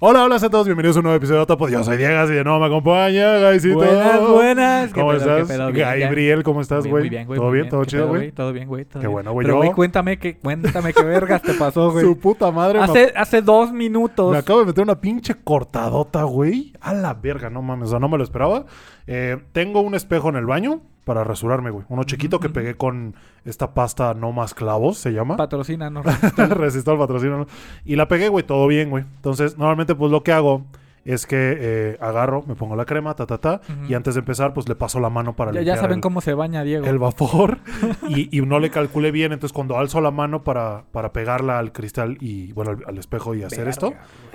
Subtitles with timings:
[0.00, 1.68] Hola, hola a todos, bienvenidos a un nuevo episodio de Topo.
[1.68, 3.78] Yo soy Diego y de nuevo me acompaña, Gaisito.
[3.78, 4.92] Buenas, buenas.
[4.92, 5.72] ¿Cómo ¿Qué pedo, estás?
[5.98, 7.02] Gabriel, ¿cómo estás, güey?
[7.02, 7.40] Muy bien, güey.
[7.40, 7.68] ¿Todo bien?
[7.68, 8.30] ¿Todo ¿Qué chido, güey?
[8.30, 8.84] Todo bien, güey.
[8.84, 9.44] Qué bueno, güey.
[9.44, 12.04] Pero, güey, cuéntame qué, cuéntame qué vergas te pasó, güey.
[12.04, 14.30] Su puta madre, me- Hace, hace dos minutos.
[14.30, 16.74] me acabo de meter una pinche cortadota, güey.
[16.80, 18.66] A la verga, no mames, o sea, no me lo esperaba.
[19.08, 21.86] Eh, tengo un espejo en el baño para rasurarme, güey.
[21.88, 23.14] Uno chiquito que pegué con
[23.46, 25.36] esta pasta no más clavos, se llama.
[25.38, 26.02] Patrocina, no.
[26.02, 27.46] Resistol patrocina.
[27.86, 29.04] Y la pegué, güey, todo bien, güey.
[29.16, 30.66] Entonces, normalmente, pues lo que hago
[31.04, 33.60] es que eh, agarro, me pongo la crema, ta, ta, ta.
[33.68, 33.90] Ujú.
[33.90, 36.00] Y antes de empezar, pues le paso la mano para ya, ya limpiar saben el,
[36.02, 36.86] cómo se baña Diego.
[36.86, 37.58] el vapor.
[38.08, 39.32] y, y no le calculé bien.
[39.32, 43.34] Entonces, cuando alzo la mano para, para pegarla al cristal y, bueno, al, al espejo
[43.34, 43.92] y hacer Verga, esto,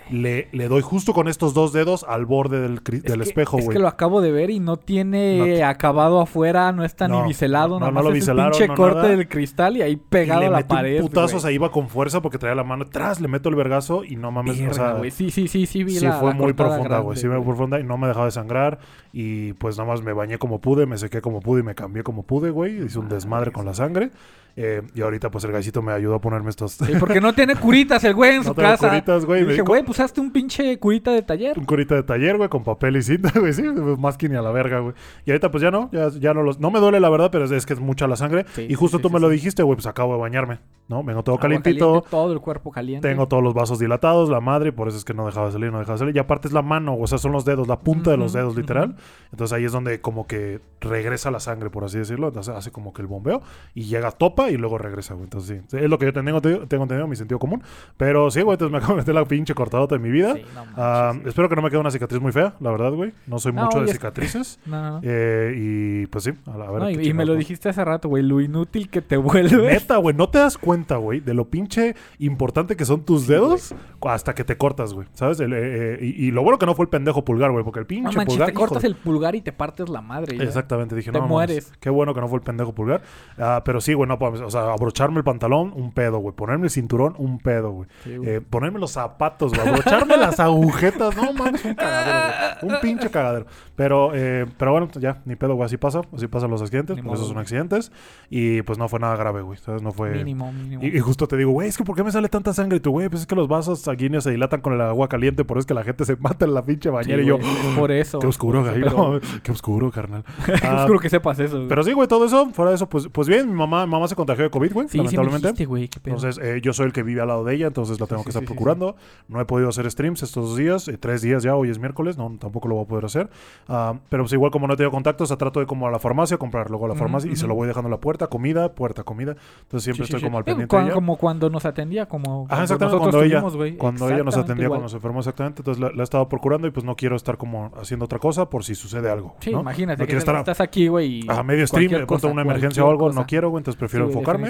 [0.09, 3.57] le, le doy justo con estos dos dedos al borde del, Es del que- espejo,
[3.59, 3.75] Es güey.
[3.77, 7.29] que lo acabo de ver y no tiene No acabado afuera, no está No, ni
[7.29, 9.07] biselado, no, nada no lo es biselaron, el pinche no corte nada.
[9.09, 11.01] del cristal y ahí Y pegado le a la metí pared.
[11.01, 13.55] un putazo, o sea, iba con fuerza porque traía la mano atrás, le meto el
[13.55, 15.11] vergazo y no mames, o Verga, sea, güey.
[15.11, 17.17] Sí, sí, sí, sí, vi sí la- fue la muy cortada profunda, güey.
[17.17, 18.79] Sí, muy profunda y no me dejaba de sangrar.
[19.11, 22.03] Y pues nada más me bañé como pude, me sequé como pude y me cambié
[22.03, 22.83] como pude, güey.
[22.85, 24.11] Hice un desmadre con la sangre.
[24.55, 26.73] Eh, y ahorita pues el galcito me ayudó a ponerme estos...
[26.73, 28.89] Sí, porque no tiene curitas el güey en No su tengo casa.
[28.89, 29.41] curitas, güey.
[29.41, 31.57] Y dije, güey, pues hazte un pinche curita de taller.
[31.57, 33.63] un curita de taller, güey, con papel y cinta, güey, sí,
[33.97, 34.93] más que ni a la verga, güey.
[35.25, 36.59] Y ahorita pues ya no, ya, ya no los...
[36.59, 38.45] No me duele la verdad, pero es, es que es mucha la sangre.
[38.53, 41.03] Sí, y justo sí, tú me lo dijiste, güey, pues acabo de bañarme, ¿no?
[41.03, 41.87] Vengo todo Agua calientito.
[41.87, 43.07] caliente, todo el cuerpo caliente.
[43.09, 45.53] Tengo todos los vasos dilatados, la madre, y por eso es que no dejaba de
[45.53, 46.15] salir, no dejaba de salir.
[46.15, 48.55] Y aparte es la mano, o sea, son los dedos, la punta de los dedos,
[48.55, 48.95] literal.
[49.31, 52.27] Entonces ahí es donde como que regresa la sangre, por así decirlo.
[52.27, 53.41] Entonces hace como que el bombeo
[53.73, 55.25] y llega, topa y luego regresa, güey.
[55.25, 57.61] Entonces sí, es lo que yo tengo, tengo, entendido, mi sentido común.
[57.97, 60.33] Pero sí, güey, entonces me acabo de meter la pinche cortadota en mi vida.
[60.35, 61.21] Sí, no manches, Ah, sí.
[61.29, 63.13] Espero que no me quede una cicatriz muy fea, la verdad, güey.
[63.27, 64.59] No soy No, mucho de cicatrices.
[64.65, 64.99] No.
[65.03, 67.01] Eh, y pues sí, a, la- a ver.
[67.03, 69.71] Y, me lo dijiste hace rato, güey, lo inútil que te vuelve.
[69.73, 73.73] Neta, güey, no te das cuenta, güey, de lo pinche importante que son tus dedos
[74.01, 75.07] hasta que te cortas, güey.
[75.13, 75.39] ¿Sabes?
[75.39, 77.79] El, eh, eh, y, y lo bueno que no fue el pendejo pulgar, güey, porque
[77.79, 78.47] el pinche manches, pulgar.
[78.47, 80.37] te cortas de- el pulgar y te partes la madre.
[80.37, 80.43] ya.
[80.43, 81.73] Exactamente, dije, Te no, mames, mueres.
[81.79, 83.01] Qué bueno que no fue el pendejo pulgar.
[83.37, 86.35] Ah, pero sí, güey, no, o sea, abrocharme el pantalón, un pedo, güey.
[86.35, 87.89] Ponerme el cinturón, un pedo, güey.
[88.03, 88.29] Sí, güey.
[88.29, 89.67] Eh, ponerme los zapatos, güey.
[89.67, 92.73] Abrocharme las agujetas, no mames, un cagadero, güey.
[92.73, 93.45] Un pinche cagadero.
[93.75, 95.65] Pero, eh, pero bueno, ya, ni pedo, güey.
[95.65, 97.91] Así pasa, así pasan los accidentes, Ni por eso modo, son accidentes.
[98.29, 99.57] Y pues no fue nada grave, güey.
[99.57, 99.81] ¿Sabes?
[99.81, 100.11] No fue.
[100.11, 100.83] mínimo, mínimo.
[100.83, 102.77] Y, y justo te digo, güey, es que ¿por qué me sale tanta sangre?
[102.77, 105.43] Y tú, güey, pues es que los vasos sanguíneos se dilatan con el agua caliente,
[105.43, 107.21] por eso es que la gente se mata en la pinche Sí, bañera.
[107.21, 108.19] y yo, güey, por eso.
[108.19, 108.79] qué oscuro, güey.
[108.79, 110.23] no, qué oscuro, carnal.
[110.45, 111.55] Qué Ah, oscuro que sepas eso.
[111.57, 111.67] güey.
[111.67, 114.07] pero sí, güey, todo eso, fuera de eso, pues, pues bien, mi mamá, mi mamá
[114.07, 115.47] se contagió de COVID, güey, sí, sí me lamentablemente.
[115.47, 116.15] dijiste, güey, qué pedo.
[116.15, 118.25] entonces, eh, yo soy el que vive al lado de ella, entonces la tengo Sí,
[118.27, 118.95] que sí, estar sí, sí, procurando.
[119.27, 122.17] No he podido hacer streams estos dos días, eh, tres días ya, hoy es miércoles,
[122.17, 123.29] no, tampoco lo voy a poder hacer.
[123.67, 125.91] Ah, pero pues igual como no he tenido contactos, o sea, trato de como a
[125.91, 128.27] la farmacia, comprar luego a la farmacia y se lo voy dejando en la puerta,
[128.27, 129.35] comida, puerta, comida.
[129.63, 130.25] Entonces siempre estoy sí.
[130.25, 130.95] como al Eh, pendiente cuan- de ella.
[130.95, 133.77] Como cuando nos atendía, como Ajá, exactamente, cuando ella, tuvimos, güey.
[133.77, 134.79] cuando ella nos atendía, igual.
[134.79, 137.37] cuando se enfermó exactamente, entonces la, la he estado procurando y pues no quiero estar
[137.37, 139.35] como haciendo otra cosa por si sucede algo.
[139.39, 139.61] Sí, ¿no?
[139.61, 141.25] imagínate No que quiero estar a- estás aquí, güey.
[141.29, 143.77] a medio stream, cualquier de pronto cosa, una emergencia o algo, no quiero, güey, entonces
[143.79, 144.49] prefiero enfocarme.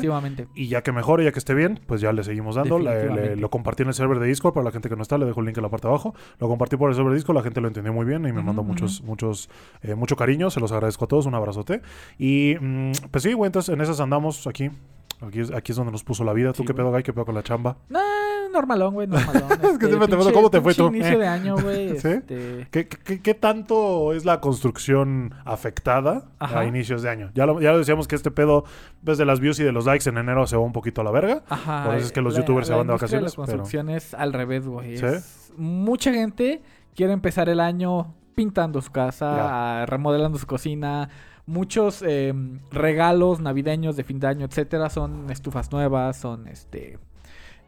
[0.56, 2.78] Y ya que mejore, ya que esté bien, pues ya le seguimos dando.
[2.80, 3.42] Le- le- Definitivamente.
[3.42, 5.40] lo compartí en el server de Discord para la gente que no está, le dejo
[5.40, 6.14] el link en la parte de abajo.
[6.40, 8.42] Lo compartí por el server de Discord, la gente lo entendió muy bien y me
[8.44, 9.50] mandó muchos, muchos,
[9.82, 10.50] eh, mucho cariño.
[10.50, 11.82] Se los agradezco a todos, un abrazote.
[12.18, 14.70] Y mm, pues sí, güey, entonces en esas andamos aquí.
[15.22, 16.52] Aquí es, aquí es donde nos puso la vida.
[16.52, 17.02] ¿Tú Sí, qué pedo, Guy?
[17.04, 17.78] ¿Qué pedo con la chamba?
[17.90, 18.00] Nah,
[18.54, 19.48] normalón, güey, normalón.
[19.50, 20.88] que Este, siempre te pregunto, pinche- ¿cómo te fue tú?
[20.88, 22.00] inicio de año, güey.
[22.00, 22.08] ¿Sí?
[22.08, 26.60] este, ¿Qué, qué, qué tanto es la construcción afectada Ajá.
[26.62, 27.32] a inicios de año?
[27.34, 28.64] Ya lo, ya lo decíamos que este pedo,
[29.02, 31.12] desde las views y de los likes en enero se va un poquito a la
[31.12, 31.44] verga.
[31.50, 31.84] Ajá.
[31.86, 34.14] Por eso es que los la- youtubers se van de vacaciones, La pero- construcción es
[34.14, 34.98] al revés, güey.
[34.98, 35.06] ¿Sí?
[35.06, 36.62] Es- Mucha gente
[36.96, 41.10] quiere empezar el año pintando su casa, remodelando su cocina.
[41.46, 42.34] Muchos eh,
[42.72, 46.98] regalos navideños de fin de año, etcétera, son estufas nuevas, son este.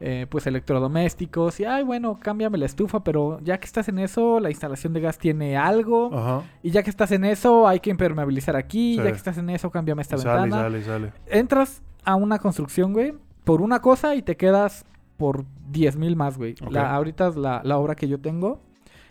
[0.00, 4.40] Eh, pues electrodomésticos y ay bueno cámbiame la estufa pero ya que estás en eso
[4.40, 6.42] la instalación de gas tiene algo Ajá.
[6.62, 9.02] y ya que estás en eso hay que impermeabilizar aquí Sí.
[9.02, 11.12] ya que estás en eso cámbiame esta Sale, ventana sale, sale.
[11.28, 13.14] entras a una construcción, güey,
[13.44, 14.84] por una cosa y te quedas
[15.16, 16.54] por 10 mil más, güey.
[16.70, 18.60] La- ahorita es la, la obra que yo tengo.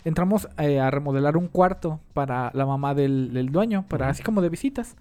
[0.05, 4.41] Entramos eh, a remodelar un cuarto para la mamá del, del dueño, para así como
[4.41, 4.95] de visitas.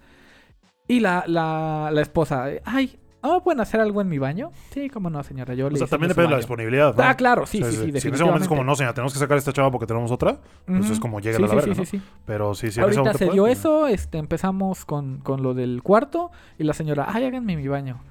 [0.89, 4.51] Y la, la, la esposa, ay, ¿no me pueden hacer algo en mi baño?
[4.71, 7.03] Sí, cómo no, señora, yo O sea, también depende de la disponibilidad, ¿no?
[7.03, 8.93] Ah, claro, sí, O sea, sí, sí, Si en ese momento es como, no, señora,
[8.93, 10.93] tenemos que sacar esta chava porque tenemos otra, pues Ujú.
[10.93, 11.85] es como llega Sí, a la sí, verga, sí, ¿no?
[11.85, 12.03] sí, sí.
[12.25, 15.53] Pero sí, sí, en ese Ahorita se dio pues, eso, este, empezamos con, con lo
[15.53, 18.01] del cuarto y la señora, ay, háganme mi baño.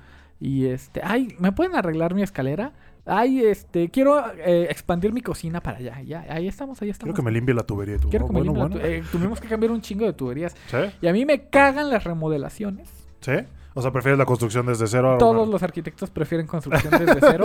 [0.40, 2.72] Y este, ay, ¿me pueden arreglar mi escalera?
[3.06, 6.00] Ay, este, quiero eh, expandir mi cocina para allá.
[6.02, 7.12] Ya, ahí estamos, ahí estamos.
[7.12, 8.08] Quiero que me limpie la tubería tú.
[8.08, 8.80] Quiero "Oh, que me bueno, la bueno.
[8.84, 10.56] eh, tuvimos que cambiar un chingo de tuberías.
[10.68, 10.78] ¿Sí?
[11.02, 12.88] Y a mí me cagan las remodelaciones.
[13.20, 13.32] ¿Sí?
[13.76, 17.44] O sea, prefieres la construcción desde cero a Todos los arquitectos prefieren construcción desde cero.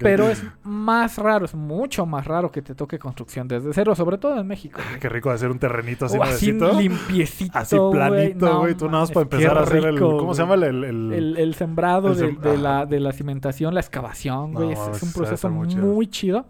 [0.00, 4.18] Pero es más raro, es mucho más raro que te toque construcción desde cero, sobre
[4.18, 4.80] todo en México.
[4.84, 4.98] güey.
[4.98, 7.56] Qué rico hacer un terrenito así así limpiecito.
[7.56, 8.74] Así planito, güey.
[8.74, 9.94] Tú nada más para empezar qué a hacer el.
[9.94, 10.62] rico, ¿Cómo se llama el.
[10.64, 14.74] el- el- El, el sembrado de, sem- de la, de la cimentación, la excavación, güey.
[14.74, 16.46] No, es- es, un proceso muy muy chido.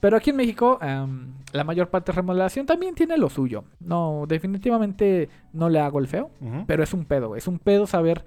[0.00, 3.64] Pero aquí en México, em, la mayor parte de remodelación también tiene lo suyo.
[3.80, 6.30] No, definitivamente no le hago el feo.
[6.68, 7.38] Pero es un pedo, güey.
[7.38, 8.24] Es un pedo saber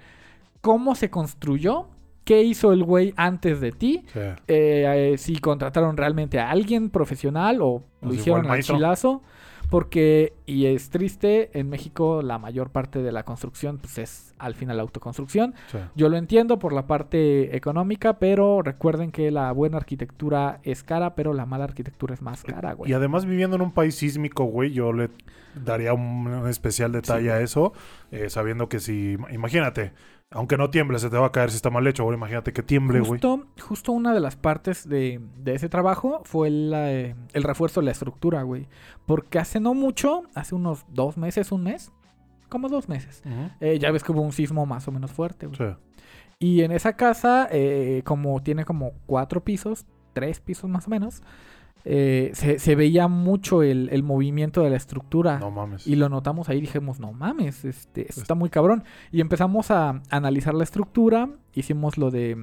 [0.62, 1.88] cómo se construyó,
[2.24, 4.18] qué hizo el güey antes de ti, Sí.
[4.20, 4.34] eh,
[5.12, 9.22] eh, si contrataron realmente a alguien profesional o lo si hicieron al chilazo.
[9.70, 14.54] Porque, y es triste, en México la mayor parte de la construcción pues es al
[14.54, 15.54] final la autoconstrucción.
[15.68, 15.78] sí.
[15.94, 21.14] Yo lo entiendo por la parte económica, pero recuerden que la buena arquitectura es cara,
[21.14, 22.90] pero la mala arquitectura es más cara, güey.
[22.90, 25.08] Y además viviendo en un país sísmico, güey, yo le
[25.54, 27.72] daría un, un especial detalle Sí, a eso,
[28.10, 29.92] eh, sabiendo que si, imagínate,
[30.32, 32.62] aunque no tiemble, se te va a caer si está mal hecho, ahora imagínate que
[32.62, 33.12] tiemble, güey.
[33.12, 37.80] Justo, justo una de las partes de, de ese trabajo fue el, eh, el refuerzo
[37.80, 38.68] de la estructura, güey.
[39.06, 41.92] Porque hace no mucho, hace unos dos meses, un mes,
[42.48, 43.22] como dos meses,
[43.60, 45.58] eh, ya ves que hubo un sismo más o menos fuerte, güey.
[45.58, 45.76] Sí.
[46.38, 51.22] Y en esa casa, eh, como tiene como cuatro pisos, tres pisos más o menos,
[51.84, 55.38] eh, se, se veía mucho el, el movimiento de la estructura.
[55.38, 55.86] No mames.
[55.86, 58.84] Y lo notamos ahí, dijimos, no mames, este, esto está muy cabrón.
[59.10, 62.36] Y empezamos a analizar la estructura, hicimos lo de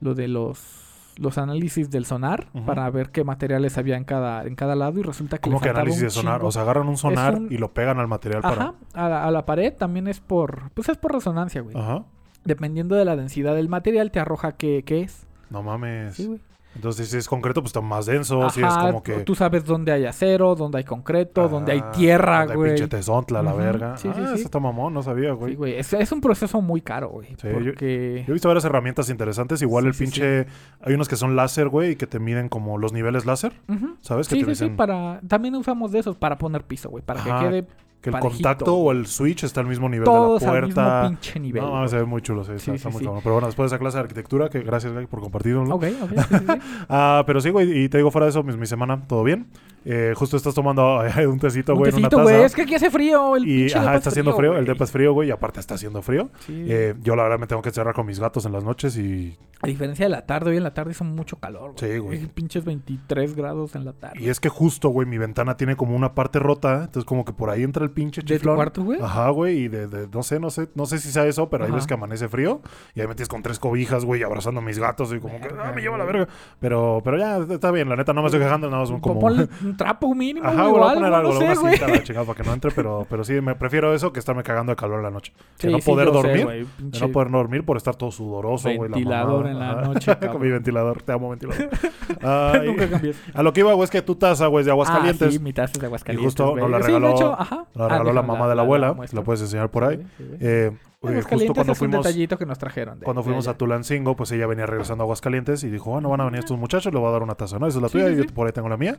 [0.00, 0.78] lo de los
[1.18, 5.02] los análisis del sonar para ver qué materiales había en cada en cada lado y
[5.02, 6.36] resulta que ¿Cómo que análisis de sonar?
[6.38, 6.48] chingo.
[6.48, 8.74] O sea, agarran un sonar un- y lo pegan al material para...
[8.94, 11.76] A la, a la pared también es por pues es por resonancia, güey.
[11.76, 12.04] Ajá.
[12.44, 15.26] Dependiendo de la densidad del material te arroja qué, qué es.
[15.50, 16.14] No mames.
[16.14, 16.40] Sí, güey.
[16.74, 18.48] Entonces, si es concreto, pues está más denso.
[18.50, 19.18] Si es Ajá, como que...
[19.20, 22.70] tú sabes dónde hay acero, dónde hay concreto, dónde hay Ah, tierra, hay güey.
[22.74, 23.96] pinche tezontla, la verga.
[23.98, 24.34] sí, sí, ah, sí.
[24.36, 25.52] eso está mamón, no sabía, güey.
[25.52, 25.74] Sí, güey.
[25.78, 27.28] Es, es un proceso muy caro, güey.
[27.40, 28.24] Sí, porque...
[28.26, 29.60] Yo he visto varias herramientas interesantes.
[29.60, 30.46] Igual Sí, el sí, pinche...
[30.80, 33.52] Hay unos que son láser, güey, y que te miden como los niveles láser.
[33.68, 33.96] Ujú.
[34.00, 34.28] ¿Sabes?
[34.28, 35.20] Que Sí, te sí, sí, para...
[35.28, 37.04] También usamos de esos para poner piso, güey.
[37.04, 37.66] Para Ajá, que quede
[38.02, 40.62] que el parejito, contacto o el switch está al mismo nivel todos de la al
[40.66, 41.08] mismo puerta.
[41.08, 41.62] pinche nivel.
[41.62, 43.20] no, se ve muy chulo, sí, está, Sí, está muy cabrón.
[43.22, 45.62] Pero bueno, después de esa clase de arquitectura, que gracias, por compartirlo.
[45.74, 46.12] Ok, ok.
[46.88, 49.46] Ah, pero sí, güey, y te digo fuera de eso, mi, mi semana, ¿todo bien?
[49.84, 52.30] Eh, justo estás tomando eh, un tecito, Un güey, en una tecito, taza.
[52.36, 52.44] güey.
[52.44, 53.36] Es que aquí hace frío.
[53.36, 55.74] El y ajá, está es haciendo frío, el depa es frío, güey, y aparte está
[55.74, 56.30] haciendo frío.
[56.46, 56.64] Sí.
[56.68, 59.36] Eh, yo la verdad me tengo que encerrar con mis gatos en las noches y,
[59.60, 61.72] A diferencia de la tarde, hoy en la tarde hizo mucho calor.
[61.76, 62.18] Sí, güey.
[62.20, 64.20] Hay Pinches 23 grados en la tarde.
[64.20, 67.32] y es que justo, güey, mi ventana tiene como una parte rota, entonces como que
[67.32, 68.56] por ahí entra el pinche ¿De tu chiflón.
[68.56, 69.00] cuarto, güey?
[69.00, 71.64] Ajá, güey, y de, de- no sé, no sé, no sé si sea eso, pero
[71.64, 71.74] hay Ajá.
[71.76, 72.60] veces que amanece frío
[72.94, 75.48] y ahí me tienes con tres cobijas, güey, abrazando a mis gatos y como que,
[75.58, 76.28] ah, me lleva la verga.
[76.60, 79.20] Pero, pero ya, está bien, la neta, no me estoy quejando, nada más como...
[79.20, 81.78] Ponle un trapo mínimo, Ajá, voy a poner algo, no sé, una güey.
[81.78, 84.70] la chingada para que no entre, pero, pero sí, me prefiero eso que estarme cagando
[84.72, 85.32] de calor en la noche.
[85.56, 88.10] Sí, de no sí, poder sé, dormir, güey, de no poder dormir por estar todo
[88.10, 88.90] sudoroso, güey.
[88.90, 89.50] la Ventilador mamada.
[89.72, 91.68] en la noche, Con mi ventilador, te amo ventilador.
[92.22, 93.16] Ay, Nunca cambies.
[93.34, 95.28] a lo que iba, güey, es que tu taza, güey, es de Aguascalientes.
[95.28, 96.22] Ah, sí, mi taza es de Aguascalientes.
[96.22, 97.66] Y justo nos la Sí, regaló- de hecho, ajá.
[97.74, 99.96] La Ah, regaló la déjala, mamá de la la abuela, la puedes enseñar por ahí.
[99.96, 100.36] Sí, sí, sí.
[100.40, 100.72] Eh,
[101.02, 102.06] justo Aguascalientes cuando es un fuimos...
[102.06, 102.98] detallito que nos trajeron.
[103.00, 106.20] de- Cuando fuimos a Tulancingo, pues ella venía regresando a Aguascalientes y dijo, bueno, van
[106.20, 107.66] a venir estos muchachos, le voy a dar una taza, ¿no?
[107.66, 108.28] Esa es la Sí, tuya sí, y yo sí.
[108.32, 108.98] por ahí tengo la mía.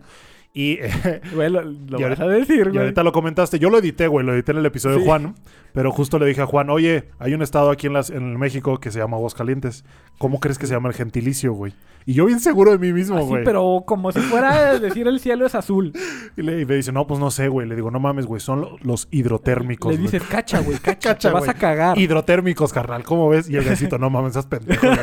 [0.56, 2.78] Y, eh, Güey, lo, Y vas ahorita- a decir, y güey.
[2.78, 3.58] ahorita lo comentaste.
[3.58, 5.06] Yo lo edité, güey, lo edité en el episodio de.
[5.06, 5.36] Juan.
[5.74, 8.80] Pero justo le dije a Juan, oye, hay un estado aquí en, las, en México
[8.80, 9.84] que se llama Aguascalientes.
[10.20, 11.74] ¿Cómo crees que se llama el gentilicio, güey?
[12.06, 13.42] Y yo bien seguro de mí mismo, Así, güey.
[13.42, 15.92] Ah, pero como si fuera decir el cielo es azul.
[16.38, 17.68] Y, le, y me dice, no, pues no sé, güey.
[17.68, 19.92] Le digo, no mames, güey, son lo- los hidrotérmicos.
[19.92, 20.12] Le güey".
[20.12, 21.93] dices, cacha, güey, cacha, Cacha, te vas a cagar.
[21.96, 23.50] Hidrotérmicos, carnal, ¿cómo ves?
[23.50, 24.88] Y el gasito, no mames, estás pendejo.
[24.88, 25.00] güey".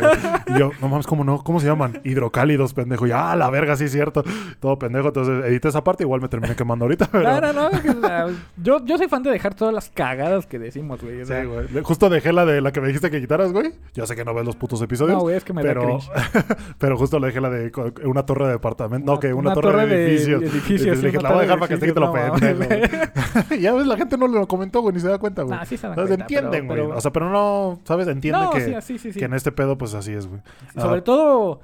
[0.55, 1.43] Y yo, no mames, ¿cómo no?
[1.43, 2.01] ¿Cómo se llaman?
[2.05, 3.07] Hidrocálidos, pendejo.
[3.07, 4.23] Y ah, la verga, sí es cierto.
[4.61, 5.09] Todo pendejo.
[5.09, 7.09] Entonces edité esa parte, igual me terminé quemando ahorita.
[7.13, 7.23] Pero...
[7.41, 7.83] No, no, no.
[7.83, 11.23] que la- yo, yo soy fan de dejar todas las cagadas que decimos, güey.
[11.23, 11.83] o sea, Sí, güey.
[11.83, 13.73] Justo dejé la de la que me dijiste que quitaras, güey.
[13.95, 15.17] Yo sé que no ves los putos episodios.
[15.17, 16.11] No, güey, es que me da pero, cringe.
[16.79, 17.73] pero justo le dejé la de
[18.05, 19.13] una torre de departamento.
[19.13, 20.43] No, que una, una torre, torre de de edificios.
[20.43, 22.01] edificios, Y sí, le dije, la voy a dejar para que de esté que te
[22.01, 23.55] lo edificios, no pendejo.
[23.61, 25.59] ya ves, la gente no lo comentó, güey, ni se da cuenta, güey.
[25.59, 26.80] Nah, sí se dan cuenta, Entienden, güey.
[26.87, 28.09] Pero- O sea, pero no, ¿sabes?
[28.09, 29.19] Entienden no, que, sí, sí, sí, sí.
[29.19, 30.41] que en este pedo, pues así es, güey.
[30.77, 31.61] Sobre Ah, todo,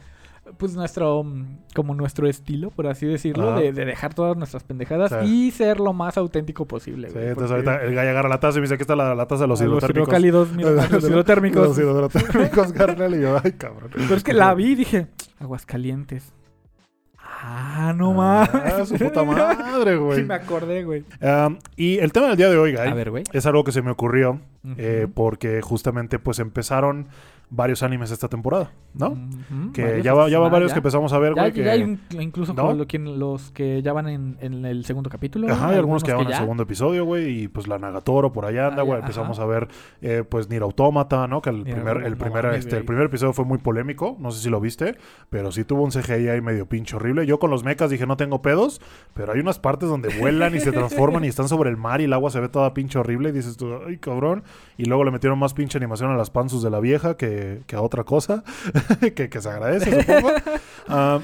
[0.58, 5.10] pues nuestro, mm, como nuestro estilo, por así decirlo, de, de dejar todas nuestras pendejadas
[5.22, 5.48] Sí.
[5.48, 7.08] y ser lo más auténtico posible.
[7.08, 8.94] Sí, güey, entonces porque- ahorita el gallo agarra la taza y me dice, aquí está
[8.94, 10.02] la, la taza de los los hidrotérmicos.
[10.08, 11.68] hidrocálidos, mira, a los hidrotérmicos.
[11.68, 13.14] Los hidrotérmicos, carnal.
[13.14, 13.90] Y yo, ay, cabrón.
[13.92, 15.08] Pero es que la vi y dije,
[15.40, 16.32] Aguascalientes.
[17.38, 18.88] Ah, no Ah, más.
[18.88, 20.18] su puta madre, güey.
[20.20, 21.04] Sí, me acordé, güey.
[21.20, 23.24] Um, y el tema del día de hoy, Guy, A ver, güey.
[23.32, 24.40] es algo que se me ocurrió
[24.78, 27.08] eh, porque justamente pues empezaron
[27.48, 29.16] varios animes esta temporada, ¿no?
[29.72, 30.74] Que ya va, ya van ah, varios ya.
[30.74, 31.52] que empezamos a ver, güey.
[31.52, 32.72] ya hay un- incluso ¿No?
[32.72, 32.86] lo
[33.16, 35.52] los que ya van en, en el segundo capítulo.
[35.52, 36.36] Ajá, hay algunos que ya van ya.
[36.36, 38.98] al segundo episodio, güey, y pues la Nagatoro por allá anda, Ah, güey.
[39.00, 39.46] Empezamos ajá.
[39.46, 39.68] a ver,
[40.02, 41.40] eh, pues, Nier Automata, ¿no?
[41.40, 44.30] Que el Nier primer, el primer, no este, el primer episodio fue muy polémico, no
[44.32, 44.96] sé si lo viste,
[45.30, 47.26] pero sí tuvo un CGI ahí medio pinche horrible.
[47.26, 48.80] Yo con los mechas dije, no tengo pedos,
[49.14, 52.04] pero hay unas partes donde vuelan y se transforman y están sobre el mar y
[52.04, 54.42] el agua se ve toda pinche horrible y dices tú, ay, cabrón.
[54.76, 57.35] Y luego le metieron más pinche animación a las panzus de la vieja que,
[57.66, 58.42] que a otra cosa,
[59.14, 60.30] que, que se agradece, supongo.
[60.88, 61.18] Ah,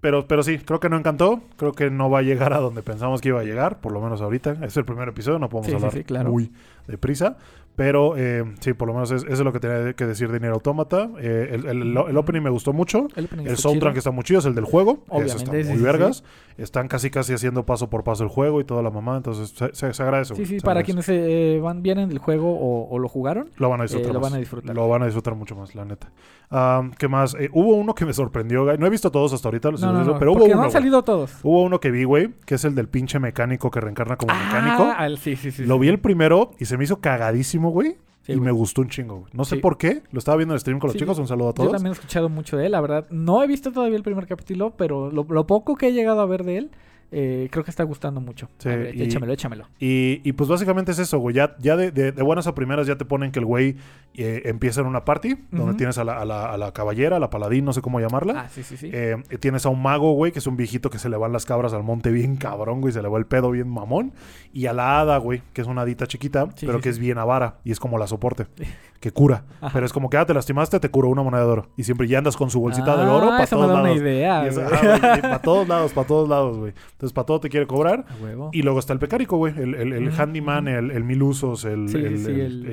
[0.00, 1.40] pero, pero sí, creo que no encantó.
[1.56, 4.00] Creo que no va a llegar a donde pensamos que iba a llegar, por lo
[4.00, 4.56] menos ahorita.
[4.62, 6.30] Es el primer episodio, no podemos Sí, sí, hablar sí, claro.
[6.30, 6.52] muy
[6.86, 7.36] deprisa.
[7.78, 10.40] Pero eh, sí, por lo menos es- eso es lo que tenía que decir de
[10.40, 11.08] Nier Automata.
[11.20, 13.06] Eh, el, el- el opening me gustó mucho.
[13.14, 15.04] El, El soundtrack está muy chido, es el del juego.
[15.06, 16.24] Eso Obviamente, está sí, muy sí, vergas.
[16.56, 19.16] Están casi casi haciendo paso por paso el juego y toda la mamá.
[19.18, 20.34] Entonces se, se- se agradece.
[20.34, 23.48] Sí, sí, para quienes eh, van, vienen del juego o, o lo jugaron.
[23.58, 24.10] Lo van a disfrutar.
[24.10, 24.30] eh, lo más.
[24.32, 24.74] van a disfrutar.
[24.74, 26.10] Lo van a disfrutar mucho más, la neta.
[26.50, 27.36] Ah, ¿Qué más?
[27.38, 28.76] Eh, hubo uno que me sorprendió, güey.
[28.76, 30.54] No he visto todos hasta ahorita, No, no, no, pero hubo uno.
[30.54, 30.72] no han güey.
[30.72, 31.32] salido todos.
[31.44, 34.92] Hubo uno que vi, güey, que es el del pinche mecánico que reencarna como mecánico.
[34.96, 35.64] Ah, el- sí, sí, sí.
[35.64, 37.96] Lo vi el primero y se me hizo cagadísimo, güey.
[38.22, 38.46] Sí, y güey.
[38.46, 39.30] me gustó un chingo, güey.
[39.32, 39.62] No sé Sí.
[39.62, 40.02] por qué.
[40.12, 41.16] Lo estaba viendo en el stream con los Sí, chicos.
[41.16, 41.72] yo- Un saludo a Yo todos.
[41.72, 43.06] también he escuchado mucho de él, la verdad.
[43.10, 46.26] No he visto todavía el primer capítulo, pero lo, lo poco que he llegado a
[46.26, 46.70] ver de él,
[47.10, 48.48] eh, creo que está gustando mucho.
[48.58, 49.66] Sí, A ver, y- Échamelo, échamelo.
[49.78, 51.34] Y, y pues básicamente es eso, güey.
[51.34, 53.76] Ya, ya de, de- de buenas a primeras ya te ponen que el güey
[54.14, 57.20] eh, empieza en una party donde tienes a la, a, la, a la caballera, a
[57.20, 58.42] la paladín, no sé cómo llamarla.
[58.42, 58.90] Ah, sí, sí, sí.
[58.92, 61.44] Eh, tienes a un mago, güey, que es un viejito que se le van las
[61.46, 64.12] cabras al monte bien cabrón, güey, se le va el pedo bien mamón.
[64.52, 66.96] Y a la hada, güey, que es una hadita chiquita, Sí, pero sí, que sí.
[66.96, 68.46] es bien avara y es como la soporte,
[69.00, 69.44] que cura.
[69.60, 69.70] Ajá.
[69.72, 71.68] Pero es como que, ah, te lastimaste, te curo una moneda de oro.
[71.76, 73.98] Y siempre ya andas con su bolsita de oro Ah, para todos da una lados.
[73.98, 74.44] idea.
[74.44, 75.20] Y es- güey.
[75.22, 76.72] para todos lados, para todos lados, güey.
[76.92, 78.04] Entonces, para todo te quiere cobrar.
[78.20, 78.50] Huevo.
[78.52, 79.54] Y luego está el pecárico, güey.
[79.56, 82.32] El, el, handyman, el, el mil usos, el, Sí, el, sí,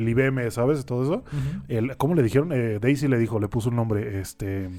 [0.10, 0.84] IBM, ¿sabes?
[0.86, 1.24] Todo eso.
[1.68, 2.52] El, ¿Cómo le dijeron?
[2.54, 4.20] Eh, Daisy le dijo, le puso un nombre.
[4.20, 4.70] Este.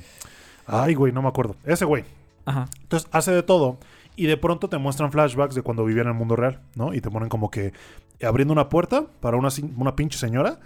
[0.67, 1.55] Ay, güey, no me acuerdo.
[1.65, 2.05] Ese güey.
[2.45, 2.67] Ajá.
[2.83, 3.79] Entonces hace de todo.
[4.19, 6.95] Y de pronto te muestran flashbacks de cuando vivía en el mundo real, ¿no?
[6.95, 7.73] Y te ponen como que
[8.25, 10.59] abriendo una puerta para una, una pinche señora.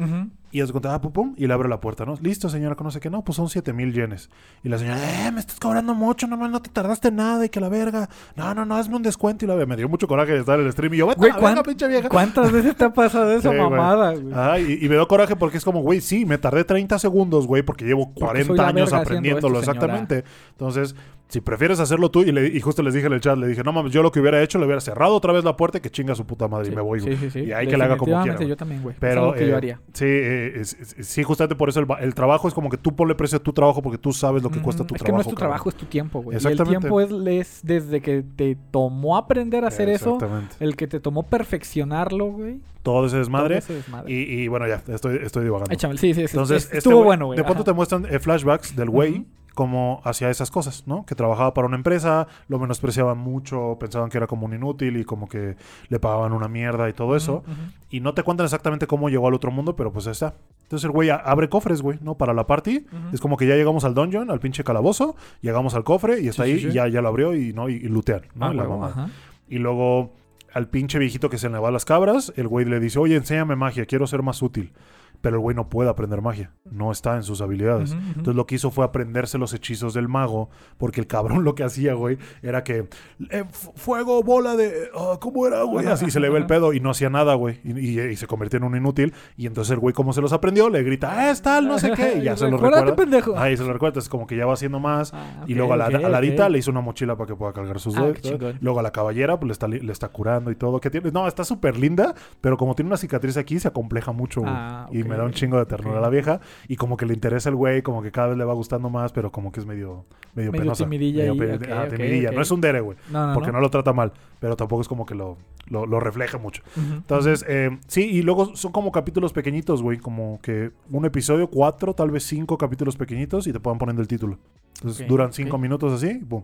[0.52, 2.16] Y cuenta, ah, pum, pum, y le abre la puerta, ¿no?
[2.20, 4.30] Listo, señora, que no sé qué, no, pues son 7 mil yenes.
[4.64, 7.60] Y la señora, eh, me estás cobrando mucho, nomás no te tardaste nada y que
[7.60, 8.08] la verga.
[8.34, 9.44] No, no, no, hazme un descuento.
[9.44, 10.94] Y la me dio mucho coraje de estar en el stream.
[10.94, 12.08] Y yo, vete verga, ¿cuán- pinche vieja.
[12.08, 14.34] ¿cuántas veces te ha pasado esa Sí, mamada, güey?
[14.34, 17.46] Ay, y, y me dio coraje porque es como, güey, sí, me tardé 30 segundos,
[17.46, 20.24] güey, porque llevo Porque 40 soy la años aprendiéndolo, esto, exactamente.
[20.50, 20.96] Entonces,
[21.30, 23.62] si prefieres hacerlo tú, y, le- y justo les dije en el chat, le dije,
[23.64, 25.80] no mames, yo lo que hubiera hecho, le hubiera cerrado otra vez la puerta y
[25.80, 27.00] que chinga su puta madre y me voy.
[27.00, 27.38] Sí, sí, sí.
[27.44, 28.94] Y ahí que le haga como quiera, yo también, güey.
[29.00, 29.80] Pero, es que yo eh, haría.
[29.94, 33.14] sí, eh, es- es- sí, justamente por eso el, trabajo es como que tú ponle
[33.14, 35.06] precio a tu trabajo porque tú sabes lo que cuesta tu es trabajo.
[35.06, 35.48] que no es tu cabrón.
[35.50, 36.34] trabajo, es tu tiempo, güey.
[36.34, 36.80] Y el Exactamente.
[36.80, 37.10] tiempo es,
[37.48, 40.56] es desde que te tomó aprender a hacer eso, Exactamente.
[40.60, 41.22] el que te tomó
[41.60, 42.60] perfeccionarlo, güey.
[42.82, 43.56] Todo ese desmadre.
[43.56, 44.12] todo ese desmadre.
[44.12, 45.72] Y, y bueno, ya, estoy, estoy divagando.
[45.72, 46.32] Échame, sí, sí, sí.
[46.32, 47.36] Entonces, es- este estuvo bueno, güey.
[47.36, 49.26] De pronto te muestran eh, flashbacks del güey.
[49.54, 51.04] Como hacia esas cosas, ¿no?
[51.06, 55.04] Que trabajaba para una empresa, lo menospreciaban mucho, pensaban que era como un inútil y
[55.04, 55.56] como que
[55.88, 57.42] le pagaban una mierda y todo eso.
[57.90, 60.34] Y no te cuentan exactamente cómo llegó al otro mundo, pero pues ahí está.
[60.62, 62.16] Entonces el güey abre cofres, güey, ¿no?
[62.16, 62.86] Para la party.
[63.12, 66.44] Es como que ya llegamos al dungeon, al pinche calabozo, llegamos al cofre y está
[66.44, 66.68] Sí, ahí sí, sí.
[66.68, 67.68] y ya, ya lo abrió y, ¿no?
[67.68, 68.46] y, y lootean, ¿no?
[68.46, 69.08] Ah, Y la ajá.
[69.48, 70.12] Y luego
[70.54, 73.16] al pinche viejito que se le va a las cabras, el güey le dice, oye,
[73.16, 74.72] enséñame magia, quiero ser más útil.
[75.20, 77.92] Pero el güey no puede aprender magia, no está en sus habilidades.
[77.92, 80.48] Entonces lo que hizo fue aprenderse los hechizos del mago,
[80.78, 82.88] porque el cabrón lo que hacía, güey, era que
[83.30, 84.88] eh, fu- fuego, bola de...
[84.96, 85.86] ah, ¿Cómo era, güey?
[85.86, 87.60] Así se le ve el pedo y no hacía nada, güey.
[87.64, 89.12] Y, y- y se convirtió en un inútil.
[89.36, 91.92] Y entonces el güey, como se los aprendió, le grita, ah, es tal, no sé
[91.92, 92.18] qué.
[92.18, 92.96] Y ya se lo recuerda.
[92.96, 93.36] pendejo.
[93.38, 93.98] Ahí se lo recuerda.
[94.00, 95.12] Es como que ya va haciendo más.
[95.12, 96.50] Ah, Y luego a la, ok, a la Adita ok.
[96.52, 98.54] le hizo una mochila para que pueda cargar sus Ah, dedos.
[98.60, 100.80] Luego a la caballera pues le está, le está curando y todo.
[100.80, 101.10] que tiene?
[101.10, 104.40] No, está súper linda, pero como tiene una cicatriz aquí se acompleja mucho.
[104.40, 104.52] güey.
[104.54, 105.98] Ah, Y me da un chingo de ternura ok.
[105.98, 106.40] a la vieja.
[106.68, 109.12] Y como que le interesa el güey, como que cada vez le va gustando más,
[109.12, 110.84] pero como que es medio, medio, Medio penosa.
[110.84, 112.30] timidilla Medio pe- ah, timidilla.
[112.32, 112.96] No es un dere, güey.
[113.10, 113.60] No, no, Porque no.
[113.60, 115.36] lo trata mal, pero tampoco es como que lo,
[115.68, 116.62] lo, lo refleja mucho.
[116.76, 119.98] Entonces, eh, sí, y luego son como capítulos pequeñitos, güey.
[119.98, 124.08] Como que un episodio, cuatro, tal vez cinco capítulos pequeñitos y te puedan poniendo el
[124.08, 124.38] título.
[124.76, 126.42] Entonces duran cinco minutos así, pum.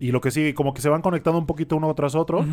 [0.00, 2.40] Y lo que sí, como que se van conectando un poquito uno tras otro.
[2.40, 2.48] Ujú.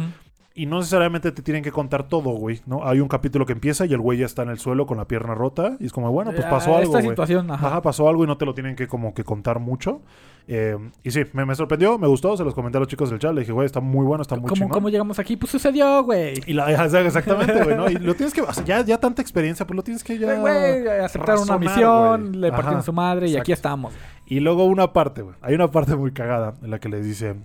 [0.57, 2.87] Y no necesariamente te tienen que contar todo, güey, ¿no?
[2.87, 5.05] Hay un capítulo que empieza y el güey ya está en el suelo con la
[5.05, 5.75] pierna rota.
[5.81, 7.09] Y es como, bueno, pues Eh, pasó algo, Esta güey.
[7.09, 7.67] situación, ajá.
[7.67, 9.99] Ajá, pasó algo y no te lo tienen que como que contar mucho.
[10.47, 13.19] Eh, y sí, me, me sorprendió, me gustó, se los comenté a los chicos del
[13.19, 13.33] chat.
[13.33, 14.69] Le dije, güey, está muy bueno, está muy ¿Cómo, chingón.
[14.69, 15.35] ¿Cómo llegamos aquí?
[15.35, 16.39] Pues sucedió, güey.
[16.45, 17.89] Y la exactamente, güey, ¿no?
[17.89, 20.39] Y lo tienes que, o sea, ya, ya tanta experiencia, pues lo tienes que ya.
[20.39, 22.39] Güey, aceptaron una razonar, misión, güey.
[22.39, 23.41] le partieron Ajá, su madre y exacto.
[23.41, 23.93] aquí estamos.
[24.25, 25.35] Y luego una parte, güey.
[25.41, 27.35] Hay una parte muy cagada en la que les dice,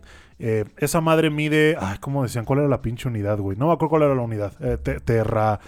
[0.40, 2.44] eh, esa madre mide, ay, ¿cómo decían?
[2.44, 3.56] ¿Cuál era la pinche unidad, güey?
[3.56, 4.52] No me acuerdo cuál era la unidad.
[4.61, 5.61] Eh, te- terra,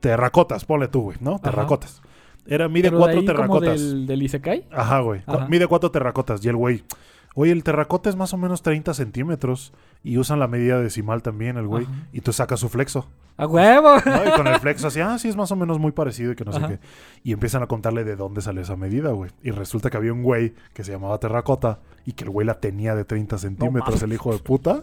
[0.00, 1.38] terracotas, ponle tú, güey, ¿no?
[1.38, 2.02] Terracotas.
[2.46, 3.80] Era, mide Pero de cuatro ahí como terracotas.
[3.80, 4.66] del, del Isekai.
[4.70, 5.22] Ajá, güey.
[5.26, 5.46] Ajá.
[5.48, 6.44] Mide cuatro terracotas.
[6.44, 6.84] Y el güey,
[7.36, 9.72] oye, el terracota es más o menos 30 centímetros.
[10.02, 11.84] Y usan la medida decimal también, el güey.
[11.84, 11.92] Ajá.
[12.12, 13.06] Y tú sacas su flexo.
[13.38, 13.96] ¡A huevo!
[14.06, 14.28] ¿no?
[14.28, 16.44] Y con el flexo así, ah, sí, es más o menos muy parecido y que
[16.44, 16.78] no sé qué.
[17.24, 19.30] Y empiezan a contarle de dónde salió esa medida, güey.
[19.42, 22.54] Y resulta que había un güey que se llamaba Terracota y que el güey la
[22.60, 24.80] tenía de 30 centímetros, el hijo de puta.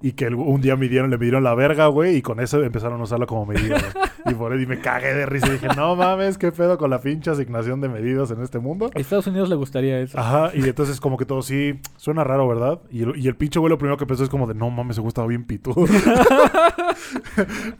[0.00, 2.98] Y que el- un día midieron, le midieron la verga, güey, y con eso empezaron
[3.00, 3.92] a usarla como medida, güey.
[4.30, 7.00] Y por ahí me cagué de risa y dije, no mames, qué pedo con la
[7.00, 8.90] pinche asignación de medidas en este mundo.
[8.94, 10.18] A Estados Unidos le gustaría eso.
[10.18, 12.80] Ajá, y entonces como que todo sí, suena raro, ¿verdad?
[12.90, 14.98] Y el, y el pinche güey lo primero que pensó es como de, no mames,
[14.98, 15.84] güey estaba bien pitudo.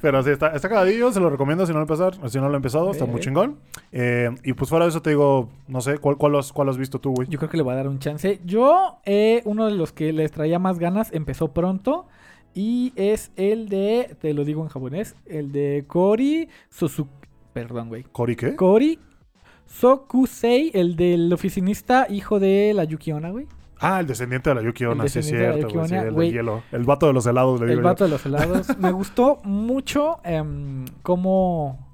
[0.01, 2.55] Pero sí, está, está cagadillo, se lo recomiendo si no lo empezar, si no lo
[2.55, 3.59] he empezado, está muy chingón.
[3.93, 6.77] Eh, y pues fuera de eso te digo, no sé, ¿cuál, cuál, has, cuál has
[6.77, 7.29] visto tú, güey?
[7.29, 8.41] Yo creo que le va a dar un chance.
[8.45, 12.07] Yo, eh, uno de los que les traía más ganas, empezó pronto.
[12.55, 17.11] Y es el de, te lo digo en japonés, el de Kori Suzuki.
[17.53, 18.03] Perdón, güey.
[18.13, 18.57] ¿Cori qué?
[18.57, 18.99] Kori
[19.67, 23.47] Sokusei, el del oficinista, hijo de la Yuki Onna, güey.
[23.81, 26.29] Ah, el descendiente de la Yuki Onna, El sí de cierto, güey, sí, el güey.
[26.29, 26.63] del hielo.
[26.71, 27.89] El vato de los helados, le digo El yo.
[27.89, 28.79] vato de los helados.
[28.79, 31.92] Me gustó mucho em, cómo,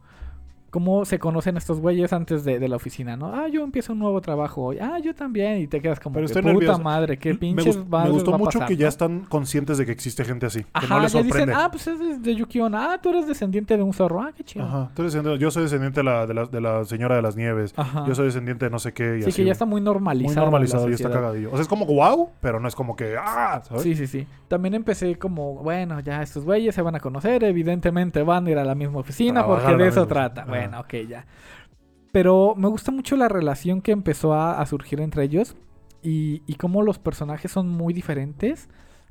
[0.70, 3.34] cómo se conocen estos güeyes antes de, de la oficina, ¿no?
[3.34, 4.78] Ah, yo empiezo un nuevo trabajo hoy.
[4.80, 5.58] Ah, yo también.
[5.62, 6.82] Y te quedas como Pero que, estoy puta nervioso.
[6.82, 9.86] madre, qué me, pinches gust- me gustó va mucho pasar, que ya están conscientes de
[9.86, 10.62] que existe gente así.
[10.64, 11.52] que Ajá, no les ya sorprende.
[11.52, 12.92] dicen, ah, pues es de Yuki Onna.
[12.92, 14.20] Ah, tú eres descendiente de un zorro.
[14.20, 14.64] Ah, qué chido.
[14.64, 14.90] Ajá.
[14.94, 17.36] Tú eres descendiente- yo soy descendiente de la, de, la, de la señora de las
[17.36, 17.72] nieves.
[17.76, 18.04] Ajá.
[18.06, 19.18] Yo soy descendiente de no sé qué.
[19.18, 20.40] Y Sí, así, que ya está muy muy normalizado.
[20.46, 21.48] normalizado la y está cagadillo.
[21.50, 23.82] O sea, es como wow, pero no es como que ah, ¿sabes?
[23.84, 24.26] Sí, sí, sí.
[24.48, 28.58] También empecé como, bueno, ya estos güeyes se van a conocer, evidentemente van a ir
[28.58, 30.40] a la misma oficina Trabajar porque de eso misma trata.
[30.42, 30.57] oficina.
[30.60, 31.26] Bueno, ok, ya.
[32.12, 35.56] Pero me gusta mucho la relación que empezó a, a surgir entre ellos
[36.02, 38.68] y, y cómo los personajes son muy diferentes,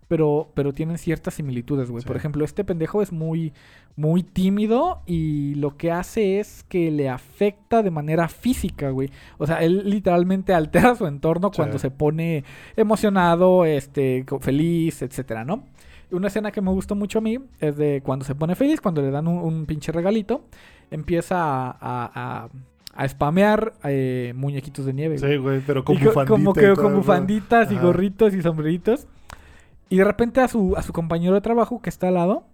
[0.07, 2.01] pero, pero tienen ciertas similitudes, güey.
[2.01, 2.07] Sí.
[2.07, 3.53] Por ejemplo, este pendejo es muy,
[3.95, 9.11] muy tímido y lo que hace es que le afecta de manera física, güey.
[9.37, 11.57] O sea, él literalmente altera su entorno Sí.
[11.57, 12.45] cuando se pone
[12.77, 15.65] emocionado, este, feliz, etcétera, ¿no?
[16.09, 19.01] Una escena que me gustó mucho a mí es de cuando se pone feliz, cuando
[19.01, 20.45] le dan un, un pinche regalito,
[20.91, 22.11] empieza a, a,
[22.45, 22.49] a-
[22.95, 25.19] a spamear eh, muñequitos de nieve.
[25.19, 29.05] Sí, güey, pero con Y como y que todo, con bufanditas y gorritos y sombreritos.
[29.89, 32.45] Y de repente a su, a su compañero de trabajo que está al lado,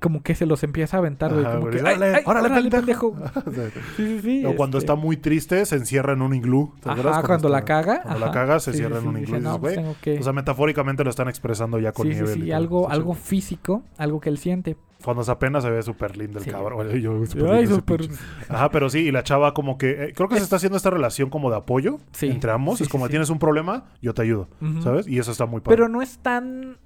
[0.00, 1.44] como que se los empieza a aventar, güey.
[1.44, 1.72] Como güey.
[1.72, 3.12] que, ¡ay, Órale, ay, órale, órale, pendejo.
[3.14, 3.36] pendejo!
[3.96, 3.96] Sí.
[3.96, 4.44] Sí, sí.
[4.46, 6.72] O cuando este, está muy triste, se encierra en un iglú.
[6.82, 6.90] ¿te?
[6.90, 8.02] Ajá, cuando la está- caga.
[8.02, 9.40] Cuando la caga, se Sí, sí, cierra en un iglú.
[9.40, 10.18] no, pues que...
[10.18, 12.34] O sea, metafóricamente lo están expresando ya con sí, nieve.
[12.34, 14.76] sí, algo, algo físico, algo que él siente.
[15.04, 16.88] Cuando se apenas se ve súper lindo el cabrón.
[17.00, 18.16] Yo, Ay, súper- pinche.
[18.48, 19.90] Ajá, pero sí, y la chava como que...
[20.06, 22.80] eh, creo que se está haciendo esta relación como de apoyo entre ambos.
[22.80, 24.48] Es como, tienes un problema, yo te ayudo.
[24.82, 25.06] ¿Sabes?
[25.06, 25.76] Y eso está muy padre.
[25.76, 26.78] Pero no es tan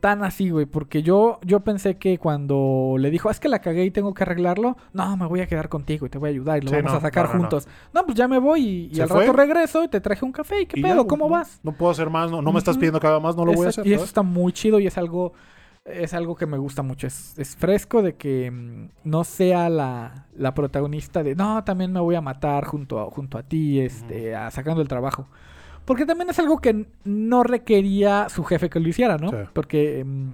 [0.00, 3.84] tan así, güey, porque yo yo pensé que cuando le dijo, "Es que la cagué
[3.84, 6.58] y tengo que arreglarlo", no, me voy a quedar contigo y te voy a ayudar
[6.58, 7.40] y lo Sí, vamos no, a sacar no, no, no.
[7.42, 7.68] juntos.
[7.92, 8.04] No.
[8.04, 9.20] pues ya me voy y, y ¿Se al fue?
[9.20, 11.60] rato regreso y te traje un café y qué Y pedo, ¿cómo vas?
[11.62, 13.66] No puedo hacer más, no, no me estás pidiendo que haga más, no lo voy
[13.66, 13.86] a hacer.
[13.86, 15.32] Y eso está muy chido y es algo
[15.84, 17.06] es algo que me gusta mucho.
[17.06, 22.00] Es, es fresco de que mm, no sea la, la protagonista de no, también me
[22.00, 25.28] voy a matar junto a, junto a ti, este, a- sacando el trabajo.
[25.88, 29.30] Porque también es algo que no requería su jefe que lo hiciera, ¿no?
[29.30, 29.36] Sí.
[29.54, 30.28] Porque mm,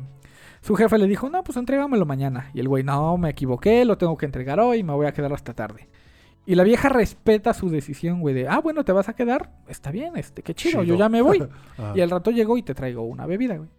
[0.61, 2.51] su jefe le dijo, no, pues entrégamelo mañana.
[2.55, 5.33] Y el güey, no, me equivoqué, lo tengo que entregar hoy, me voy a quedar
[5.33, 5.87] hasta tarde.
[6.45, 9.93] Y la vieja respeta su decisión, güey, de, ah, bueno, te vas a quedar, está
[9.93, 11.47] bien, este, qué chido, yo ya me voy.
[11.95, 13.71] Y al rato llego y te traigo una bebida, güey.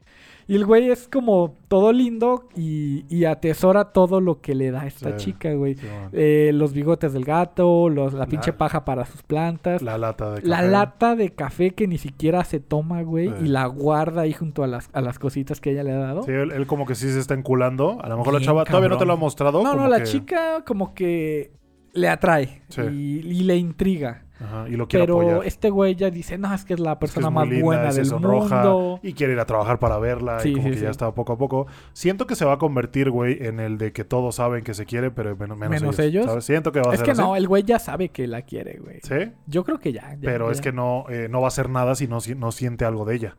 [0.47, 4.81] Y el güey es como todo lindo y, y atesora todo lo que le da
[4.84, 5.25] a esta Sí.
[5.25, 5.73] chica, güey.
[5.75, 6.10] Sí, bueno.
[6.13, 9.81] Eh, los bigotes del gato, los, la pinche La- paja para sus plantas.
[9.81, 10.67] La, La lata de café.
[10.69, 13.29] lata de café que ni siquiera se toma, güey.
[13.29, 13.36] Sí.
[13.45, 16.21] Y la guarda ahí junto a las, a las cositas que ella le ha dado.
[16.23, 17.97] Sí, él, él como que sí se está enculando.
[18.03, 19.63] A lo mejor la chava todavía no te lo ha mostrado.
[19.63, 21.53] no, no, la que- chica como que
[21.93, 24.24] le atrae y, y le intriga.
[24.43, 25.45] Ajá, y lo quiere Pero apoyar.
[25.48, 27.63] este güey ya dice, no, es que es la Es que persona es más linda,
[27.63, 29.00] buena del sonroja mundo.
[29.02, 30.39] Y quiere ir a trabajar para verla.
[30.41, 30.84] Sí, y como sí, que sí.
[30.84, 31.67] ya está poco a poco.
[31.93, 34.86] Siento que se va a convertir, güey, en el de que todos saben que se
[34.86, 36.12] quiere, pero menos, menos, Menos ellos.
[36.13, 36.26] ellos.
[36.26, 36.43] ¿sabes?
[36.45, 37.21] Siento que va a Es ser que así.
[37.21, 39.00] no, el güey ya sabe que la quiere, güey.
[39.04, 40.12] Sí, Yo creo que ya.
[40.15, 42.52] ya, pero es que no, eh, no va a hacer nada si no, si no
[42.52, 43.38] siente algo de ella.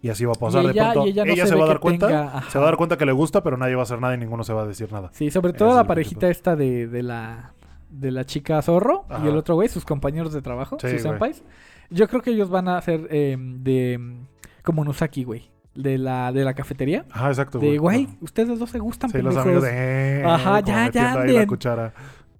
[0.00, 0.62] Y así va a pasar.
[0.62, 2.06] Y de ella- pronto, ella no se va a dar que cuenta.
[2.06, 2.42] tenga-.
[2.50, 4.18] Se va a dar cuenta que le gusta, pero nadie va a hacer nada y
[4.18, 5.08] ninguno se va a decir nada.
[5.12, 7.54] Sí, sobre todo es la parejita esta de, de la
[7.90, 9.24] de la chica zorro Ajá.
[9.24, 11.42] y el otro güey, sus compañeros de trabajo, Sí, sus senpais.
[11.90, 14.26] Yo creo que ellos van a ser eh, de mm,
[14.62, 17.06] como Nusaki, güey, de la de la cafetería.
[17.10, 17.58] Ajá, exacto.
[17.58, 19.46] De, güey, ustedes dos se gustan, Sí, los pendejos.
[19.46, 20.20] amigos de...
[20.20, 21.94] eh, Ajá, ya, ya ahí la cuchara.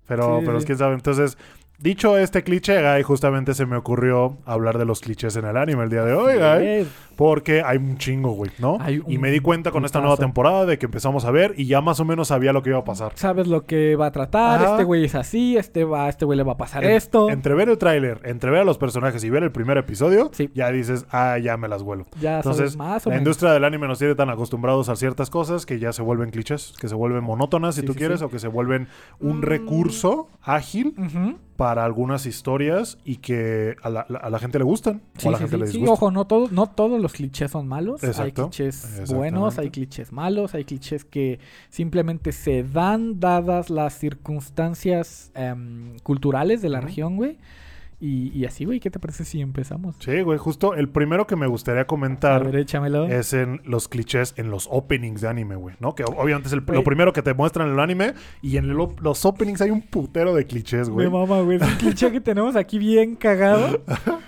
[0.07, 0.95] Pero, Sí, pero quién sabe.
[0.95, 1.37] Entonces,
[1.81, 5.85] Dicho este cliché, Guy, justamente se me ocurrió hablar de los clichés en el anime
[5.85, 6.89] el día de hoy, Guy.
[7.15, 8.79] Porque hay un chingo, güey, ¿no?
[8.81, 11.55] Hay Y un me di cuenta con esta nueva temporada de que empezamos a ver
[11.57, 13.13] y ya más o menos sabía lo que iba a pasar.
[13.15, 14.71] Sabes lo que va a tratar, Ajá.
[14.73, 17.31] este güey es así, este va, este güey le va a pasar En- esto.
[17.31, 20.51] Entre ver el tráiler, entre ver a los personajes y ver el primer episodio, Sí.
[20.55, 22.07] ya dices, ah, ya me las vuelo.
[22.21, 23.21] ya Entonces, sabes más o la menos.
[23.27, 26.73] industria del anime nos tiene tan acostumbrados a ciertas cosas que ya se vuelven clichés,
[26.81, 28.89] que se vuelven monótonas, si Sí, tú sí, quieres, o que se vuelven
[29.21, 29.43] un Mm.
[29.43, 31.37] recurso ágil Ujú.
[31.59, 35.31] Para algunas historias y que a la, la- a la gente le gustan Sí, o
[35.31, 35.93] a la sí, gente sí, le sí, disgustan.
[35.95, 38.05] ojo, no todos, no todos los clichés son malos.
[38.21, 45.33] Hay clichés buenos, hay clichés malos, hay clichés que simplemente se dan dadas las circunstancias
[45.35, 47.39] em, culturales de la región, güey.
[48.01, 49.97] Y, y así, güey, ¿qué te parece si empezamos?
[49.99, 52.65] Sí, güey, justo el primero que me gustaría comentar ver,
[53.11, 55.97] es en los clichés en los openings de anime, güey, ¿no?
[55.97, 59.25] Que obviamente es el- lo primero que te muestran en el anime y en los
[59.25, 61.09] openings hay un putero de clichés, güey.
[61.09, 61.57] Me mama, güey.
[61.57, 63.83] Es un cliché que tenemos aquí bien cagado.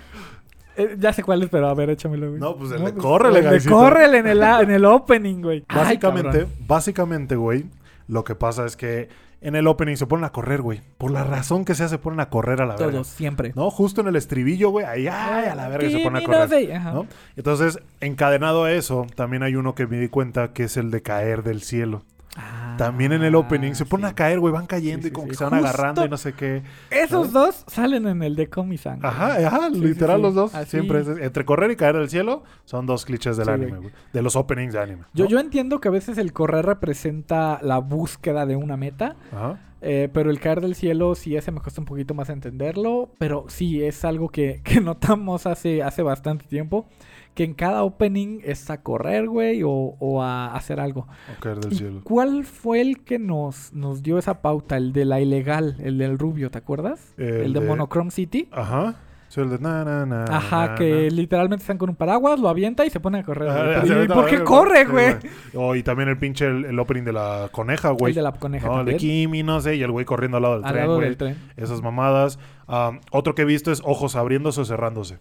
[0.77, 2.39] Eh, ya sé cuál es, pero a ver, échamelo, güey.
[2.39, 5.65] No, pues el de córrele, el de córrele en el, en el opening, güey.
[5.67, 7.65] Básicamente, básicamente, güey,
[8.07, 9.09] lo que pasa es que
[9.41, 10.81] en el opening se ponen a correr, güey.
[10.99, 12.91] Por la razón que sea, se ponen a correr a la verga.
[12.91, 13.53] Todos, siempre.
[13.55, 13.71] ¿No?
[13.71, 16.79] Justo en el estribillo, güey, ahí, ay, a la verga se ponen a correr.
[16.81, 17.07] ¿no?
[17.35, 21.01] Entonces, encadenado a eso, también hay uno que me di cuenta que es el de
[21.01, 22.03] caer del cielo.
[22.37, 24.11] Ah, También en el opening se ponen sí.
[24.11, 26.17] a caer, güey, van cayendo Sí, y como que se van Justo- agarrando y no
[26.17, 26.63] sé qué.
[26.89, 28.99] Esos dos salen en el de Comisan.
[29.05, 30.53] Ajá, ajá, literal los dos.
[30.55, 30.71] Así.
[30.71, 33.91] Siempre es, entre correr y caer del cielo son dos clichés del anime, güey.
[34.13, 35.03] De los openings de anime.
[35.13, 39.59] Yo, yo entiendo que a veces el correr representa la búsqueda de una meta, Ajá.
[39.81, 43.45] Eh, pero el caer del cielo sí ese me cuesta un poquito más entenderlo, pero
[43.47, 46.87] sí es algo que, que notamos hace, hace bastante tiempo,
[47.33, 51.07] que en cada opening es a correr, güey, o, o a hacer algo.
[51.35, 52.01] O caer del ¿Y cielo.
[52.03, 54.75] cuál fue el que nos, nos dio esa pauta?
[54.77, 57.13] El de la ilegal, el del rubio, ¿te acuerdas?
[57.17, 58.49] El El, de, de- Monochrome City.
[58.51, 58.95] Ajá.
[59.31, 62.85] Sí, el de na, na, na, Ajá, que literalmente están con un paraguas, lo avienta
[62.85, 63.47] y se pone a correr.
[63.47, 63.81] Ah, güey.
[63.83, 65.15] se ¿Y avienta por qué corre, güey?
[65.55, 68.11] Oh, y también el pinche, el, el opening de la coneja, güey.
[68.11, 68.97] El de la coneja No, el de.
[68.97, 71.37] Kimi, no sé, y el güey corriendo al lado del Al tren, lado del tren.
[71.55, 72.39] Esas mamadas.
[72.67, 75.19] Am, otro que he visto es ojos abriéndose o cerrándose.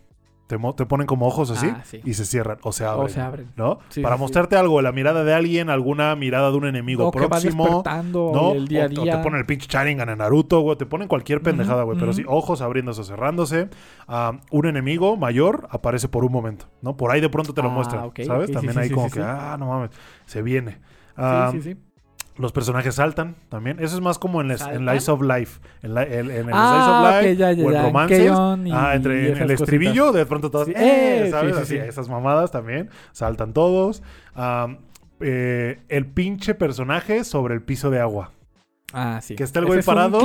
[0.50, 2.00] Te, te ponen como ojos así Ah, sí.
[2.04, 3.06] y se cierran o se abren.
[3.06, 3.52] O se abren.
[3.54, 3.78] ¿No?
[3.88, 7.12] Sí, Para sí, mostrarte algo, la mirada de alguien, alguna mirada de un enemigo O
[7.12, 7.84] que va próximo.
[8.32, 8.52] ¿no?
[8.52, 9.16] el día a o día.
[9.18, 10.76] te ponen el pinche Sharingan en Naruto, güey.
[10.76, 11.96] Te ponen cualquier pendejada, güey.
[11.96, 12.16] Pero ujú.
[12.20, 13.68] sí, ojos abriéndose o cerrándose.
[14.08, 16.96] Am, un enemigo mayor aparece por un momento, ¿no?
[16.96, 18.50] Por ahí de pronto te lo Ah, muestran, ¿sabes?
[18.50, 19.90] También sí, como que, ah, no mames,
[20.26, 20.80] se viene.
[21.16, 21.76] Sí, sí, sí.
[22.40, 23.78] Los personajes saltan también.
[23.80, 24.86] Eso es más como en, les- en.
[24.86, 25.60] Lies of Life.
[25.82, 28.18] En, la- en- en el Ah, Life ya, ya, o en romances.
[28.66, 30.14] Y- ah, entre y en esas el estribillo, cositas.
[30.14, 31.28] de pronto todos, Sí, ¡eh!
[31.30, 31.56] ¿sabes?
[31.58, 32.88] sí, sí, Así, esas mamadas también.
[33.12, 34.02] Saltan todos.
[35.20, 38.30] Eh, el pinche personaje sobre el piso de agua.
[38.92, 39.36] Ah, sí.
[39.36, 40.20] Que está el güey es un parado.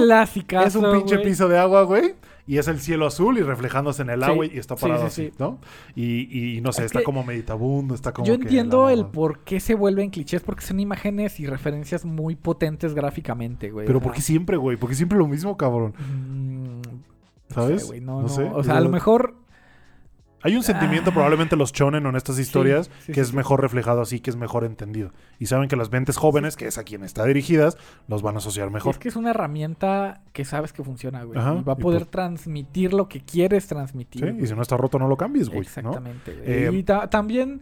[0.66, 2.16] es un pinche piso de agua, güey.
[2.48, 5.08] Y es el cielo azul y reflejándose en el Sí, agua y está parado sí,
[5.08, 5.34] así, sí.
[5.40, 5.58] ¿no?
[5.96, 9.40] Y, y no sé, Es está que como meditabundo, está como Yo entiendo el por
[9.40, 13.88] qué se vuelven clichés, porque son imágenes y referencias muy potentes gráficamente, güey.
[13.88, 14.78] Pero ¿por qué siempre, güey?
[14.78, 15.94] ¿Por qué siempre lo mismo, cabrón?
[15.98, 17.82] mm, no ¿Sabes?
[17.82, 18.30] sé, güey, no, No no.
[18.30, 18.44] sé.
[18.44, 19.36] O sea, a lo mejor
[20.46, 21.14] Hay un sentimiento, Ah.
[21.14, 24.30] probablemente los shonen o en estas historias, sí, que sí, es mejor reflejado así, que
[24.30, 25.12] es mejor entendido.
[25.40, 27.78] Y saben que las mentes jóvenes, que es a quien está dirigidas,
[28.08, 28.92] los van a asociar mejor.
[28.94, 31.40] Es que es una herramienta que sabes que funciona, güey.
[31.40, 34.24] Ajá, y va a poder pues- transmitir lo que quieres transmitir.
[34.24, 34.44] Sí, güey.
[34.44, 35.60] Y si no está roto, no lo cambies, güey.
[35.60, 35.64] ¿no?
[35.64, 36.34] Exactamente.
[36.36, 36.44] güey.
[36.66, 37.62] Eh, y ta- también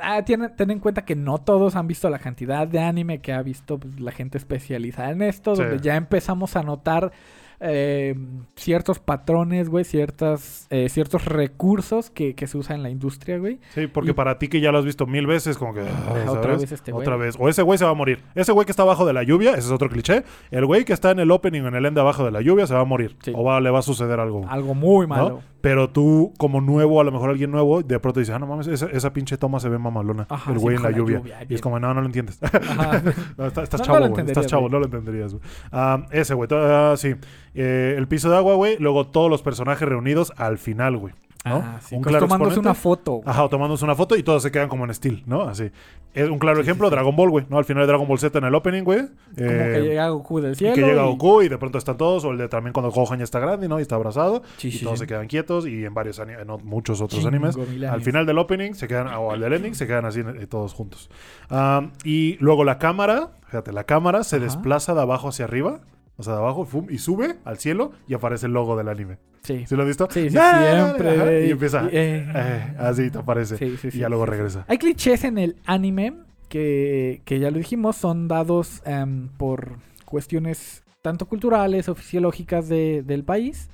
[0.00, 3.32] ah, tiene- ten en cuenta que no todos han visto la cantidad de anime que
[3.32, 7.12] ha visto pues, la gente especializada en esto, donde ya empezamos a notar
[7.60, 8.14] eh,
[8.56, 13.58] ciertos patrones, güey, ciertas, eh, ciertos recursos que, que se usan en la industria, güey.
[13.74, 15.80] Sí, porque Y- para ti que ya lo has visto mil veces, como que...
[15.80, 17.02] ah, otra vez este güey.
[17.06, 17.36] Otra vez.
[17.38, 18.22] O ese güey se va a morir.
[18.34, 20.24] Ese güey que está abajo de la lluvia, ese es otro cliché.
[20.50, 22.66] El güey que está en el opening o en el end abajo de la lluvia
[22.66, 23.16] se va a morir.
[23.22, 23.32] Sí.
[23.34, 24.46] O va, le va a suceder algo.
[24.48, 25.40] Algo muy ¿no?
[25.60, 28.68] Pero tú, como nuevo, a lo mejor alguien nuevo, de pronto dices, ah, no mames,
[28.68, 30.26] esa, esa pinche toma se ve mamalona.
[30.28, 31.18] Ajá, el sí, güey en la lluvia.
[31.18, 32.38] lluvia, y es como, no, no lo entiendes.
[32.42, 33.02] Ajá.
[33.36, 34.26] No, está- estás No, chavo, güey.
[34.26, 35.44] estás chavo, no lo entenderías, güey.
[35.72, 36.48] Ah, ese, güey.
[36.52, 37.14] ah, sí.
[37.54, 38.76] Eh, el piso de agua, güey.
[38.78, 41.14] Luego todos los personajes reunidos al final, güey.
[41.48, 41.56] ¿No?
[41.64, 42.68] Ah, sí, Un claro tomándose exponente.
[42.68, 43.20] una foto.
[43.24, 45.42] Ajá, o tomándose una foto y todos se quedan como en estilo, ¿no?
[45.42, 45.70] Así.
[46.14, 46.94] Es un claro Sí, ejemplo, sí.
[46.94, 47.58] Dragon Ball, güey, ¿no?
[47.58, 49.00] Al final de Dragon Ball Z en el opening, güey.
[49.00, 49.10] Como
[49.50, 50.74] eh, que llega Goku del y cielo.
[50.74, 53.18] que llega y- Goku y de pronto están todos, o el de también cuando Gohan
[53.18, 53.78] ya está grande, ¿no?
[53.78, 54.42] Y está abrazado.
[54.62, 56.28] Y todos se quedan quietos y en varios en
[56.64, 57.56] muchos otros Chingo animes.
[57.90, 60.72] Al final del opening se quedan, o al del ending, se quedan así eh, todos
[60.74, 61.10] juntos.
[61.50, 64.44] Ah, y luego la cámara, fíjate, la cámara se Ajá.
[64.46, 65.80] desplaza de abajo hacia arriba,
[66.18, 69.16] o sea, de abajo, fum, y sube al cielo y aparece el logo del anime.
[69.44, 69.64] Sí.
[69.66, 70.06] ¿Sí lo has visto?
[70.10, 70.90] Sí, sí, ¡Ah!
[70.94, 71.46] siempre.
[71.46, 71.84] Y empieza.
[71.84, 73.56] Y, eh, eh, así te aparece.
[73.56, 74.64] sí, sí, y ya luego regresa.
[74.68, 76.12] Hay clichés en el anime
[76.48, 83.02] que, que ya lo dijimos, son dados em, por cuestiones tanto culturales o fisiológicas de-
[83.02, 83.70] del país.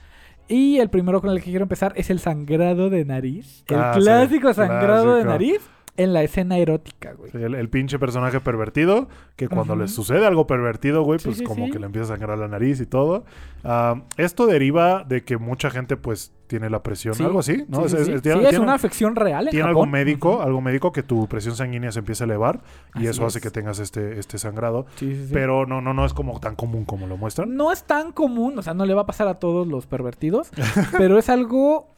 [0.47, 3.65] Y el primero con el que quiero empezar es el sangrado de nariz.
[3.69, 5.61] El Ah, clásico sangrado de nariz
[5.97, 7.31] en la escena erótica, güey.
[7.35, 11.45] El, el pinche personaje pervertido, que cuando le sucede algo pervertido, güey, Sí, pues sí,
[11.45, 11.71] como sí.
[11.73, 13.25] que le empieza a sangrar la nariz y todo.
[13.63, 17.89] Ah, esto deriva de que mucha gente, pues, tiene la presión, algo así, ¿no?
[17.89, 21.27] Sí, Es- es- tiene- una afección real en tiene algo médico, algo médico que tu
[21.27, 22.61] presión sanguínea se empieza a elevar
[22.95, 24.87] y Así eso hace que tengas este, este sangrado.
[25.33, 27.57] Pero no, no, no es como tan común como lo muestran.
[27.57, 30.51] No es tan común, o sea, no le va a pasar a todos los pervertidos,
[30.99, 31.89] pero es algo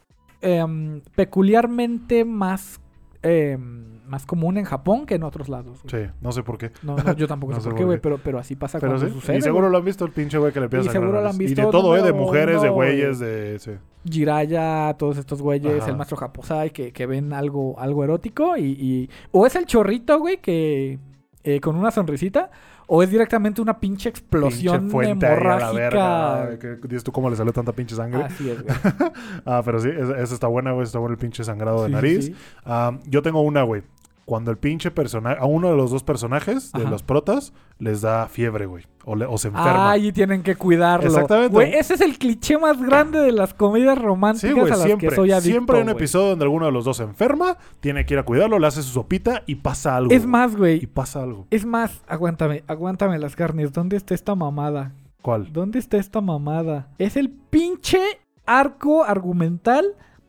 [0.41, 2.79] em, peculiarmente más,
[3.27, 5.83] em, más común en Japón que en otros lados.
[5.83, 6.05] güey.
[6.05, 6.71] Sí, no sé por qué.
[6.81, 9.07] No, no, yo tampoco No sé por qué, güey, pero, pero así pasa Pero cuando
[9.07, 9.37] sí, sucede.
[9.37, 9.71] y seguro güey.
[9.73, 11.39] lo han visto el pinche güey que le empieza Y a seguro lo han nariz.
[11.41, 12.01] Y visto de todo, ¿eh?
[12.01, 13.29] De mujeres, de güeyes, güey.
[13.31, 13.59] de...
[13.59, 13.71] Sí.
[14.09, 15.91] Jiraya, todos estos güeyes, Ajá.
[15.91, 20.17] el maestro Japosai, que, que ven algo, algo erótico y, y- O es el chorrito,
[20.19, 20.97] güey, que...
[21.43, 22.49] eh, con una sonrisita,
[22.87, 26.45] o es directamente una pinche explosión Pinche fuente ahí a la hemorrágica.
[26.57, 26.77] verga.
[26.87, 28.23] Dices tú cómo le salió tanta pinche sangre.
[28.23, 28.75] Así es, güey.
[29.45, 30.83] Ah, pero sí, esa esa está buena, güey.
[30.85, 32.25] Está bueno el pinche sangrado de Sí, nariz.
[32.25, 32.35] sí.
[32.65, 33.83] Ah, yo tengo una, güey.
[34.27, 38.27] Cuando el pinche personaje, a uno de los dos personajes, de los protas, les da
[38.27, 38.83] fiebre, güey.
[39.05, 39.89] O, le- o se enferma.
[39.91, 41.07] Ay, y tienen que cuidarlo.
[41.07, 41.53] Exactamente.
[41.53, 44.83] Güey, ese es el cliché más grande de las comedias románticas Sí, güey, a las
[44.83, 45.07] siempre.
[45.07, 45.95] que soy adicto, siempre hay un güey.
[45.95, 48.83] episodio donde alguno de los dos se enferma, tiene que ir a cuidarlo, le hace
[48.83, 50.11] su sopita y pasa algo.
[50.11, 50.29] Es güey.
[50.31, 50.85] más, Y güey.
[50.87, 51.47] pasa algo.
[51.49, 53.71] Es más, aguántame, aguántame las carnes.
[53.71, 54.91] ¿Dónde está esta mamada?
[55.21, 55.53] ¿Cuál?
[55.53, 56.89] ¿Dónde está esta mamada?
[56.97, 57.99] Es el pinche
[58.45, 59.85] arco argumental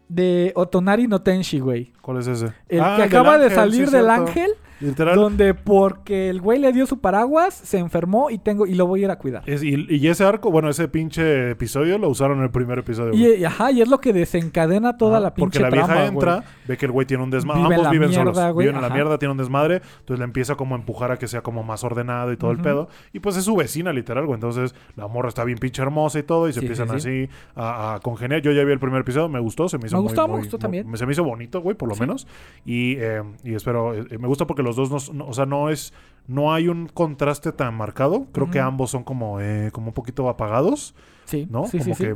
[0.09, 1.92] de Otonari no Tenshi, güey.
[2.01, 2.53] ¿Cuál es ese?
[2.68, 4.11] El Ah, que acaba de ángel, salir sí, del cierto.
[4.12, 5.17] ángel, Literal.
[5.17, 9.01] donde porque el güey le dio su paraguas, se enfermó y tengo y lo voy
[9.01, 9.43] a ir a cuidar.
[9.47, 13.12] Es- y, y ese arco, bueno, ese pinche episodio lo usaron en el primer episodio.
[13.14, 16.07] Y, ajá, y es lo que desencadena toda Ajá, la pinche Porque la vieja trama,
[16.07, 16.47] entra, güey.
[16.69, 17.62] ve que el güey tiene un desmadre.
[17.62, 18.55] Vive Ambos viven mierda, solos.
[18.55, 18.95] güey, Viven en la ajá.
[18.95, 19.83] mierda, tiene un desmadre.
[20.01, 22.59] Entonces le empieza como a empujar a que sea como más ordenado y todo el
[22.59, 22.88] pedo.
[23.12, 24.35] Y pues es su vecina, literal, güey.
[24.35, 26.49] Entonces la morra está bien pinche hermosa y todo.
[26.49, 28.43] Y se Sí, empiezan sí, así a, a congeniar.
[28.43, 29.69] Yo ya vi el primer episodio, me gustó.
[29.69, 30.97] Se me hizo Me muy- gustó, me muy- gustó muy- también.
[30.97, 32.27] Se me hizo bonito, güey, por lo menos.
[32.64, 35.70] Y, eh, y espero, eh, me gusta porque los dos, no, no- o sea, no
[35.70, 35.92] es,
[36.26, 38.26] no hay un contraste tan marcado.
[38.33, 41.66] Creo que ambos son como, eh, como un poquito apagados, Sí, ¿no?
[41.66, 42.11] sí, como sí, sí.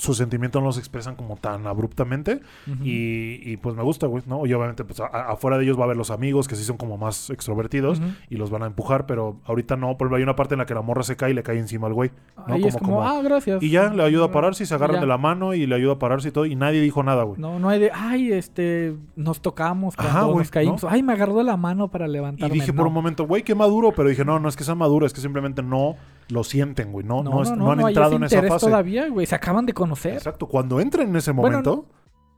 [0.00, 2.40] Sus sentimientos no los expresan como tan abruptamente.
[2.84, 4.46] Y, y, pues me gusta, güey, ¿no?
[4.46, 6.76] Y obviamente, pues a- afuera de ellos va a haber los amigos que sí son
[6.76, 9.96] como más extrovertidos y los van a empujar, pero ahorita no.
[9.98, 11.58] Por ejemplo, hay una parte en la que la morra se cae y le cae
[11.58, 12.10] encima al güey.
[12.46, 12.54] ¿no?
[12.54, 13.62] Ahí es Como- como, como- ah, gracias.
[13.62, 15.94] Y ya le ayuda a pararse y se agarran de la mano y le ayuda
[15.94, 16.46] a pararse y todo.
[16.46, 17.40] Y nadie dijo nada, güey.
[17.40, 20.84] No, no hay de, ay, este, nos tocamos cuando Ajá, güey, nos caímos.
[20.84, 22.54] Ay, me agarró de la mano para Y levantarme.
[22.54, 23.90] dije por un momento, güey, qué maduro.
[23.96, 25.96] Pero dije, no, no es que sea maduro, es que simplemente no
[26.28, 27.04] lo sienten, güey.
[27.06, 28.66] No, no, es- no han hay entrado ese en esa fase.
[28.66, 29.26] todavía, güey.
[29.26, 30.14] Se acaban de conocer.
[30.14, 30.46] Exacto.
[30.46, 31.86] Cuando entren en ese Bueno, momento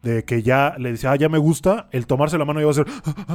[0.02, 2.70] de que ya le dice, ah, ya me gusta, el tomarse la mano ya va
[2.70, 2.86] a ser,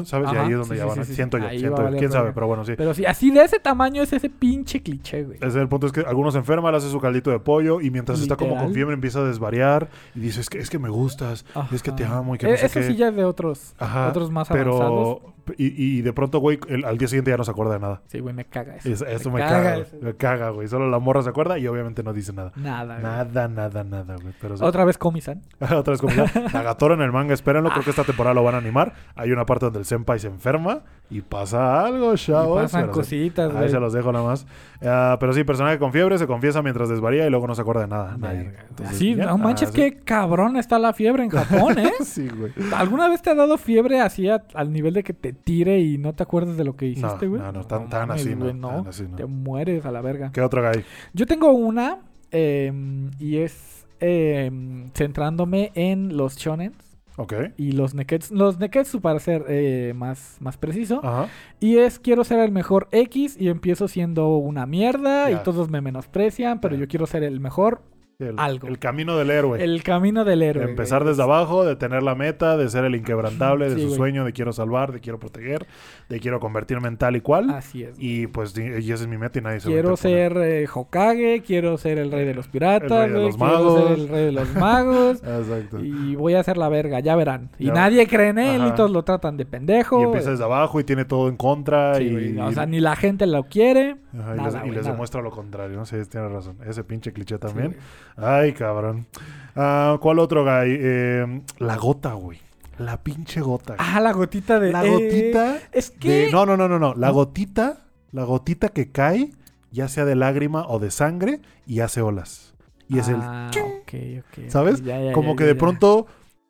[0.05, 0.31] ¿sabes?
[0.33, 0.99] y ahí es donde sí, ya van.
[0.99, 1.15] a- sí, sí.
[1.15, 1.95] Siento yo, Ahí siento yo.
[1.97, 2.73] Quién sabe, pero bueno, sí.
[2.75, 5.37] Pero sí, así de ese tamaño es ese pinche cliché, güey.
[5.37, 7.81] Ese es el punto, es que algunos se enferman, le hace su caldito de pollo
[7.81, 10.79] y mientras está como con fiebre empieza a desvariar y dice, es que, es que
[10.79, 12.87] me gustas, es que te amo y que Eh, no sé Eso qué.
[12.87, 15.19] sí ya es de otros, Ajá, otros más avanzados.
[15.57, 18.01] Y, y de pronto, güey, el- al día siguiente ya no se acuerda de nada.
[18.07, 18.89] Sí, güey, me caga eso.
[18.89, 19.95] Es- eso me, caga, eso.
[20.01, 20.67] me caga, güey.
[20.67, 22.51] Solo la morra se acuerda y obviamente no dice nada.
[22.55, 23.03] Nada, güey.
[23.03, 24.33] Nada, nada, nada, güey.
[24.41, 24.63] Pero sí.
[24.63, 25.41] Otra vez Komi-san.
[25.59, 26.49] Otra vez ya.
[26.53, 28.93] Nagatoro en el manga, espérenlo, creo que esta temporada lo van a animar.
[29.15, 32.63] Hay una parte donde el senpai se enferma y pasa algo, Y chavos.
[32.63, 32.91] pasan sí.
[32.91, 33.69] cositas, Ahí güey.
[33.69, 34.47] se los dejo nada más.
[34.83, 37.81] Ah, pero sí, personaje con fiebre se confiesa mientras desvaría y luego no se acuerda
[37.81, 38.17] de nada.
[38.17, 38.53] Nadie.
[38.69, 39.25] Entonces, ya.
[39.27, 39.77] no manches, Ah, sí.
[39.81, 41.91] qué cabrón está la fiebre en Japón, ¿eh?
[42.03, 42.51] Sí, güey.
[42.75, 45.97] ¿Alguna vez te ha dado fiebre así a- al nivel de que te tire y
[45.97, 47.41] no te acuerdas de lo que No, hiciste, güey?
[47.41, 49.15] no, no, tan- tan mames, así no, güey, tan así no.
[49.15, 50.31] Te mueres a la verga.
[50.33, 50.83] ¿Qué otro hay?
[51.13, 51.99] Yo tengo una
[52.31, 52.71] eh,
[53.19, 54.51] y es eh,
[54.93, 56.73] centrándome en los shonen
[57.17, 57.33] Ok.
[57.57, 58.35] y los neketsu.
[58.35, 60.99] Los neketsu para ser eh, más, más preciso.
[61.03, 61.29] Ajá.
[61.61, 65.79] Y es quiero ser el mejor X y empiezo siendo una mierda y todos me
[65.81, 67.81] menosprecian, pero yo quiero ser el mejor.
[68.17, 68.67] El, Algo.
[68.69, 69.61] el camino del héroe.
[69.63, 70.63] El camino del héroe.
[70.63, 71.11] De empezar güey.
[71.11, 73.97] desde abajo, de tener la meta, de ser el inquebrantable, de Sí, su güey.
[73.97, 75.67] sueño, de quiero salvar, de quiero proteger,
[76.09, 77.49] de quiero convertirme en tal y cual.
[77.49, 77.95] Así es.
[77.97, 81.77] Y pues y esa es mi meta y nadie se Quiero ser eh, Hokage, quiero
[81.77, 83.87] ser el rey de los piratas, El rey de los quiero magos.
[83.89, 85.17] ser el rey de los magos.
[85.23, 85.79] Exacto.
[85.83, 87.49] y voy a hacer la verga, ya verán.
[87.57, 87.73] Y Ya.
[87.73, 88.69] nadie cree en él Ajá.
[88.69, 89.99] y todos lo tratan de pendejo.
[89.99, 91.95] Y empieza desde abajo y tiene todo en contra.
[91.95, 92.03] Sí,
[92.35, 93.95] y, o sea, ni la gente lo quiere.
[94.17, 95.85] Ajá, y nada, les, y demuestra lo contrario, ¿no?
[95.85, 96.57] Sí, tienes razón.
[96.65, 97.71] Ese pinche cliché también.
[97.73, 97.77] Sí,
[98.17, 99.07] Ay, cabrón.
[99.55, 100.77] Ah, ¿Cuál otro guy?
[100.79, 102.39] Eh, la gota, güey.
[102.77, 103.75] La pinche gota.
[103.77, 104.71] Ah, la gotita de.
[104.71, 105.57] la eh, gotita.
[105.71, 106.25] es que.
[106.25, 106.93] de- no, no, no, no, no.
[106.95, 107.81] La gotita.
[108.11, 109.31] La gotita que cae,
[109.71, 112.53] ya sea de lágrima o de sangre, y hace olas.
[112.87, 113.17] Y es el.
[113.19, 114.83] Ah, ok, ok, ok, ¿Sabes?
[114.83, 116.07] ya, ya, Como ya, que de pronto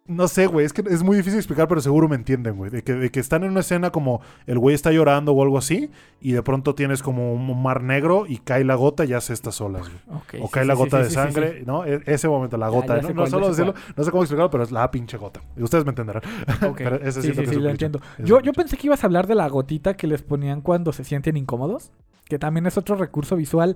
[0.07, 2.69] No sé, güey, es que es muy difícil explicar, pero seguro me entienden, güey.
[2.69, 5.57] De que, de que están en una escena como el güey está llorando o algo
[5.57, 5.89] así,
[6.21, 9.59] y de pronto tienes como un mar negro y cae la gota y hace estas
[9.61, 10.19] olas, güey.
[10.43, 11.63] O sí, cae sí, la gota sí, de sangre.
[11.65, 11.85] ¿no?
[11.85, 12.97] E- ese momento, la gota.
[12.97, 15.41] ya no, sé no solo decirlo, no sé cómo explicarlo, pero es la pinche gota.
[15.57, 16.21] Y ustedes me entenderán.
[16.69, 16.77] Ok.
[16.85, 17.99] Pero ese sí, que es lo entiendo.
[18.19, 21.03] Es Yo, pensé que ibas a hablar de la gotita que les ponían cuando se
[21.03, 21.91] sienten incómodos,
[22.25, 23.75] que también es otro recurso visual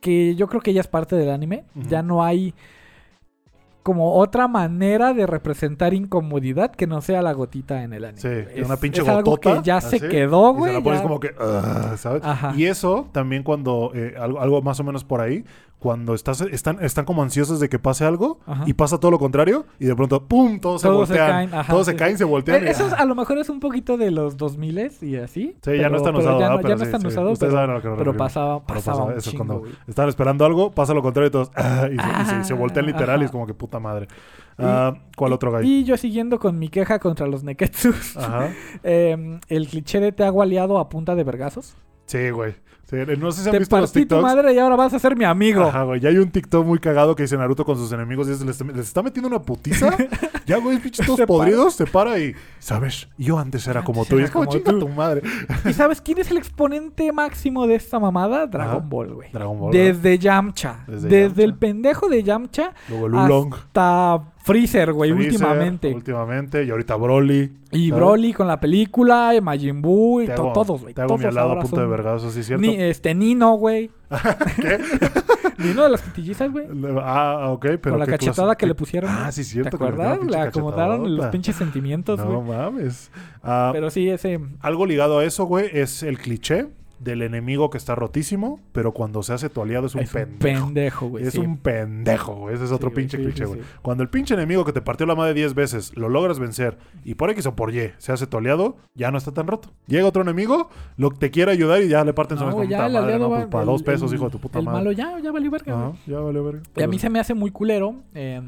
[0.00, 1.64] que yo creo que ya es parte del anime.
[1.74, 2.54] Ya no hay
[3.88, 8.20] como otra manera de representar incomodidad que no sea la gotita en el anime.
[8.20, 10.72] Sí, es, una pinche es algo gotota, que ya así, se quedó, Y se güey.
[10.74, 12.22] la pones ya- como que, "Ugh", ¿sabes?
[12.22, 12.52] Ajá.
[12.54, 15.42] Y eso también cuando, eh, algo, algo más o menos por ahí,
[15.78, 18.64] cuando estás, están, están como ansiosos de que pase algo Ajá.
[18.66, 20.58] y pasa todo lo contrario y de pronto, ¡pum!
[20.58, 21.30] Todos, se Todos se voltean.
[21.30, 22.18] caen, ajá, todos se sí, caen, sí.
[22.18, 22.66] se voltean.
[22.66, 22.96] Eh, Eso es- ah.
[22.98, 25.54] a lo mejor es un poquito de los 2000 y así.
[25.62, 26.50] Sí, ya no están pero usados, Ya, ¿verdad?
[26.50, 27.06] no, ya Pero no sí, están sí.
[27.06, 29.46] usados, Ustedes pero, saben a lo que nos pero pasaba, Pero pasaba un eso, chingo,
[29.46, 32.54] cuando estaban esperando algo, pasa lo contrario y todos, "Ah", y, se, y se- se
[32.54, 34.08] voltean Ah, literal y es como que puta madre.
[34.58, 35.64] Ah, ¿Cuál Y- otro gallo?
[35.68, 38.16] Y yo siguiendo con mi queja contra los Neketsus.
[38.16, 38.48] Ajá.
[38.82, 41.76] eh, el cliché de te hago aliado a punta de vergazos.
[42.06, 42.56] Sí, güey.
[42.88, 44.22] Sí, no sé si han Te visto los partí tu TikToks.
[44.22, 45.62] madre y ahora vas a ser mi amigo.
[45.64, 46.00] Ajá, güey.
[46.00, 48.58] Ya hay un TikTok muy cagado que dice Naruto con sus enemigos y es, les,
[48.62, 49.94] les está metiendo una putiza.
[50.46, 53.06] ya, güey, pinches todos podridos, se para y, ¿sabes?
[53.18, 54.20] Yo antes era como Antes tú.
[54.20, 54.78] Y es como, como chinga tú".
[54.78, 55.20] tu madre.
[55.68, 58.46] ¿Y sabes quién es el exponente máximo de esta mamada?
[58.46, 58.86] Dragon Ajá.
[58.88, 59.32] Ball, güey.
[59.32, 59.70] Dragon Ball.
[59.72, 60.84] Desde Yamcha.
[60.86, 61.42] Desde Desde, Yamcha.
[61.44, 63.52] el pendejo de Yamcha Luego el Oolong.
[63.54, 65.94] hasta Freezer, güey, Freezer, últimamente.
[65.94, 66.64] Últimamente.
[66.64, 67.52] Y ahorita Broly.
[67.70, 68.02] Y ¿sabes?
[68.02, 70.94] Broly con la película, y Majin Buu y Te to- hago- todos, güey.
[70.94, 72.62] Te hago mi alado a punto de vergazo, ¿sí cierto?
[72.62, 73.90] Ni, este, Nino, güey.
[74.60, 74.78] ¿Qué?
[75.58, 76.66] Nino de las quintillizas, güey.
[77.02, 79.10] Ah, ok, pero Con la ¿qué cachetada que le pusieron.
[79.12, 79.78] Ah, sí, ¿Te cierto.
[79.78, 80.30] metieron acuerdas?
[80.30, 82.32] Le acomodaron los pinches sentimientos, güey.
[82.32, 83.10] No mames.
[83.42, 84.38] Ah, Pero sí, ese...
[84.60, 86.68] Algo ligado a eso, güey, es el cliché
[87.00, 90.20] del enemigo que está rotísimo, pero cuando se hace tu aliado es un es un
[90.38, 90.66] pendejo.
[90.66, 91.24] pendejo, güey.
[91.26, 91.38] es sí.
[91.38, 92.54] un pendejo, güey.
[92.54, 93.60] Ese es otro Sí, güey, pinche sí, cliché, güey.
[93.82, 97.14] Cuando el pinche enemigo que te partió la madre 10 veces lo logras vencer y
[97.14, 99.70] por X o por Y se hace tu aliado, ya no está tan roto.
[99.86, 102.56] Llega otro enemigo, lo te quiere ayudar y ya le parten su No, madre.
[102.66, 104.30] güey, como, ya "Puta madre, no, va- pues, para el- dos pesos, el- hijo de
[104.32, 104.78] tu puta El madre.
[104.78, 105.72] malo ya, ya valió verga.
[105.74, 106.62] Ajá, ya valió verga.
[106.76, 108.40] Y a mí se me hace muy culero eh,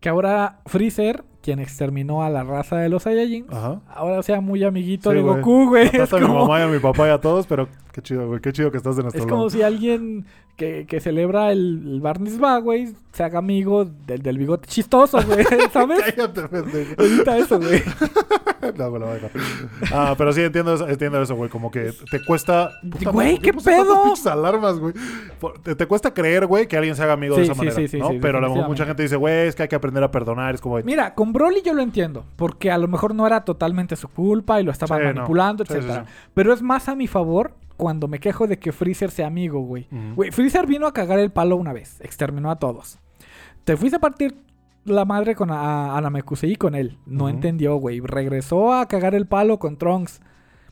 [0.00, 3.80] que ahora Freezer, quien exterminó a la raza de los Saiyajins, Ajá.
[3.94, 5.22] ahora sea muy amiguito Sí, de.
[5.22, 5.86] Goku, güey.
[5.86, 8.40] Mataste a mi mamá y a mi papá y a todos, pero qué chido, güey.
[8.40, 9.36] Qué chido que estás de nuestro es lado.
[9.36, 10.24] como si alguien
[10.56, 15.18] que, que celebra el, el Bar Mitzvah, güey, se haga amigo del, del bigote chistoso,
[15.26, 16.02] güey, ¿sabes?
[16.14, 17.02] Cállate, pendejo.
[17.02, 17.82] Evita eso, güey.
[18.76, 18.94] No.
[19.92, 21.50] Ah, pero sí entiendo eso, entiendo eso, güey.
[21.50, 22.70] Como que te cuesta.
[22.92, 24.04] Puta Güey, madre, ¿por ¿qué pedo?
[24.04, 24.94] pinches alarmas, güey.
[25.40, 27.58] Por- Te, te cuesta creer, güey, que alguien se haga amigo de Sí, esa sí,
[27.58, 27.74] manera.
[27.76, 28.10] sí, sí, ¿no?
[28.10, 28.68] sí, pero a lo mejor definitivamente.
[28.68, 30.54] mucha gente dice, güey, es que hay que aprender a perdonar.
[30.54, 33.96] Es como, Mira, con Broly yo lo entiendo, porque a lo mejor no era totalmente
[33.96, 35.12] su culpa y lo estaba Sí, no.
[35.14, 36.04] manipulando, Sí, sí, etcétera.
[36.06, 36.12] sí.
[36.34, 39.88] Pero es más a mi favor cuando me quejo de que Freezer sea amigo, güey.
[40.14, 43.00] Güey, Freezer vino a cagar el palo una vez, exterminó a todos.
[43.64, 44.36] Te fuiste a partir
[44.84, 46.96] la madre con a, a Namekusei con él.
[47.06, 47.98] No entendió, güey.
[47.98, 50.20] Regresó a cagar el palo con Trunks.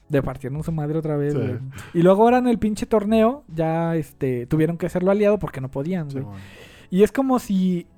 [0.09, 1.39] De partieron su madre otra vez, Sí.
[1.41, 1.59] güey.
[1.95, 5.69] Y luego ahora en el pinche torneo ya este tuvieron que hacerlo aliado porque no
[5.69, 6.37] podían, Sí, güey.
[6.91, 7.89] Y es como si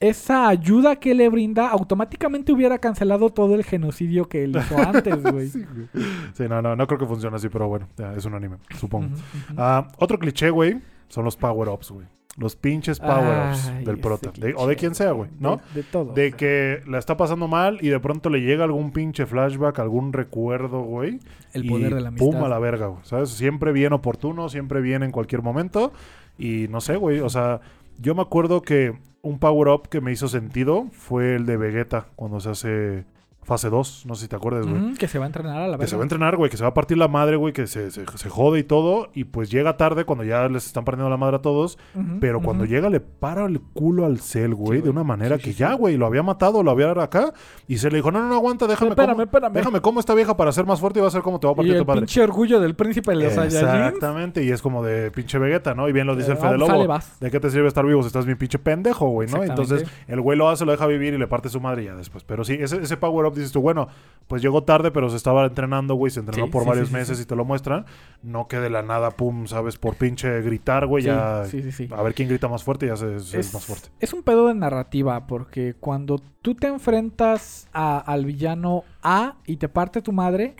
[0.00, 5.22] esa ayuda que le brinda automáticamente hubiera cancelado todo el genocidio que él hizo antes,
[5.22, 5.48] güey.
[5.48, 9.08] Sí, no, no, no creo que funcione así, pero bueno, ya, es un anime, supongo.
[9.56, 12.06] Ah, otro cliché, güey, son los power-ups, güey.
[12.38, 14.30] Los pinches power-ups del prota.
[14.38, 15.56] De- o de quien sea, güey, ¿no?
[15.72, 16.12] De, de todo.
[16.12, 20.12] De que la está pasando mal y de pronto le llega algún pinche flashback, algún
[20.12, 21.18] recuerdo, güey.
[21.54, 22.26] el y poder de la amistad.
[22.26, 23.00] Pum a la verga, güey.
[23.04, 23.30] ¿Sabes?
[23.30, 25.94] Siempre bien oportuno, siempre bien en cualquier momento.
[26.38, 27.20] Y no sé, güey.
[27.20, 27.62] O sea,
[27.98, 28.92] yo me acuerdo que
[29.26, 33.04] un power-up que me hizo sentido fue el de Vegeta cuando se hace
[33.46, 34.04] fase 2.
[34.06, 34.76] No sé si te acuerdas, güey.
[34.82, 35.86] Ujú, que se va a entrenar a la Que verga.
[35.86, 37.90] se va a entrenar, güey, que se va a partir la madre, güey, que se,
[37.90, 39.08] se, se jode y todo.
[39.14, 41.78] Y pues llega tarde cuando ya les están partiendo la madre a todos.
[41.94, 42.72] Ujú, Pero cuando ujú.
[42.72, 45.58] llega le para el culo al Cell, güey, Sí, de una manera Sí, que sí,
[45.58, 47.32] ya, güey, lo había matado, lo había acá.
[47.68, 49.52] Y se le dijo, no, no, no, aguanta, déjame Espérame, como, espérame.
[49.54, 51.52] déjame como esta vieja para ser más fuerte y va a ser como te va
[51.52, 52.00] a Y partir el tu padre.
[52.00, 53.36] pinche orgullo del príncipe de los.
[53.36, 55.88] Exactamente, y es como de pinche Vegeta, ¿no?
[55.88, 56.86] Y bien lo dice el Eh, Fede Lobo.
[56.86, 57.18] vas.
[57.20, 59.42] ¿De qué te sirve estar vivo si estás bien pinche pendejo, güey, no?
[59.42, 62.24] Entonces, el güey lo hace, lo deja vivir y le parte su madre ya después.
[62.24, 63.88] Pero sí, ese, ese power-up dices tú, bueno,
[64.26, 66.94] pues llegó tarde, pero se estaba entrenando, güey, se entrenó Sí, por sí, varios sí,
[66.94, 67.86] meses y te lo muestran.
[68.22, 69.76] No que de la nada, pum, ¿sabes?
[69.78, 71.42] Por pinche gritar, güey, ya...
[71.42, 73.88] A ver quién grita más fuerte y ya se, se es, más fuerte.
[74.00, 79.56] es un pedo de narrativa, porque cuando tú te enfrentas a- al villano A y
[79.58, 80.56] te parte tu madre,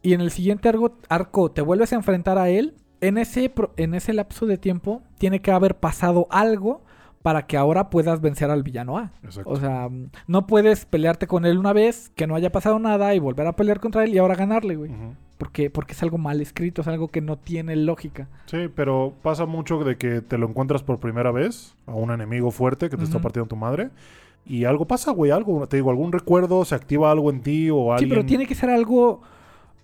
[0.00, 3.94] y en el siguiente arco, arco te vuelves a enfrentar a él, en ese, en
[3.94, 6.83] ese lapso de tiempo tiene que haber pasado algo
[7.24, 9.10] para que ahora puedas vencer al villano A.
[9.22, 9.48] Exacto.
[9.48, 9.88] O sea,
[10.26, 13.56] no puedes pelearte con él una vez, que no haya pasado nada y volver a
[13.56, 14.90] pelear contra él y ahora ganarle, güey.
[15.38, 18.28] Porque, porque es algo mal escrito, es algo que no tiene lógica.
[18.44, 22.50] Sí, pero pasa mucho de que te lo encuentras por primera vez a un enemigo
[22.50, 23.88] fuerte que te está partiendo tu madre.
[24.44, 27.84] y algo pasa, güey, algo, te digo, algún recuerdo, se activa algo en ti o
[27.86, 28.10] Sí, alguien...
[28.10, 29.22] pero tiene que ser algo,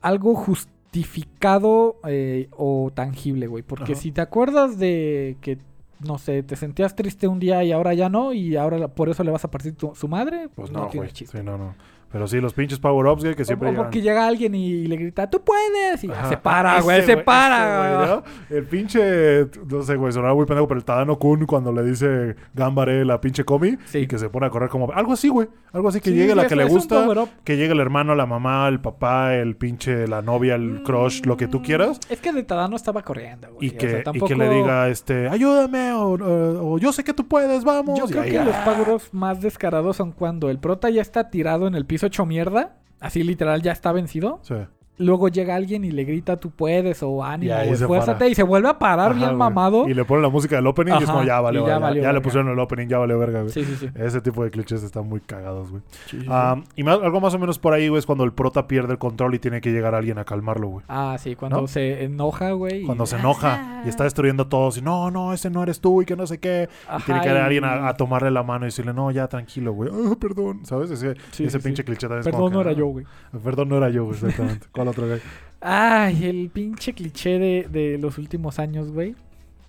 [0.03, 3.63] algo justificado eh, o tangible, güey.
[3.63, 4.01] Porque Ajá.
[4.03, 5.59] si te acuerdas de que,
[6.01, 9.09] no sé, te sentías triste un día y ahora ya no, y ahora la- por
[9.09, 11.39] eso le vas a partir tu- su madre, Pues no, no, tiene chiste.
[11.39, 11.75] Sí, no, no.
[12.13, 13.85] Pero sí, los pinches power-ups, güey, que O, siempre o llegan...
[13.87, 16.03] porque llega alguien y le grita, ¡tú puedes!
[16.03, 18.09] Y ya se para, güey, se para, güey.
[18.09, 18.57] ¿no?
[18.57, 22.35] El pinche, no sé, güey, sonaba muy pendejo, pero el Tadano Kun cuando le dice
[22.55, 23.99] Gambare la pinche comi Sí.
[23.99, 24.91] y que se pone a correr como...
[24.93, 25.49] Algo así, güey.
[25.73, 27.07] Algo así, que Sí, llegue la que le gusta,
[27.45, 31.37] que llegue el hermano, la mamá, el papá, el pinche, la novia, el crush, lo
[31.37, 32.01] que tú quieras.
[32.09, 33.69] Es que de Tadano estaba corriendo, güey.
[33.69, 37.15] Y o que, y que le diga, este, ayúdame, o, o- o yo sé que
[37.15, 37.97] tú puedes, vamos.
[37.99, 41.69] Yo creo ahí, que los power-ups más descarados son cuando el prota ya está tirado
[41.69, 42.77] en el piso hecho mierda.
[43.01, 44.41] Así literal ya está vencido.
[44.43, 44.55] Sí.
[45.01, 48.79] Luego llega alguien y le grita tú puedes o ánimo esfuérzate y se vuelve a
[48.79, 49.39] parar Ajá, bien güey.
[49.39, 49.89] mamado.
[49.89, 52.13] Y le ponen la música del opening y es como, ya vale, ya valió ya
[52.13, 53.53] le pusieron el opening, ya vale verga, güey.
[53.53, 53.89] Sí, sí, sí.
[53.95, 55.83] Ese tipo de clichés están muy cagados, güey.
[56.07, 56.25] Sí.
[56.29, 58.93] Ah, y más- algo más o menos por ahí, güey, es cuando el prota pierde
[58.93, 60.85] el control y tiene que llegar alguien a calmarlo, güey.
[60.89, 61.67] Ah, sí, cuando ¿no?
[61.67, 62.83] se enoja, güey.
[62.83, 65.81] y- Cuando se enoja y está destruyendo a todos y no, no, ese no eres
[65.81, 66.69] tú y que no sé qué.
[66.99, 69.73] y tiene que y- alguien a, a tomarle la mano y decirle, no, ya tranquilo,
[69.73, 69.91] güey.
[69.93, 70.91] Ah, perdón, ¿sabes?
[70.91, 73.07] Ese, ese pinche cliché también Perdón, no era ah, yo, güey.
[73.43, 74.67] Perdón, no era yo, güey, exactamente.
[74.95, 75.21] ¿Cuál otro güey?
[75.61, 79.15] Ay, el pinche cliché de, de los últimos años, güey.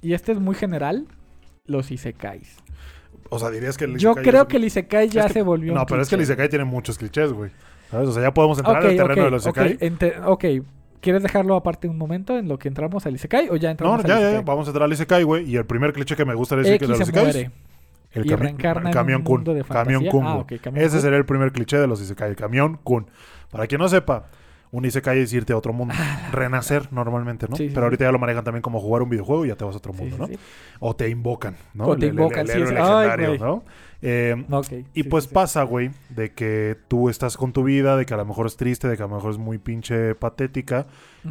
[0.01, 1.05] Y este es muy general.
[1.65, 2.55] Los isekais.
[3.29, 5.33] O sea, dirías que el Yo Isekai creo es- que el isekai ya es que-
[5.33, 6.21] se volvió No, un pero es que el.
[6.21, 7.51] Isekai tiene muchos clichés, güey.
[7.89, 8.09] ¿Sabes?
[8.09, 9.77] O sea, ya podemos entrar Ok, en el terreno de los Isekai.
[9.79, 10.45] ente- ok.
[11.01, 14.01] ¿Quieres dejarlo aparte un momento en lo que entramos al isekai o ya No, entramos
[14.03, 14.45] ya, ya, al ya, isekai?
[14.45, 15.49] vamos a entrar al Isekai, güey.
[15.49, 17.51] Y el primer cliché que me gusta decir que de los se Isekais muere.
[18.11, 19.35] El, y cami- reencarna el en camión un kun.
[19.37, 20.25] mundo de Camión kun.
[20.27, 20.57] Ah, güey.
[20.57, 21.01] ok, camión Ese kun.
[21.01, 22.29] sería el primer cliché de los Isekai.
[22.29, 23.07] El camión kun.
[23.49, 24.27] Para quien no sepa,
[24.71, 25.93] un Isekai es irte a otro mundo.
[26.31, 27.55] Renacer normalmente, ¿no?
[27.55, 27.85] Ah, Sí, sí, Pero sí.
[27.85, 29.93] ahorita ya lo manejan también como jugar un videojuego y ya te vas a otro
[29.93, 30.27] mundo, ¿no?
[30.79, 31.85] O te invocan, ¿no?
[31.85, 33.39] O te El- el- invocan, el sí, legendario, Ay.
[33.39, 33.63] ¿no?
[34.01, 34.45] Eh,
[34.93, 38.25] y pues pasa, güey, de que tú estás con tu vida, de que a lo
[38.25, 40.87] mejor es triste, de que a lo mejor es muy pinche patética.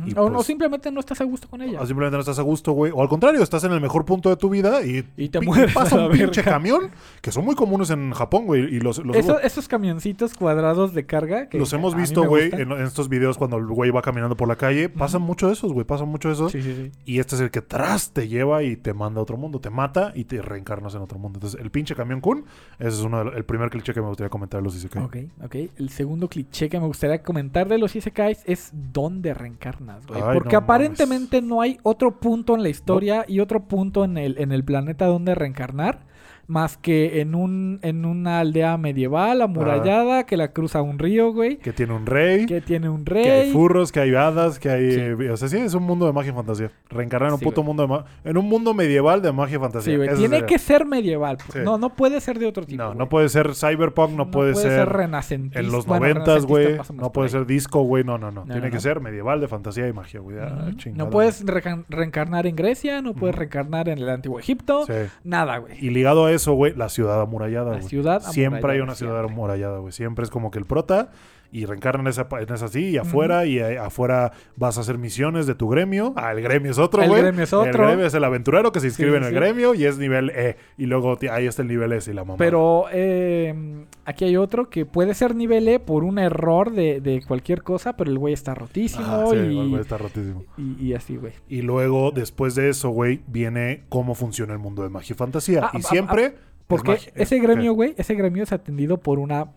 [0.07, 1.81] Y o, o pues- simplemente no estás a gusto con ella.
[1.81, 2.93] o simplemente no estás a gusto, güey.
[2.95, 5.75] O al contrario, estás en el mejor punto de tu vida y, Y te mueres
[5.75, 8.63] pasa un pinche camión, que son muy comunes en Japón, güey.
[8.75, 12.73] Y los, los, Eso- esos camioncitos cuadrados de carga que los hemos visto, güey, en,
[12.73, 14.89] en estos videos cuando el güey va caminando por la calle.
[14.89, 15.85] Pasan mucho de esos, güey.
[15.87, 16.53] Pasan mucho de esos.
[16.53, 16.93] Sí, sí, sí.
[17.05, 19.61] Y este es el que tras te lleva y te manda a otro mundo.
[19.61, 21.39] Te mata y te reencarnas en otro mundo.
[21.39, 22.45] Entonces, el pinche camión kun,
[22.79, 25.03] ese es uno de los- el primer cliché que me gustaría comentar de los Isekai.
[25.03, 25.55] Ok, ok.
[25.77, 29.35] El segundo cliché que me gustaría comentar de los Isekais es dónde
[29.81, 30.21] reencarnas, güey.
[30.23, 34.19] Ay, Porque no aparentemente no hay otro punto en la historia y otro punto en
[34.19, 36.10] el, en el planeta donde reencarnar.
[36.51, 41.59] Más que en un en una aldea medieval amurallada que la cruza un río, güey.
[41.59, 42.45] Que tiene un rey.
[42.47, 43.53] Que tiene un Que hay rey.
[43.53, 44.91] furros, que hay hadas, que hay...
[44.93, 45.01] Sí.
[45.01, 46.73] eh, O sea, sí, es un mundo de magia y fantasía.
[46.89, 47.67] Reencarnar en un puto güey.
[47.69, 49.93] mundo de ma- En un mundo medieval de magia y fantasía.
[49.93, 50.09] Sí, güey.
[50.09, 50.47] Tiene sería.
[50.47, 51.39] que ser medieval.
[51.53, 51.65] pues.
[51.65, 52.83] No, no puede ser de otro tipo.
[52.83, 52.99] No, güey.
[52.99, 54.89] no puede ser cyberpunk, no, puede, ser...
[54.89, 55.61] renacentista.
[55.61, 57.01] En los Bueno, noventas, renacentista güey.
[57.01, 58.03] No puede ser disco, güey.
[58.03, 58.41] No, no, no.
[58.41, 58.81] No, Tiene no, que no.
[58.81, 60.37] ser medieval de fantasía y magia, güey.
[60.41, 61.45] Ah, No puedes
[61.89, 64.85] reencarnar en Grecia, no puedes reencarnar en el antiguo Egipto,
[65.23, 65.75] nada, güey.
[65.85, 69.25] Y ligado a eso, güey, la ciudad amurallada, La ciudad Siempre hay amurallada, una ciudad
[69.25, 69.93] amurallada, güey.
[69.93, 71.11] Siempre es como que el prota
[71.53, 74.99] y reencarna en esa, en esa así y afuera y eh, afuera vas a hacer
[74.99, 76.13] misiones de tu gremio.
[76.17, 77.23] Ah, el gremio es otro, El güey.
[77.23, 77.71] gremio es otro.
[77.71, 79.35] El gremio es el aventurero que se inscribe Sí, en el sí.
[79.35, 80.57] gremio y es nivel E.
[80.79, 82.37] Y luego ahí está el nivel S y la mamá.
[82.39, 87.23] Pero eh, aquí hay otro que puede ser nivel E por un error de, de
[87.27, 90.45] cualquier cosa, pero el güey está rotísimo Ah, sí, y, el güey está rotísimo.
[90.57, 91.33] y, y así, güey.
[91.49, 95.65] Y luego, después de eso, güey, viene cómo funciona el mundo de magia y fantasía.
[95.65, 96.35] Ah, y ah, siempre.
[96.67, 99.49] Porque ese gremio, güey, ese gremio es atendido por una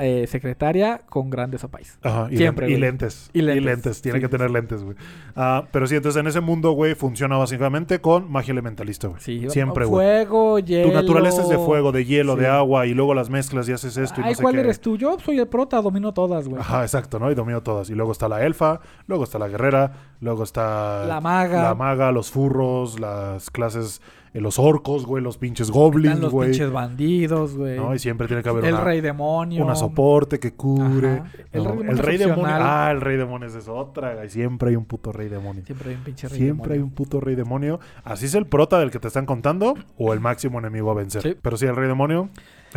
[0.00, 1.98] eh, secretaria con grandes opais.
[2.02, 3.30] Ajá, y, Siempre, len- y lentes.
[3.32, 3.64] Y Y lentes.
[3.64, 4.02] lentes.
[4.02, 4.96] Tiene Sí, que sí, tener lentes, güey.
[5.36, 9.20] Ah, pero sí, entonces en ese mundo, güey, funciona básicamente con magia elementalista, güey.
[9.20, 10.04] Sí, Siempre, güey.
[10.24, 10.88] Fuego, hielo.
[10.88, 12.40] Tu naturaleza es de fuego, de hielo, Sí.
[12.40, 14.60] de agua, y luego las mezclas y haces esto y Ay, no sé ¿cuál qué.
[14.60, 14.96] eres tú?
[14.96, 16.60] Yo soy el prota, domino todas, güey.
[16.60, 17.30] Ajá, exacto, ¿no?
[17.30, 17.90] Y domino todas.
[17.90, 21.04] Y luego está la elfa, luego está la guerrera, luego está...
[21.06, 21.62] La maga.
[21.62, 24.00] La maga, los furros, las clases...
[24.32, 26.50] eh, los orcos, güey, los pinches goblins, Están los güey.
[26.50, 27.76] pinches bandidos, güey.
[27.76, 27.94] ¿no?
[27.94, 29.64] Y siempre tiene que haber el una, rey demonio.
[29.64, 31.14] una soporte que cubre.
[31.18, 31.30] Ajá.
[31.52, 31.70] El ¿no?
[31.72, 32.46] rey demonio el rey demonio.
[32.48, 34.14] Ah, el rey demonio es otra.
[34.14, 34.30] güey.
[34.30, 35.64] Siempre hay un puto rey demonio.
[35.64, 36.84] Siempre hay un pinche rey Siempre hay demonio.
[36.84, 37.80] un puto rey demonio.
[38.04, 41.22] Así es el prota del que te están contando o el máximo enemigo a vencer.
[41.22, 41.36] Sí.
[41.40, 42.28] Pero sí, el rey demonio.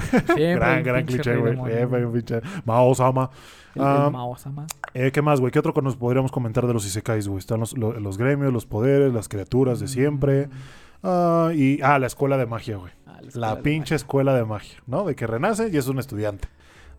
[0.09, 1.51] Siempre gran, un gran cliché, güey.
[1.51, 2.41] demonio, Siempre un pinche.
[2.65, 3.29] Mao Sama.
[3.75, 4.67] El- el Ah, Mao-sama.
[4.93, 5.51] eh, ¿Qué más, güey?
[5.51, 7.39] ¿Qué otro que nos podríamos comentar de los Isekais, güey?
[7.39, 10.47] Están los, lo- los gremios, los poderes, las criaturas de siempre.
[11.03, 12.91] Ah, y, ah, la escuela de magia, güey.
[13.05, 15.05] Ah, La pinche escuela de magia, ¿no?
[15.05, 16.47] De que renace y es un estudiante.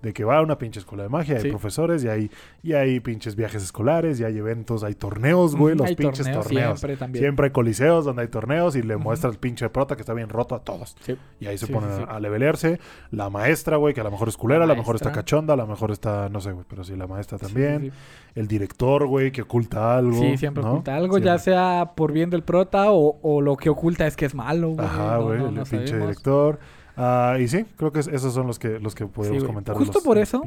[0.05, 1.49] De que va a una pinche escuela de magia, hay Sí.
[1.49, 2.31] profesores y hay,
[2.63, 6.79] y hay pinches viajes escolares, y hay eventos, hay torneos, güey, los hay pinches torneos.
[6.81, 10.13] torneos Siempre, hay coliseos donde hay torneos y le muestra el pinche prota que está
[10.13, 10.95] bien roto a todos.
[11.01, 11.17] Sí.
[11.41, 12.79] Y ahí se Sí, ponen a- levelearse.
[13.11, 15.57] La maestra, güey, que a lo mejor es culera, a lo mejor está cachonda, a
[15.57, 17.91] lo mejor está, no sé, güey, pero sí, la maestra también.
[18.35, 20.19] El director, güey, que oculta algo.
[20.21, 20.73] Sí, siempre ¿no?
[20.73, 24.27] oculta algo, ya sea por bien del prota o, o lo que oculta es que
[24.27, 24.85] es malo, güey.
[24.87, 26.09] Ajá, güey, no, el pinche sabemos.
[26.09, 26.59] director.
[26.97, 29.47] Ah, y sí, creo que es- esos son los que, los que podemos güey.
[29.49, 29.75] comentar.
[29.75, 30.43] de Justo los- por de eso-.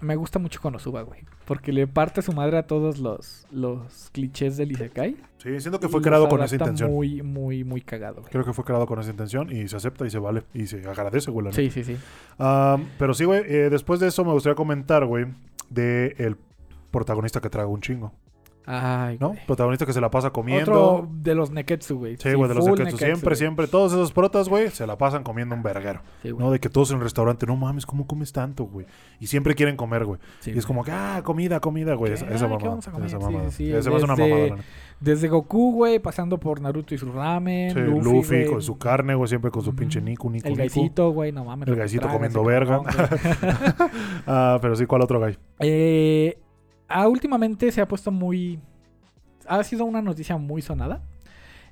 [0.00, 1.20] Me gusta mucho Konosuba, güey.
[1.44, 5.16] Porque le parte su madre a todos los, los clichés del Isekai.
[5.38, 6.90] Sí, siento que fue creado con esa intención.
[6.90, 8.32] Muy, muy, muy cagado, güey.
[8.32, 10.78] Creo que fue creado con esa intención y se acepta y se vale y se
[10.88, 11.52] agradece, güey.
[11.52, 11.96] Sí, sí, sí.
[12.98, 15.26] Pero sí, güey, eh, después de eso me gustaría comentar, güey,
[15.68, 16.36] de el
[16.90, 18.12] protagonista que traga un chingo,
[18.66, 19.28] Ay, ¿no?
[19.28, 19.40] güey.
[19.46, 20.72] Protagonista que se la pasa comiendo.
[20.72, 22.16] Otro de los Neketsu, güey.
[22.16, 22.96] Sí, güey, de los Neketsu.
[22.96, 23.36] Siempre, güey.
[23.36, 23.66] siempre.
[23.66, 26.00] Todos esos protas, güey, se la pasan comiendo un verguero.
[26.22, 26.32] Sí.
[26.38, 26.50] ¿No?
[26.50, 28.86] De que todos en el restaurante, no mames, ¿cómo comes tanto, güey?
[29.20, 30.18] Y siempre quieren comer, güey.
[30.40, 32.12] Sí, y es como que, ah, comida, comida, güey.
[32.14, 32.78] Esa, Ah, esa ¿qué mamada.
[33.06, 33.50] Esa mamada.
[33.50, 33.70] sí.
[33.72, 34.62] Esa es una Desde- mamada.
[35.00, 37.72] Desde Goku, güey, pasando por Naruto y su ramen.
[37.72, 41.10] Sí, Luffy, Luffy, con su carne, güey, siempre con su pinche Niku, Niku, El gaisito,
[41.10, 41.68] güey, no mames.
[41.68, 42.80] El gaisito comiendo verga.
[44.26, 45.36] Ah, pero sí, ¿cuál otro gay?
[45.60, 46.38] Eh,
[46.88, 48.58] ah, últimamente se ha puesto muy.
[49.46, 51.02] Ha sido una noticia muy sonada.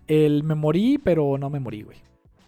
[0.07, 1.99] El me morí, pero no me morí, güey.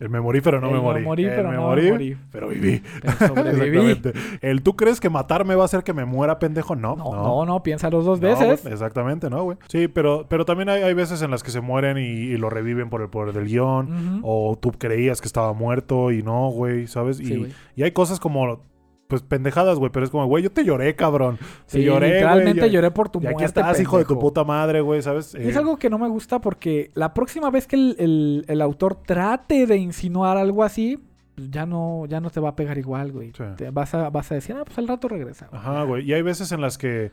[0.01, 1.01] El me morí, pero no El me morí.
[1.01, 2.83] Me morí, El pero me no morí, pero viví.
[3.01, 4.01] Pero sobreviví.
[4.43, 6.75] El tú crees que matarme va a hacer que me muera, pendejo.
[6.75, 8.67] No, no, no, no, piénsalo dos No, veces.
[8.67, 9.57] exactamente, ¿no, güey?
[9.69, 12.51] Sí, pero, pero también hay, hay veces en las que se mueren y, y lo
[12.51, 14.21] reviven por el poder del guion.
[14.25, 17.21] O tú creías que estaba muerto y no, güey, ¿sabes?
[17.21, 18.61] Y, y hay cosas como,
[19.09, 19.91] pues, pendejadas, güey.
[19.93, 21.37] Pero es como, güey, yo te lloré, cabrón.
[21.67, 23.37] Te Sí, lloré, literalmente lloré por tu Y muerte.
[23.37, 25.35] aquí estás, hijo de tu puta madre, güey, ¿sabes?
[25.35, 28.45] Y Es Eh, algo que no me gusta porque la próxima vez que el, el-
[28.49, 30.99] el autor trate de insinuar algo así,
[31.35, 33.33] pues ya no, ya no te va a pegar igual, güey.
[33.37, 33.43] Sí.
[33.57, 35.49] Te vas, a, vas a decir, ah, pues al rato regresa.
[35.51, 35.61] güey".
[35.61, 36.05] Ajá, güey.
[36.09, 37.11] Y hay veces en las que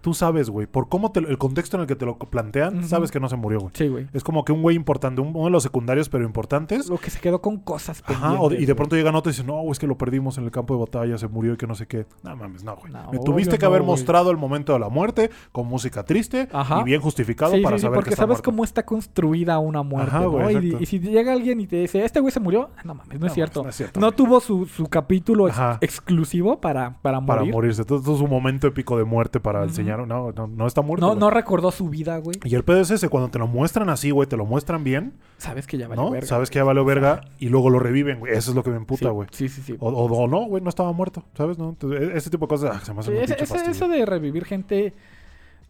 [0.00, 3.12] tú sabes, güey, por cómo te, el contexto en el que te lo plantean, sabes
[3.12, 3.70] que no se murió, güey.
[3.74, 4.08] Sí, güey.
[4.12, 6.88] Es como que un güey importante, un- uno de los secundarios, pero importantes.
[6.88, 9.46] Lo que se quedó con cosas Ajá, o y de pronto llegan otros y dicen,
[9.46, 11.68] no, güey, es que lo perdimos en el campo de batalla, se murió y que
[11.68, 12.06] no sé qué.
[12.24, 12.92] No mames, no, güey.
[12.92, 16.48] No, Me tuviste que no, haber mostrado el momento de la muerte con música triste
[16.52, 16.80] Ajá.
[16.80, 18.50] y bien justificado Sí, para sí, sí, saber porque que está sabes muerto.
[18.50, 20.30] cómo está construida una muerte, Ajá, ¿no?
[20.32, 23.20] güey, Y- si llega alguien y te dice, este güey se murió, ah, no mames,
[23.20, 23.62] no, es cierto.
[23.62, 27.38] no es cierto, No tuvo su, su capítulo ex- exclusivo para, para morir.
[27.42, 27.84] Para morirse.
[27.84, 29.71] Todo, todo es un momento épico de muerte para Ujú.
[29.72, 30.06] Enseñar.
[30.06, 31.04] No, no, no está muerto.
[31.04, 31.20] No, güey.
[31.20, 32.36] no recordó su vida, güey.
[32.44, 35.14] Y el pedo es ese, cuando te lo muestran así, güey, te lo muestran bien,
[35.38, 36.10] Sabes que ya valió ¿no?
[36.10, 36.26] verga.
[36.28, 38.32] Sabes que ya valió verga y luego lo reviven, güey.
[38.32, 39.28] Eso es lo que me emputa, Sí, güey.
[39.32, 39.76] Sí, sí, sí.
[39.80, 41.58] O, o- o no, güey, no estaba muerto, ¿sabes?
[41.58, 41.70] ¿No?
[41.70, 43.88] Entonces, e- ese tipo de cosas ah, se me hace Sí, muy ese- ese- eso
[43.88, 44.94] de revivir gente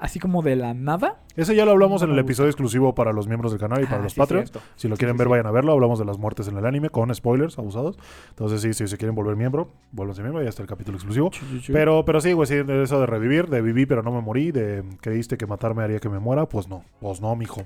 [0.02, 1.20] así como de la nada.
[1.36, 3.86] Ese ya lo hablamos No en el episodio exclusivo para los miembros del canal y
[3.86, 4.50] para Ah, los sí, Patreons.
[4.50, 4.68] cierto.
[4.74, 5.30] Si lo quieren sí, ver, sí.
[5.30, 5.72] vayan a verlo.
[5.72, 7.96] Hablamos de las muertes en el anime con spoilers abusados.
[8.30, 10.42] Entonces, sí, si se quieren volver miembro, vuélvanse miembro.
[10.42, 11.30] Ya está el capítulo exclusivo.
[11.68, 14.82] Pero, pero sí, güey, sí, eso de revivir, de viví pero no me morí, de
[15.00, 17.62] creíste que matarme haría que me muera, pues no, pues no, mijo.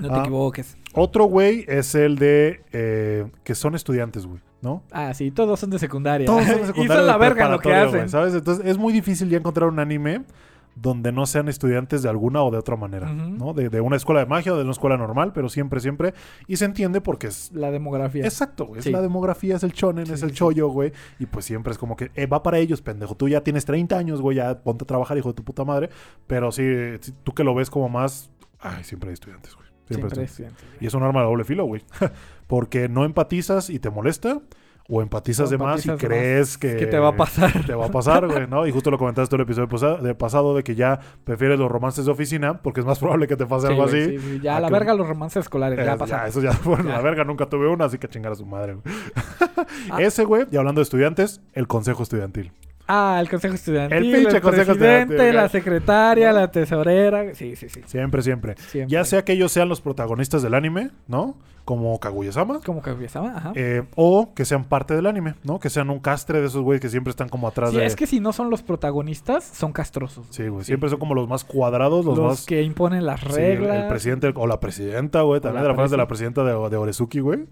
[0.00, 0.20] no te ah.
[0.20, 0.76] equivoques.
[0.92, 4.82] Otro güey es el de eh, que son estudiantes, güey, ¿no?
[4.90, 6.26] Ah, sí, todos son de secundaria.
[6.26, 8.08] Todos son de y secundaria son la verga lo que hacen.
[8.08, 8.34] ¿sabes?
[8.34, 10.24] Entonces es muy difícil ya encontrar un anime
[10.76, 13.10] donde no sean estudiantes de alguna o de otra manera.
[13.12, 13.54] ¿no?
[13.54, 16.12] De, de una escuela de magia o de una escuela normal, pero siempre, siempre.
[16.46, 17.50] Y se entiende porque es...
[17.52, 18.24] La demografía.
[18.24, 18.72] Exacto.
[18.76, 18.90] Es Sí.
[18.92, 20.92] la demografía, es el chonen, Sí, es el chollo, güey.
[21.18, 23.16] Y pues siempre es como que eh, va para ellos, pendejo.
[23.16, 25.88] Tú ya tienes 30 años, güey, ya ponte a trabajar, hijo de tu puta madre.
[26.26, 26.62] Pero sí,
[27.24, 28.30] tú que lo ves como más...
[28.60, 29.66] Ay, siempre hay estudiantes, güey.
[29.88, 30.64] Siempre, Siempre hay es estudiantes.
[30.80, 31.82] Y es un arma de doble filo, güey.
[32.48, 34.40] porque no empatizas y te molesta.
[34.88, 36.76] O empatizas O de más y crees que...
[36.76, 37.64] ¿Qué te va a pasar?
[37.66, 38.66] Te va a pasar, güey, ¿no?
[38.66, 41.68] Y justo lo comentaste en el episodio pasado de, pasado de que ya prefieres los
[41.70, 44.18] romances de oficina porque es más probable que te pase Sí, algo güey, así.
[44.18, 45.78] sí, sí, Ya Ah, la que- verga los romances escolares.
[46.08, 46.96] Ya eso ya, bueno, Ya.
[46.96, 48.74] la verga nunca tuve una, así que chingar a su madre.
[48.74, 48.94] güey.
[49.90, 49.96] Ah.
[50.02, 52.52] Ese, güey, y hablando de estudiantes, el consejo estudiantil.
[52.88, 53.98] Ah, el consejo estudiantil.
[53.98, 57.34] El pinche consejo presidente, estudiantil, la secretaria, la tesorera.
[57.34, 57.80] Sí, sí, sí.
[57.86, 58.54] Siempre, siempre.
[58.58, 58.92] Siempre.
[58.92, 61.36] Ya sea que ellos sean los protagonistas del anime, ¿no?
[61.64, 62.60] Como Kaguya-sama.
[62.64, 63.52] Como empezaba, ajá.
[63.56, 65.58] eh, o que sean parte del anime, ¿no?
[65.58, 67.86] Que sean un castre de esos güeyes que siempre están como atrás Sí, de...
[67.86, 70.28] es que si no son los protagonistas, son castrosos.
[70.30, 70.62] Sí, güey.
[70.62, 70.66] Sí.
[70.68, 72.46] Siempre son como los más cuadrados, los, Los, más...
[72.46, 73.82] que imponen las Sí, el- reglas.
[73.82, 75.40] el, presidente o la presidenta, güey.
[75.40, 77.46] También la de la frase de la presi- presidenta de, de Orezuki, güey.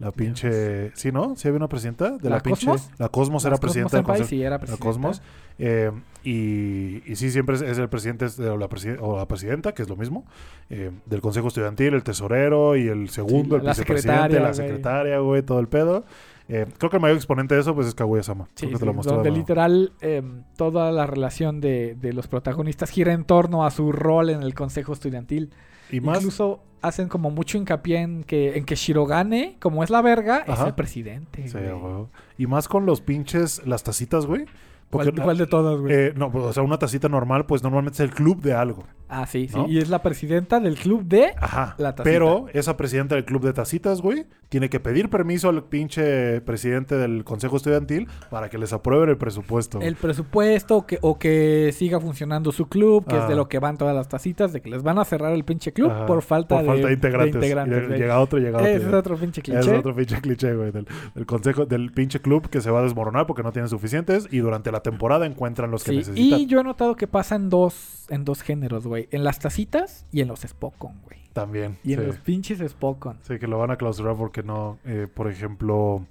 [0.00, 0.90] La pinche...
[0.96, 1.36] Sí, ¿no?
[1.36, 2.66] Sí había una presidenta de la, ¿La pinche...
[2.66, 2.90] Cosmos?
[2.98, 4.28] La Cosmos era Las Cosmos presidenta del Senpai, consejo.
[4.28, 4.84] sí, era la presidenta.
[4.84, 5.22] Cosmos.
[5.58, 5.90] Eh,
[6.24, 9.72] y, y sí, siempre es, es el presidente es- o la, preside- o la presidenta,
[9.72, 10.24] que es lo mismo,
[10.70, 15.18] eh, del Consejo Estudiantil, el tesorero y el segundo, Sí, el la vicepresidente, la secretaria,
[15.20, 16.04] güey, todo el pedo.
[16.48, 18.48] Eh, creo que el mayor exponente de eso pues es Kaguya-sama.
[18.54, 20.22] Sí, sí, te lo mostré, donde literal eh,
[20.56, 24.54] toda la relación de, de los protagonistas gira en torno a su rol en el
[24.54, 25.50] consejo estudiantil.
[25.90, 30.02] Y más, Incluso hacen como mucho hincapié en que, en que Shirogane, como es la
[30.02, 31.48] verga, es el presidente.
[31.48, 32.06] Sí, güey.
[32.38, 34.44] y más con los pinches, las tacitas, güey.
[34.90, 35.92] Porque ¿Cuál, cuál de todas, güey?
[35.92, 38.84] eh, no, pues, o sea, una tacita normal, pues normalmente es el club de algo.
[39.08, 39.56] ah, sí, sí.
[39.56, 39.66] ¿no?
[39.68, 41.32] Y es la presidenta del club de...
[41.40, 41.74] Ajá.
[41.78, 42.04] La tacita.
[42.04, 46.96] Pero esa presidenta del club de tacitas, güey, tiene que pedir permiso al pinche presidente
[46.96, 49.78] del consejo estudiantil para que les aprueben el presupuesto.
[49.78, 49.88] güey.
[49.88, 53.36] El presupuesto que, o que siga funcionando su club, que es de Ah.
[53.36, 55.90] lo que van todas las tacitas, de que les van a cerrar el pinche club
[55.90, 56.06] Ajá.
[56.06, 57.40] por falta, Por falta de integrantes.
[57.42, 58.66] llega otro, llega otro.
[58.70, 59.76] Es llega- otro pinche Es cliché.
[59.78, 63.26] otro pinche cliché, güey, del, del consejo, del pinche club que se va a desmoronar
[63.26, 66.40] porque no tiene suficientes y durante la temporada encuentran los que Sí, necesitan.
[66.40, 69.08] Y yo he notado que pasa en dos, en dos géneros, güey.
[69.12, 71.20] En las tacitas y en los Spokon, güey.
[71.32, 71.78] También.
[71.84, 73.18] Y en los pinches Spokon.
[73.22, 76.04] Sí, que lo van a clausurar porque no, eh, por ejemplo,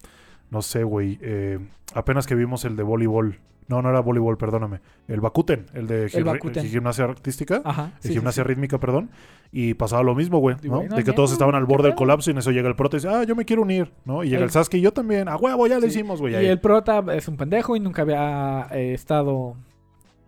[0.50, 1.60] no sé, güey, eh,
[1.94, 3.40] apenas que vimos el de voleibol.
[3.68, 4.80] No, no era voleibol, perdóname.
[5.08, 6.66] El Bakuten, el de Bakuten.
[6.68, 7.62] gimnasia artística.
[7.64, 7.92] Ajá.
[8.00, 8.48] sí, gimnasia sí.
[8.48, 9.10] rítmica, perdón.
[9.52, 10.78] Y pasaba lo mismo, güey, Y ¿no?
[10.78, 12.76] bueno, de que todos estaban al ¿qué borde del colapso y en eso llega el
[12.76, 14.24] prota y dice, ah, yo me quiero unir, ¿no?
[14.24, 16.34] Y llega el, El- Sasuke y yo también, a huevo, ya lo hicimos, güey.
[16.34, 16.46] Y ahí.
[16.48, 19.56] el prota es un pendejo y nunca había eh, estado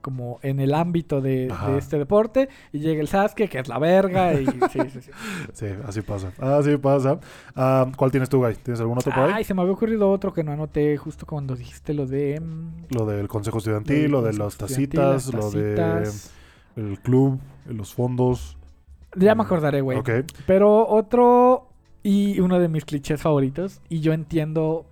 [0.06, 2.48] como en el ámbito de, este deporte.
[2.72, 4.40] Y llega el Sasuke, que es la verga.
[4.40, 5.12] Y sí, sí, sí.
[5.54, 6.32] Sí, así pasa.
[6.38, 7.20] Así pasa.
[7.56, 8.54] Ah, ¿Cuál tienes tú, güey?
[8.54, 9.32] ¿Tienes algún otro por ahí?
[9.38, 12.40] Ay, se me había ocurrido otro que no anoté justo cuando dijiste lo de...
[12.40, 16.04] mm, Lo del consejo estudiantil, lo de las tacitas, las lo de
[16.76, 18.58] el club, los fondos.
[19.16, 19.98] Ya me acordaré, güey.
[19.98, 20.10] Ok.
[20.46, 21.70] Pero otro
[22.04, 24.86] y uno de mis clichés favoritos, y yo entiendo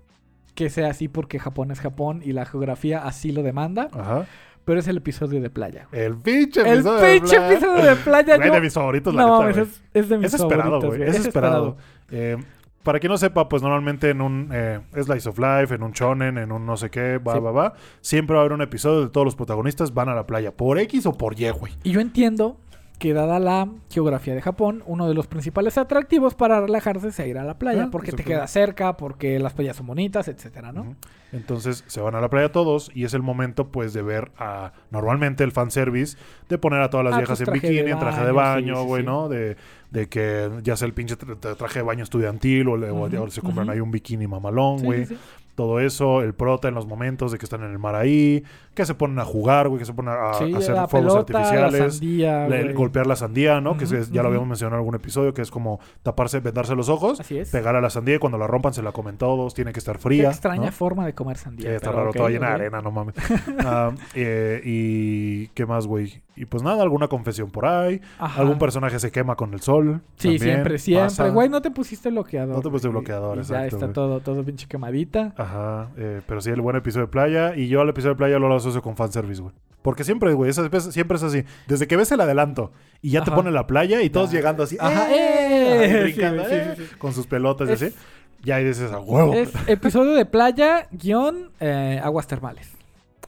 [0.56, 4.26] que sea así porque Japón es Japón y la geografía así lo demanda, Ajá.
[4.66, 5.88] Pero es el episodio de playa.
[5.92, 6.04] güey.
[6.04, 7.52] El pinche El episodio de pinche Black.
[7.52, 9.68] episodio de playa, Güey, yo- de mis favoritos, la No, neta, güey.
[9.68, 11.10] es, es de mis Es esperado, favoritos, güey.
[11.10, 11.78] Es esperado.
[12.12, 12.38] Eh,
[12.84, 16.38] para quien no sepa, pues normalmente en un eh, Slice of Life, en un shonen,
[16.38, 17.40] en un no sé qué, va, Sí.
[17.40, 20.26] va, va, siempre va a haber un episodio de todos los protagonistas van a la
[20.28, 21.74] playa, por X o por Y, güey.
[21.84, 22.58] Y yo entiendo
[23.00, 27.38] que dada la geografía de Japón, uno de los principales atractivos para relajarse es ir
[27.38, 30.96] a la playa, Ah, porque te queda cerca, porque las playas son bonitas, etcétera, ¿no?
[31.34, 34.72] Entonces se van a la playa todos y es el momento pues de ver a
[34.92, 36.18] normalmente el fanservice
[36.48, 38.72] de poner a todas las Ah, viejas pues, en bikini, en traje de baño, sí,
[38.72, 39.06] baño, sí, güey, sí.
[39.08, 39.30] ¿no?
[39.30, 39.58] De,
[39.90, 43.30] de que ya sea el pinche tra- tra- traje de baño estudiantil o, le- o
[43.30, 45.08] se compran ahí un bikini mamalón, güey.
[45.56, 48.44] Todo eso, el prota en los momentos de que están en el mar ahí,
[48.74, 51.34] que se ponen a jugar, güey, que se ponen a, Sí, a hacer fuegos pelota,
[51.34, 51.94] la artificiales.
[51.98, 53.78] sandía, golpear la sandía, ¿no?
[53.78, 56.90] que es- ya lo habíamos mencionado en algún episodio, que es como taparse, vendarse los
[56.90, 57.52] ojos, Así es.
[57.52, 59.98] pegar a la sandía y cuando la rompan se la comen todos, tiene que estar
[59.98, 60.30] Qué fría.
[60.30, 60.72] extraña ¿no?
[60.72, 61.76] forma de comer sandía.
[61.76, 63.14] Está raro, ok, toda llena de arena, no mames.
[63.66, 66.22] Ah, eh, y qué más, güey.
[66.36, 68.02] Y pues nada, alguna confesión por ahí.
[68.18, 68.42] Ajá.
[68.42, 70.02] Algún personaje se quema con el sol.
[70.16, 71.04] Sí, también siempre, siempre.
[71.06, 71.30] pasa.
[71.30, 72.56] Güey, no te pusiste bloqueador.
[72.56, 73.94] No te pusiste bloqueador, Y exacto, Ya está güey.
[73.94, 75.34] todo, todo pinche quemadita.
[75.44, 77.56] Ajá, eh, pero sí, el buen episodio de playa.
[77.56, 79.54] Y yo al episodio de playa lo asocio con fanservice, güey.
[79.82, 81.44] Porque siempre, güey, siempre es así.
[81.68, 82.72] Desde que ves el adelanto
[83.02, 84.78] y ya te pone la playa y todos llegando así.
[84.80, 86.00] Ajá, ¡eh!
[86.00, 86.04] ¡eh!
[86.04, 86.74] Brincando, sí, ¡eh!
[86.78, 86.96] sí, sí.
[86.98, 87.96] Con sus pelotas Es- y así.
[88.44, 89.34] Ya dices a huevo.
[89.34, 92.72] Es episodio de playa, guion, eh, aguas termales.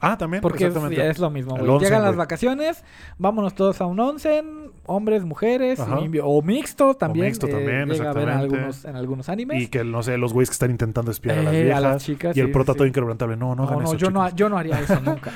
[0.00, 0.42] Ah, también.
[0.42, 1.08] Porque es, exactamente.
[1.08, 1.78] es lo mismo, güey.
[1.80, 2.84] Llegan las vacaciones,
[3.18, 5.78] vámonos todos a un onsen, hombres, mujeres,
[6.12, 7.26] y- o mixto también.
[7.26, 9.62] mixto eh, también, llega a ver en algunos, en algunos animes.
[9.62, 11.78] Y que, no sé, los güeyes que están intentando espiar a las Eh, viejas.
[11.84, 12.36] a las chicas.
[12.36, 13.36] y el sí, prota sí, todo inquebrantable.
[13.36, 15.30] No, no, No, hagan no, eso, yo, no, yo no haría eso nunca.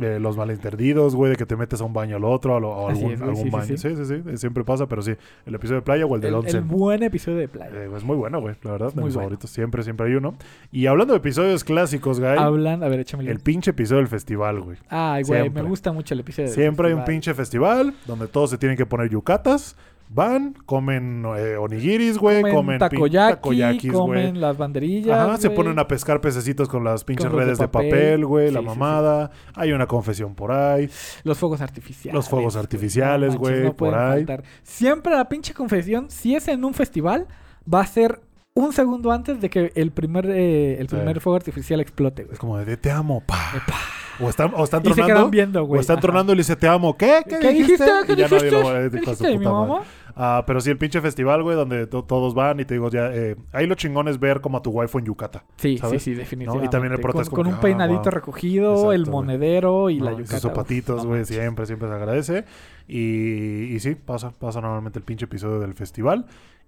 [0.00, 2.54] Eh, los malentendidos, güey, de que te metes a un baño al otro,
[2.88, 3.76] Así algún, es, algún sí, baño.
[3.76, 3.96] Sí.
[3.96, 4.04] sí.
[4.04, 5.12] sí, Siempre pasa, pero sí.
[5.46, 6.56] El episodio de playa o el del el, once.
[6.56, 7.70] el buen episodio de playa.
[7.74, 9.26] Eh, es muy bueno, güey, la verdad, de Muy mis bueno.
[9.28, 9.50] favoritos.
[9.50, 10.34] Siempre, siempre hay uno.
[10.72, 14.60] Y hablando de episodios clásicos, güey, Hablan, a ver, échame el pinche episodio del festival,
[14.60, 14.76] güey.
[14.88, 16.48] Ay, güey, me gusta mucho el episodio.
[16.48, 19.76] del Siempre hay un pinche festival donde todos se tienen que poner yucatas.
[20.10, 24.00] Van, comen eh, onigiris, güey, Comen, comen, takoyaki, takoyakis, güey.
[24.02, 25.18] comen las banderillas.
[25.18, 25.56] Ajá, se güey.
[25.56, 28.24] ponen a pescar pececitos con las pinches Con redes de papel.
[28.26, 28.78] güey, la Sí, sí, sí.
[28.78, 29.30] mamada.
[29.54, 30.90] Hay una confesión por ahí.
[31.24, 32.14] Los fuegos artificiales.
[32.14, 32.62] Los fuegos güey.
[32.62, 34.24] artificiales, güey, no por ahí.
[34.26, 34.44] faltar.
[34.62, 37.26] Siempre la pinche confesión, si es en un festival,
[37.72, 38.20] va a ser
[38.54, 42.34] un segundo antes de que el primer, eh, el primer fuego artificial explote, güey.
[42.34, 43.52] Es como de te amo, pa.
[43.56, 43.74] Eh, pa.
[44.20, 45.14] O están, o están Y se tronando.
[45.14, 45.78] quedan viendo, güey.
[45.78, 46.02] o están Ajá.
[46.02, 46.96] tronando y le dice te amo.
[46.96, 47.22] ¿Qué?
[47.28, 47.84] ¿Qué, ¿Qué dijiste?
[48.06, 48.50] ¿Qué Y ya nadie dijiste?
[48.50, 49.80] lo va a ¿Qué mi mamá?
[50.16, 53.12] Ah, pero sí, el pinche festival, güey, donde to- todos van y te digo ya.
[53.12, 55.42] Eh, ahí lo chingón es ver como a tu waifu en Yucata.
[55.56, 56.02] Sí, ¿sabes?
[56.04, 56.66] sí, sí, definitivamente.
[56.66, 58.10] Y también el con, un ah, peinadito wow.
[58.12, 60.04] recogido, Exacto, el monedero y ¿no?
[60.04, 60.38] la Y yucata.
[60.38, 62.44] sus zapatitos, no güey, siempre, siempre se agradece.
[62.86, 66.26] Y, y sí, pasa, pasa normalmente el pinche episodio del festival.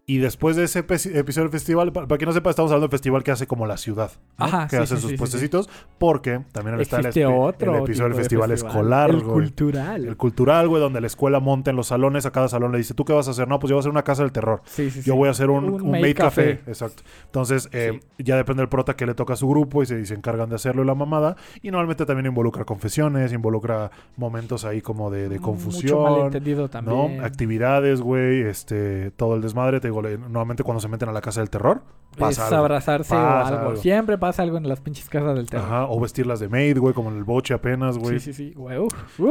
[0.09, 2.85] Y después de ese epi- episodio del festival, pa- para quien no sepa, estamos hablando
[2.87, 4.13] del festival que hace como la ciudad.
[4.39, 4.45] ¿no?
[4.45, 5.69] Ajá, que sí, hacen sí, sus sí, puestecitos.
[5.99, 9.33] Porque también está el, otro el episodio del tipo de festival, escolar, El güey.
[9.33, 10.05] cultural.
[10.07, 12.95] El cultural, güey, donde la escuela monta en los salones, a cada salón le dice,
[12.95, 13.49] ¿tú qué vas a hacer?
[13.49, 14.63] No, pues yo voy a hacer una casa del terror.
[14.67, 15.09] Sí, sí, sí.
[15.09, 16.15] Yo voy a hacer un, Un café.
[16.15, 16.51] café.
[16.69, 17.03] Exacto.
[17.25, 20.07] Entonces, eh, ya depende del prota que le toca a su grupo y se, y
[20.07, 21.35] se encargan de hacerlo y la mamada.
[21.63, 26.03] Y normalmente también involucra confesiones, involucra momentos ahí como de, de Mucho confusión.
[26.05, 26.69] malentendido ¿no?
[26.69, 27.25] también.
[27.25, 29.81] Actividades, güey, este, todo el desmadre.
[29.81, 31.82] Te le- normalmente cuando se meten a la casa del terror,
[32.12, 32.57] Es pasa algo.
[32.59, 33.68] abrazarse Pasa o algo.
[33.70, 33.76] algo.
[33.80, 35.66] Siempre pasa algo en las pinches casas del terror.
[35.66, 38.20] Ajá, o vestirlas de maid, güey, como en el boche apenas, güey.
[38.20, 38.55] Sí, sí, sí.
[38.55, 38.78] Güey.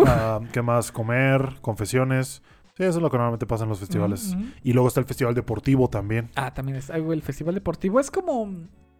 [0.08, 0.92] Ah, ¿Qué más?
[0.92, 2.42] Comer, confesiones.
[2.78, 4.36] Sí, eso es lo que normalmente pasa en los festivales.
[4.62, 6.30] Y luego está el festival deportivo también.
[6.36, 7.14] Ah, también es algo.
[7.14, 8.52] El festival deportivo es como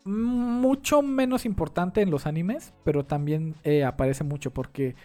[0.06, 4.96] mucho menos importante en los animes, pero también eh, aparece mucho porque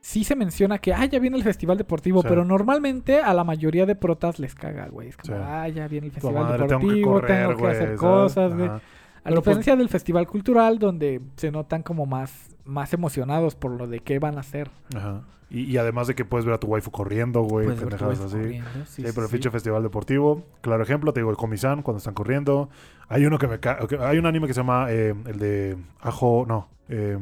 [0.00, 2.28] sí se menciona que, ah, ya viene el festival deportivo, Sí.
[2.28, 5.08] pero normalmente a la mayoría de protas les caga, güey.
[5.08, 5.42] Es como, Sí.
[5.44, 7.70] ah, ya viene el festival madre, tengo que deportivo, tengo que, güey.
[7.72, 8.00] hacer ¿sabes?
[8.00, 8.68] cosas, güey.
[8.68, 8.80] A
[9.24, 13.86] Pero, pues, diferencia del festival cultural, donde se notan como más, más emocionados por lo
[13.86, 14.70] de qué van a hacer.
[14.96, 15.22] Ajá.
[15.50, 18.36] Y, y además de que puedes ver a tu waifu corriendo, güey, pendejadas así.
[18.36, 22.14] corriendo, sí, pero el pinche festival deportivo, claro ejemplo, te digo, el Comisan cuando están
[22.14, 22.70] corriendo.
[23.08, 26.44] Hay uno que me ca- hay un anime que se llama eh, el de Ajo,
[26.48, 27.18] no, eh,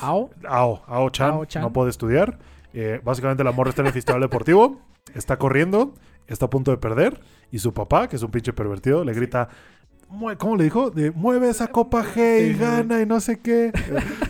[0.00, 1.30] Ao, Ao, Ao Chan,
[1.62, 2.38] no puede estudiar.
[2.74, 4.80] Eh, básicamente la morra está en el festival deportivo,
[5.14, 5.94] está corriendo,
[6.26, 7.20] está a punto de perder
[7.50, 9.48] y su papá, que es un pinche pervertido, le grita
[10.10, 10.90] "Mue- ¿Cómo le dijo?
[10.90, 13.72] De, mueve esa copa G y gana y no sé qué.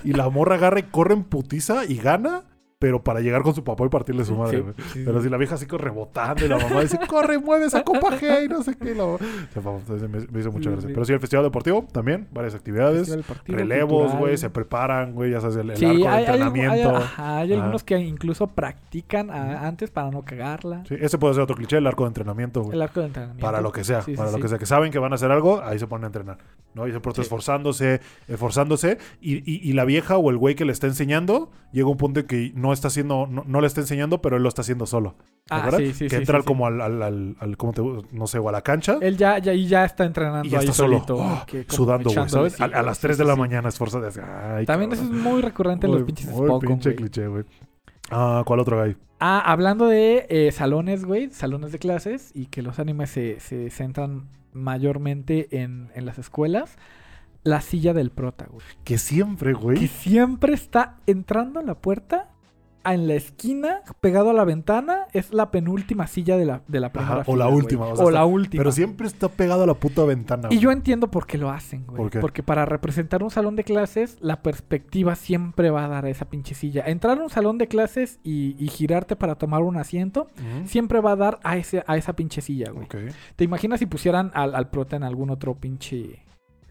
[0.05, 2.43] y la morra agarra y corre en putiza y gana,
[2.79, 4.63] pero para llegar con su papá y partirle su madre,
[4.93, 5.25] Sí, Pero sí.
[5.25, 8.45] si la vieja así con rebotando y la mamá dice, corre, mueve esa copa G
[8.45, 8.95] y no sé qué.
[8.95, 9.05] la
[10.09, 10.89] me, me hizo mucha gracia.
[10.89, 13.17] Pero sí, el festival deportivo también, varias actividades.
[13.47, 16.73] Relevos, güey, se preparan, güey, ya sabes, el, arco de hay, entrenamiento.
[16.73, 20.85] hay- ajá, hay algunos que incluso practican a- antes para no cagarla.
[20.89, 22.77] Sí, ese puede ser otro cliché, el arco de entrenamiento, güey.
[22.77, 23.45] El arco de entrenamiento.
[23.45, 24.59] Para lo que sea, para lo que sea.
[24.59, 26.39] Que saben que van a hacer algo, ahí se ponen a entrenar.
[26.75, 26.87] ¿no?
[26.87, 28.99] Y se pronto esforzándose, esforzándose.
[29.21, 32.21] Y, y- y la vieja o el güey que le está enseñando, llega un punto
[32.21, 34.87] en que no está haciendo, no, no le está enseñando, pero él lo está haciendo
[34.87, 35.15] solo.
[35.45, 38.27] ¿Te Ah, sí, sí, que sí, entra como al, al, al- al- ¿cómo te, no
[38.27, 38.99] sé, o a la cancha.
[39.01, 41.17] Él ya, ya, y ya está entrenando y ya ahí está solo, solito.
[41.17, 42.53] oh, que sudando, güey.
[42.61, 44.09] A, las sí, 3 sí, de la mañana esforzado.
[44.55, 47.45] Ay, También eso es muy recurrente en los pinches muy Spokon, pinche cliché, güey.
[48.11, 48.97] Ah, ¿cuál otro hay?
[49.21, 53.69] Ah, hablando de eh, salones, güey, salones de clases y que los animes se, se
[53.71, 56.77] centran mayormente en, en las escuelas.
[57.45, 58.65] La silla del prota, güey.
[58.85, 59.87] Que siempre, Que güey.
[59.89, 62.29] siempre está entrando a la puerta,
[62.95, 66.93] en la esquina, pegado a la ventana, es la penúltima silla de la, de la
[66.93, 68.61] primera Ajá, o fila, la última, o O, sea, está- la última.
[68.61, 70.49] Pero siempre está pegado a la puta ventana.
[70.51, 70.59] Y güey.
[70.61, 71.97] yo entiendo por qué lo hacen, güey.
[71.97, 72.21] ¿Por qué?
[72.21, 76.27] Porque para representar un salón de clases, la perspectiva siempre va a dar a esa
[76.27, 76.85] pinche silla.
[76.87, 80.29] Entrar a un salón de clases y, y girarte para tomar un asiento,
[80.65, 82.85] siempre va a dar a, ese, a esa pinche silla, güey.
[82.87, 82.97] Ok.
[83.37, 86.23] ¿Te imaginas si pusieran al, al prota en algún otro pinche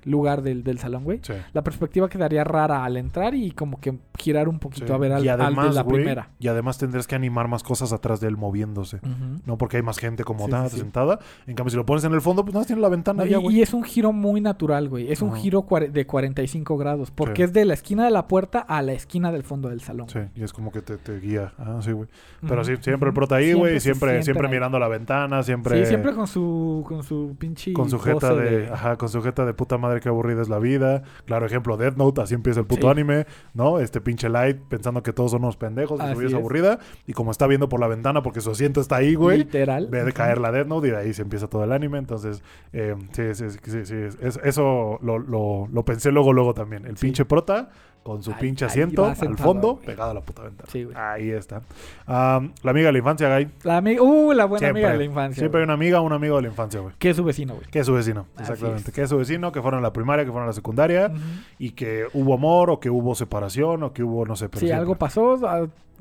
[0.10, 1.20] lugar del, del salón, güey?
[1.22, 1.34] Sí.
[1.54, 4.94] La perspectiva quedaría rara al entrar y como que girar un poquito Sí.
[4.94, 6.30] a ver al, y al de la güey, primera.
[6.40, 9.00] y además tendrías que animar más cosas atrás de él moviéndose.
[9.46, 10.82] No porque hay más gente como Sí, nada sí, sí.
[10.82, 11.20] sentada.
[11.46, 13.30] En cambio, si lo pones en el fondo, pues nada, más tiene la ventana No,
[13.30, 13.56] ya, y, güey.
[13.58, 15.12] y es un giro muy natural, güey.
[15.12, 17.12] Es un giro de 45 grados.
[17.12, 17.44] Porque Sí.
[17.44, 20.10] es de la esquina de la puerta a la esquina del fondo del salón.
[20.10, 21.54] Sí, y es como que te, te guía.
[21.58, 22.08] Ah, sí, güey.
[22.48, 23.80] Pero sí, siempre el prota ahí, güey.
[23.80, 24.54] Siempre, siempre, ahí.
[24.54, 25.80] mirando la ventana, siempre.
[25.82, 27.74] Sí, siempre con su, con su pinche.
[27.74, 30.50] con su jeta pose de, ajá, con su jeta de puta madre que aburrida es
[30.50, 31.04] la vida.
[31.26, 32.92] Claro, ejemplo, Death Note, así empieza el puto Sí.
[32.92, 33.80] anime, ¿no?
[33.80, 36.80] Este pinche Light pensando que todos son unos pendejos, que su vida es aburrida.
[37.06, 39.88] Y como está viendo por la ventana porque su asiento está ahí, güey, Literal.
[39.90, 41.98] ve de caer la Death Note y de ahí se empieza todo el anime.
[41.98, 42.44] Entonces,
[42.74, 46.86] eh, sí, sí, sí, sí, sí, es- eso lo, lo- lo pensé luego, luego también.
[46.86, 47.70] El pinche prota
[48.08, 49.86] con su Ahí- pinche asiento al sentado, fondo, güey.
[49.86, 50.70] pegado a la puta ventana.
[50.72, 50.96] Sí, güey.
[50.96, 51.62] Ahí está.
[52.08, 53.50] La amiga de la infancia, Guy.
[53.64, 54.02] La amiga.
[54.02, 54.82] Uh, la buena Siempre.
[54.84, 55.40] amiga de la infancia.
[55.42, 56.94] Siempre hay una amiga o un amigo de la infancia, güey.
[56.98, 57.68] Que es su vecino, güey.
[57.70, 58.90] Que es su vecino, exactamente.
[58.90, 58.96] es.
[58.96, 61.12] Que es su vecino, que fueron a la primaria, que fueron a la secundaria,
[61.60, 64.68] y que hubo amor, o que hubo separación, o que hubo, no sé, pero Sí,
[64.68, 64.80] siempre.
[64.82, 65.38] algo pasó.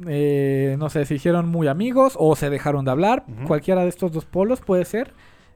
[0.07, 3.25] eh, no sé, se hicieron muy amigos o se dejaron de hablar.
[3.47, 5.13] Cualquiera de estos dos polos puede ser.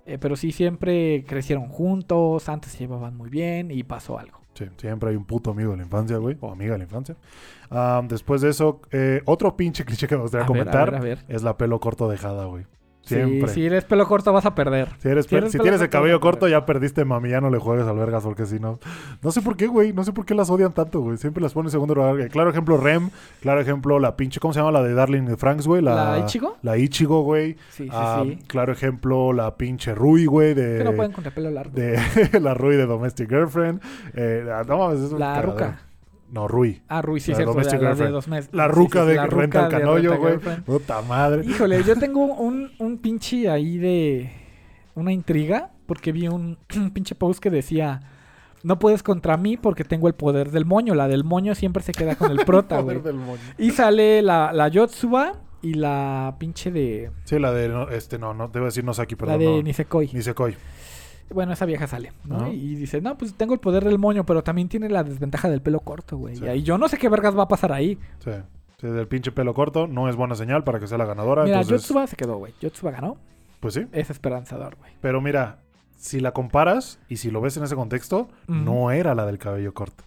[0.07, 2.48] eh, pero sí, siempre crecieron juntos.
[2.48, 4.39] Antes se llevaban muy bien y pasó algo.
[4.61, 7.16] Sí, siempre hay un puto amigo de la infancia, güey, o amiga de la infancia.
[7.70, 10.90] Am, después de eso, eh, otro pinche cliché que me gustaría A ver, a comentar
[10.90, 11.24] ver, a ver.
[11.28, 12.66] es la pelo corto dejada, güey.
[13.14, 13.48] Siempre.
[13.48, 14.88] Sí, si eres pelo corto vas a perder.
[14.98, 17.30] Si, eres Si pe- eres si pelo tienes el cabello corto, ya perdiste, mami.
[17.30, 18.78] Ya no le juegues al vergas porque si no.
[19.22, 19.92] No sé por qué, güey.
[19.92, 21.16] No sé por qué las odian tanto, güey.
[21.16, 22.28] Siempre las ponen en segundo lugar.
[22.28, 23.11] Claro ejemplo, Rem.
[23.40, 24.40] Claro ejemplo, la pinche.
[24.40, 25.82] ¿Cómo se llama la de Darling de Franks, güey?
[25.82, 26.56] ¿La Ichigo?
[26.62, 27.54] La Ichigo, güey.
[27.70, 28.38] Sí, sí, Ah, sí.
[28.46, 30.54] Claro ejemplo, la pinche Rui, güey.
[30.54, 31.72] De, Que no pueden con el pelo largo.
[31.74, 31.98] de
[32.40, 33.80] la Rui de Domestic Girlfriend.
[34.14, 35.78] Eh, no mames, es un La ruca.
[36.30, 36.82] No, Rui.
[36.88, 37.54] Ah, Rui, sí, La cierto.
[37.60, 38.50] La, la de dos meses.
[38.52, 40.38] La ruca sí, sí, de Renta el de Canollo, güey.
[40.64, 41.44] Puta madre.
[41.44, 44.32] Híjole, yo tengo un, un pinche ahí de.
[44.94, 45.70] Una intriga.
[45.86, 48.00] Porque vi un, un pinche post que decía.
[48.62, 50.94] No puedes contra mí porque tengo el poder del moño.
[50.94, 52.98] La del moño siempre se queda con el prota, güey.
[52.98, 53.40] Poder del moño.
[53.58, 57.10] Y sale la, la Yotsuba y la pinche de.
[57.24, 57.68] Sí, la de.
[57.68, 58.48] no, este, no, no.
[58.48, 59.38] Debo decir Nosaki, perdón.
[59.38, 59.62] la de no.
[59.62, 60.10] Nisekoi.
[60.12, 60.54] Nisekoi.
[61.32, 62.52] Bueno, esa vieja sale, ¿no?
[62.52, 65.62] Y dice, no, pues tengo el poder del moño, pero también tiene la desventaja del
[65.62, 66.36] pelo corto, güey.
[66.36, 66.44] Sí.
[66.44, 67.98] Y ahí yo no sé qué vergas va a pasar ahí.
[68.18, 68.32] Sí.
[68.80, 71.44] Sí, del pinche pelo corto no es buena señal para que sea la ganadora.
[71.44, 72.54] Mira, entonces, Yotsuba se quedó, güey.
[72.60, 73.18] Yotsuba ganó.
[73.60, 73.86] Pues sí.
[73.92, 74.92] es esperanzador, güey.
[75.02, 75.58] Pero mira,
[75.98, 79.74] si la comparas y si lo ves en ese contexto, no era la del cabello
[79.74, 80.04] corto.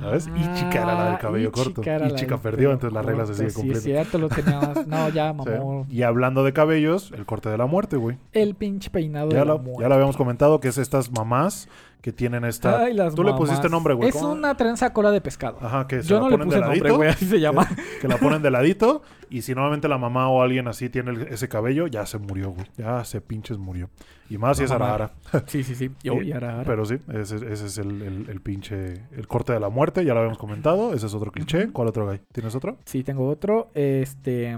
[0.00, 0.28] ¿Sabes?
[0.28, 1.80] Y chica era la del cabello Ah, y corto.
[1.82, 3.78] chica Y chica perdió, entonces la regla se sigue Sí, cumpliendo.
[3.78, 4.86] es cierto, lo teníamos.
[4.86, 5.36] No, ya, Sí.
[5.36, 5.86] mamó.
[5.88, 8.18] Y hablando de cabellos, el corte de la muerte, güey.
[8.32, 9.82] El pinche peinado Ya, de la muerte.
[9.82, 11.68] ya lo habíamos comentado, que es estas mamás
[12.04, 12.80] que tienen esta...
[12.80, 14.10] Ay, las Tú le pusiste nombre, güey.
[14.10, 14.32] Es ¿cómo?
[14.32, 15.56] una trenza cola de pescado.
[15.62, 17.40] Ajá, que se Yo la no le ponen puse de nombre, ladito, güey, así se
[17.40, 17.66] llama.
[18.02, 19.00] que la ponen de ladito
[19.30, 22.50] y si normalmente la mamá o alguien así tiene el- ese cabello, ya se murió,
[22.50, 22.66] güey.
[22.76, 23.88] Ya se pinches murió.
[24.28, 24.70] Y más si es.
[24.70, 25.12] Arahara.
[25.46, 25.92] Sí, sí, sí.
[26.02, 26.62] Yo, y ahora.
[26.66, 29.04] Pero sí, ese, ese es el, el- el pinche...
[29.16, 30.92] El corte de la muerte, ya lo habíamos comentado.
[30.92, 31.72] Ese es otro cliché.
[31.72, 32.20] ¿Cuál otro hay?
[32.32, 32.76] ¿Tienes otro?
[32.84, 33.70] Sí, tengo otro.
[33.72, 34.54] Este.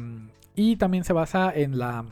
[0.57, 2.05] Y también se basa en la.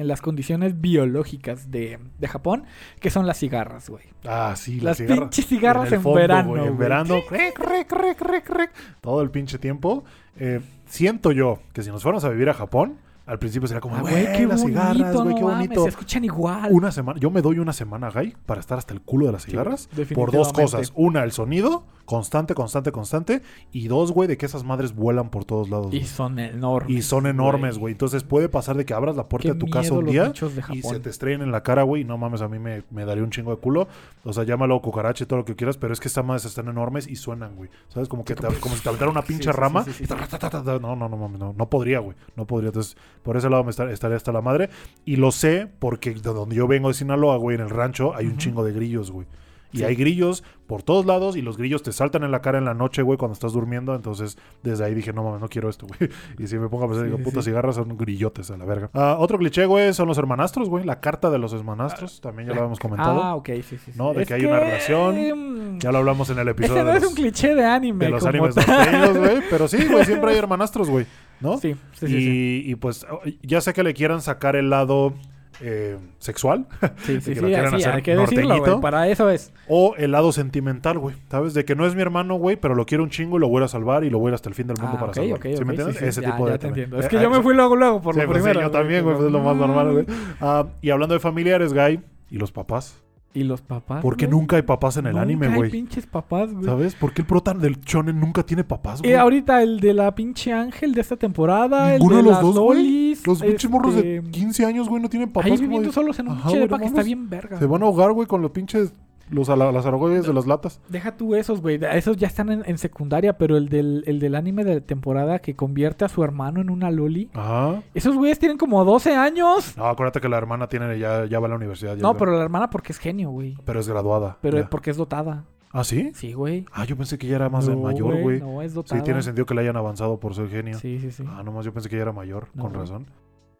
[0.00, 2.64] En las condiciones biológicas de, de Japón,
[3.00, 4.04] que son las cigarras, güey.
[4.26, 5.20] Ah, sí, la Las cigarra.
[5.22, 6.48] pinches cigarras en, fondo, verano.
[6.48, 6.78] güey, en güey.
[6.78, 7.16] verano.
[7.30, 8.70] rec, rec, rec, rec, rec,
[9.02, 10.04] todo el pinche tiempo.
[10.38, 12.96] Eh, siento yo que si nos fuéramos a vivir a Japón,
[13.26, 15.56] al principio sería como, Ah, güey, güey, qué las bonito, cigarras, güey, no qué mames,
[15.68, 15.82] bonito.
[15.82, 16.68] se escuchan igual.
[16.72, 19.42] Una semana, yo me doy una semana, Gay, para estar hasta el culo de las
[19.42, 19.88] Sí, cigarras.
[20.14, 20.92] por dos cosas.
[20.96, 23.40] Una, el sonido, constante, constante, constante.
[23.70, 25.94] Y dos, güey, de que esas madres vuelan por todos lados.
[25.94, 26.90] Y son enormes.
[26.90, 27.92] Y son enormes, güey.
[27.92, 30.32] Entonces puede pasar de que abras la puerta Qué de tu casa un día
[30.72, 32.02] y se te estrellen en la cara, güey.
[32.02, 33.86] y No mames, a mí me, me daría un chingo de culo.
[34.24, 36.66] O sea, llámalo cucaracha y todo lo que quieras, pero es que estas madres están
[36.66, 37.70] enormes y suenan, güey.
[37.88, 38.08] ¿Sabes?
[38.08, 39.84] Como que te- como si te aventara una pinche sí, rama.
[39.84, 40.12] sí, sí, y sí.
[40.12, 40.78] ta, ta, ta, ta, ta.
[40.80, 41.54] No, no, no mames, no.
[41.56, 42.16] No podría, güey.
[42.34, 42.68] No podría.
[42.70, 44.68] Entonces, por ese lado me estar- estaría hasta la madre.
[45.04, 48.26] Y lo sé porque de donde yo vengo de Sinaloa, güey, en el rancho, hay
[48.26, 49.28] un chingo de grillos, güey.
[49.72, 49.84] Y Sí.
[49.84, 52.74] hay grillos por todos lados y los grillos te saltan en la cara en la
[52.74, 53.94] noche, güey, cuando estás durmiendo.
[53.94, 56.10] Entonces, desde ahí dije, no mames, no quiero esto, güey.
[56.38, 57.42] Y si me pongo a pensar, Sí, digo, sí.
[57.42, 58.90] cigarras son grillotes a la verga.
[58.94, 60.84] Ah, otro cliché, güey, son los hermanastros, güey.
[60.84, 63.22] La carta de los hermanastros, también ya lo habíamos comentado.
[63.22, 63.92] Ah, ok, sí, sí.
[63.96, 65.78] No, de Es que hay una relación.
[65.80, 68.04] Ya lo hablamos en el episodio Ese no de es los, un cliché de anime.
[68.06, 69.40] de los animes norteños, güey.
[69.50, 71.06] Pero sí, güey, siempre hay hermanastros, güey.
[71.40, 71.56] ¿No?
[71.58, 72.16] Sí, sí, sí.
[72.16, 72.62] y, sí.
[72.66, 73.06] y, pues,
[73.42, 75.14] ya sé que le quieran sacar el lado
[75.62, 76.66] eh, sexual
[77.04, 78.80] Sí, sí, que sí, lo quieran hacer hay que decirlo, güey.
[78.80, 79.52] Para eso es.
[79.68, 81.16] o el lado sentimental, güey.
[81.30, 81.54] ¿Sabes?
[81.54, 83.62] De que no es mi hermano, güey, pero lo quiero un chingo y lo voy
[83.62, 85.36] a salvar y lo voy a hasta el fin del mundo Ah, para ok, salvarlo.
[85.36, 85.96] ok, ¿Sí ok, me entiendes?
[85.96, 86.58] sí, sí, Ese ya, tipo de...
[86.58, 86.96] te entiendo.
[86.96, 88.60] Eh, Es que eh, yo me fui luego, luego por lo pues primero.
[88.60, 90.06] yo también, güey, pues es lo más normal, güey.
[90.40, 92.00] Ah, y hablando de familiares, Guy,
[92.30, 92.96] y los papás.
[93.32, 94.02] ¿Y los papás?
[94.02, 94.38] ¿Por qué güey?
[94.38, 95.70] nunca hay papás en el Nunca anime, güey?
[95.70, 96.64] pinches papás, güey.
[96.64, 96.96] ¿Sabes?
[96.96, 99.12] ¿Por qué el prota del shonen nunca tiene papás, güey?
[99.12, 102.32] Y ahorita el de la pinche ángel de esta temporada, Ninguno el de de los
[102.44, 102.78] las dos, güey.
[102.82, 103.26] lolis.
[103.26, 105.50] Los pinches morros de este, 15 años, güey, no tienen papás.
[105.52, 107.58] Ahí viviendo de- solos en un Ajá, pinche güey, depa que está bien verga.
[107.58, 108.92] Se van a ahogar, güey, con los pinches...
[109.30, 110.80] Los, a la- las argollas de las latas.
[110.88, 111.78] Deja tú esos, güey.
[111.92, 115.54] Esos ya están en, en secundaria, pero el del, el del anime de temporada que
[115.56, 117.30] convierte a su hermano en una loli.
[117.34, 117.82] Ajá.
[117.94, 119.76] Esos güeyes tienen como 12 años.
[119.76, 121.96] No, acuérdate que la hermana tiene ya, ya va a la universidad.
[121.96, 123.56] ya No, pero la hermana porque es genio, güey.
[123.64, 124.38] Pero es graduada.
[124.42, 124.68] Pero ya.
[124.68, 125.44] porque es dotada.
[125.72, 126.10] ¿Ah, sí?
[126.14, 126.66] Sí, güey.
[126.72, 128.40] Ah, yo pensé que ya era más de mayor, güey.
[128.40, 129.02] No, es sí, dotada.
[129.04, 130.76] tiene sentido que le hayan avanzado por ser genio.
[130.78, 131.22] Sí, sí, sí.
[131.28, 133.06] Ah, nomás yo pensé que ya era mayor, No, con razón.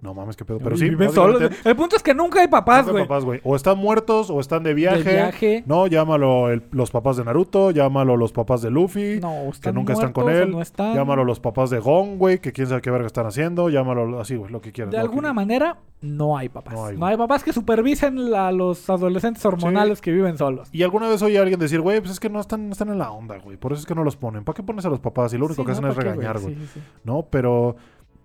[0.03, 0.59] No mames, qué pedo.
[0.59, 1.42] Pero sí, viven solos.
[1.62, 3.05] El punto es que nunca hay papás, güey.
[3.05, 3.40] papás, güey.
[3.44, 5.03] O están muertos o están de viaje.
[5.05, 5.62] De viaje.
[5.66, 9.92] No, llámalo el- los papás de Naruto, llámalo los papás de Luffy, No, están nunca
[9.92, 10.51] están con muertos o él.
[10.53, 10.94] No están.
[10.94, 14.36] llámalo los papás de Gon, güey, que quién sabe qué verga están haciendo, llámalo así,
[14.36, 14.90] güey, lo que quieras.
[14.92, 16.72] De lo alguna que- manera, no hay papás.
[16.72, 17.16] No No hay, hay, güey.
[17.18, 20.70] papás que supervisen a los adolescentes hormonales que viven solos.
[20.72, 22.88] Y alguna vez oí a alguien decir, güey, pues es que no están, no están
[22.88, 23.59] en la onda, güey.
[23.59, 24.44] Por eso es que no los ponen.
[24.44, 25.34] ¿Para qué pones a los papás?
[25.34, 26.55] Y lo único Sí, que hacen es ¿Para qué, regañar, güey.
[26.55, 26.80] Sí, sí, sí.
[27.05, 27.26] ¿no?
[27.30, 27.76] Pero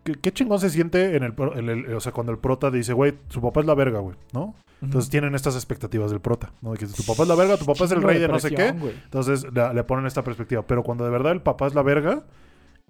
[0.06, 2.94] ¿qué, qué chingón se siente en el, en el- o sea, cuando el prota dice,
[2.94, 4.56] güey, su papá es la verga, güey, ¿no?
[4.82, 6.72] Entonces tienen estas expectativas del prota, ¿no?
[6.74, 8.50] De que tu papá es la verga, tu papá es el rey de no sé
[8.52, 8.68] qué.
[9.04, 10.62] Entonces le, le ponen esta perspectiva.
[10.68, 12.24] Pero cuando de verdad el papá es la verga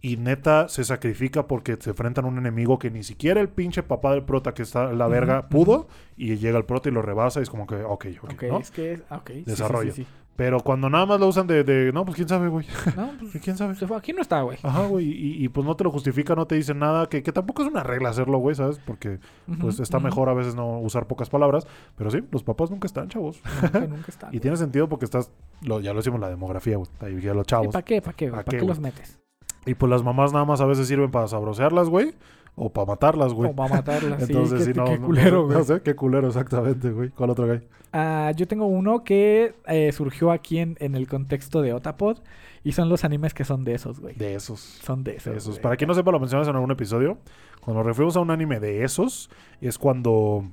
[0.02, 3.82] y neta se sacrifica porque se enfrentan a un enemigo que ni siquiera el pinche
[3.82, 5.88] papá del prota que está la verga pudo
[6.18, 8.60] y llega el prota y lo rebasa y es como que, ok, ok, Ok, ¿no?
[8.60, 9.02] es que...
[9.10, 9.94] ok, sí, sí, Desarrollo.
[9.94, 12.68] sí, sí, Pero cuando nada más lo usan de, de, no, pues quién sabe, güey.
[12.98, 13.76] No, pues, ¿Quién sabe?
[13.76, 13.96] se fue.
[13.96, 14.58] Aquí no está, güey.
[14.64, 15.06] Ajá, güey.
[15.06, 17.70] Y, y, pues no te lo justifica, no te dicen nada, que, que tampoco es
[17.70, 18.80] una regla hacerlo, güey, ¿sabes?
[18.86, 19.20] Porque
[19.62, 21.66] pues está mejor a veces no usar pocas palabras.
[21.96, 23.42] Pero sí, los papás nunca están, chavos.
[23.62, 24.30] Nunca, nunca está.
[24.32, 25.32] Y tiene sentido porque estás,
[25.62, 26.90] lo, ya lo decimos en la demografía, güey.
[27.00, 27.74] Ahí ya los chavos.
[27.74, 28.02] ¿Para qué?
[28.02, 28.28] ¿Para qué?
[28.28, 29.20] ¿Pa' ¿Para qué, los metes?
[29.66, 32.14] Y pues las mamás nada más a veces sirven para sabrosearlas, güey.
[32.56, 33.52] O para matarlas, güey.
[33.52, 34.24] O para matarlas.
[34.24, 35.58] sí, Entonces, qué, sí, no, qué culero, güey.
[35.58, 37.10] no sé, qué culero, exactamente, güey.
[37.10, 37.62] ¿Cuál otro güey?
[37.92, 42.18] Ah, yo tengo uno que eh, surgió aquí en, en el contexto de Otapod.
[42.64, 44.16] Y son los animes que son de esos, güey.
[44.16, 44.60] De esos.
[44.60, 45.32] Son de esos.
[45.32, 45.60] De esos.
[45.60, 47.20] Para quien no sepa, lo mencionas en algún episodio.
[47.62, 49.30] Cuando nos referimos a un anime de esos,
[49.62, 50.46] es cuando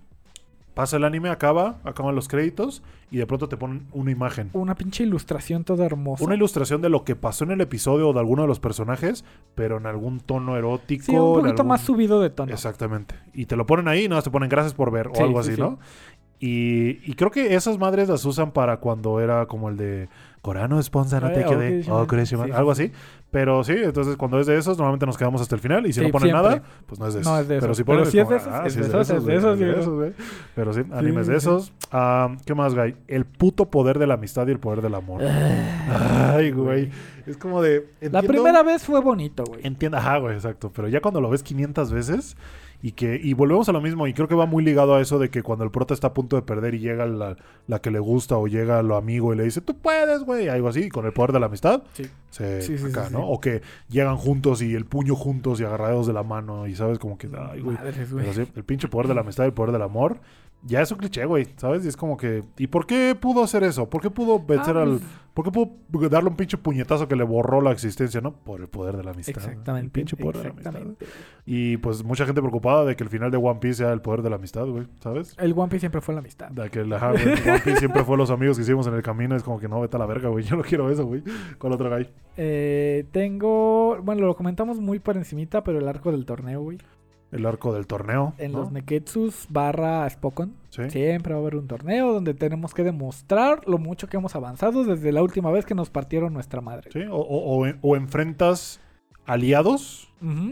[0.74, 4.50] pasa el anime, acaba, acaban los créditos y de pronto te ponen una imagen.
[4.54, 6.24] Una pinche ilustración toda hermosa.
[6.24, 9.24] Una ilustración de lo que pasó en el episodio o de alguno de los personajes,
[9.54, 11.04] pero en algún tono erótico.
[11.04, 12.52] Sí, un poquito algún- más subido de tono.
[12.52, 13.14] Exactamente.
[13.34, 15.42] Y te lo ponen ahí y nada te ponen gracias por ver o Sí, algo
[15.42, 15.60] sí, así, sí.
[15.60, 15.78] ¿no?
[16.40, 20.08] Y, y creo que esas madres las usan para cuando era como el de
[20.42, 21.84] Corano sponsor, no te Eh, quede.
[21.88, 22.82] Oh, Kurishima, Sí, algo sí.
[22.86, 22.92] así.
[23.30, 25.86] Pero sí, entonces cuando es de esos, normalmente nos quedamos hasta el final.
[25.86, 26.50] Y si Sí, no ponen siempre.
[26.50, 27.32] nada, pues no es de esos.
[27.32, 27.76] No es de Pero esos.
[27.78, 29.52] si Pero ponen si es de como, esos, ah, es de esos, es de esos,
[29.54, 30.12] es de esos.
[30.54, 31.72] Pero sí, animes de esos.
[31.92, 32.96] Ah, ¿Qué más, Guy?
[33.06, 35.22] El puto poder de la amistad y el poder del amor.
[35.24, 36.90] Ay, güey.
[37.26, 37.88] Es como de.
[38.00, 39.60] La primera vez fue bonito, güey.
[39.64, 40.72] Entienda, ajá, güey, exacto.
[40.74, 42.36] Pero ya cuando lo ves 500 veces
[42.82, 45.18] y que y volvemos a lo mismo y creo que va muy ligado a eso
[45.20, 47.36] de que cuando el prota está a punto de perder y llega la,
[47.68, 50.68] la que le gusta o llega lo amigo y le dice, tú puedes, güey, algo
[50.68, 52.04] así, con el poder de la amistad, Sí.
[52.30, 53.26] se, Sí, sí, acá, ¿no?
[53.28, 56.98] O que llegan juntos y el puño juntos y agarrados de la mano y sabes
[56.98, 57.76] como que, ay, güey.
[58.56, 60.18] El pinche poder de la amistad y el poder del amor,
[60.64, 61.84] ya es un cliché, güey, ¿sabes?
[61.84, 63.88] Y es como que, ¿y por qué pudo hacer eso?
[63.90, 64.98] ¿Por qué pudo vencer Ah, al...
[64.98, 65.02] pues,
[65.34, 68.34] ¿Por qué pudo darle un pinche puñetazo que le borró la existencia, no?
[68.34, 69.36] Por el poder de la amistad.
[69.42, 69.86] Exactamente.
[69.86, 70.70] El pinche poder de la amistad.
[70.76, 71.06] exactamente.
[71.46, 74.20] Y pues mucha gente preocupada de que el final de One Piece sea el poder
[74.20, 75.34] de la amistad, güey, ¿sabes?
[75.38, 76.50] El One Piece siempre fue la amistad.
[76.50, 79.34] De que el ajá, One Piece siempre fue los amigos que hicimos en el camino.
[79.34, 80.44] Es como que no, vete a la verga, güey.
[80.44, 81.22] Yo no quiero eso, güey.
[81.58, 82.06] ¿Cuál otro guy?
[82.36, 86.76] Eh, tengo, bueno, lo comentamos muy por encimita, pero el arco del torneo, güey.
[87.32, 88.34] El arco del torneo.
[88.38, 88.58] En ¿no?
[88.60, 90.54] los Neketsus barra Spokon.
[90.68, 90.88] Sí.
[90.90, 94.84] Siempre va a haber un torneo donde tenemos que demostrar lo mucho que hemos avanzado
[94.84, 96.90] desde la última vez que nos partieron nuestra madre.
[96.92, 98.80] Sí, O, o- o en- o enfrentas
[99.26, 100.08] aliados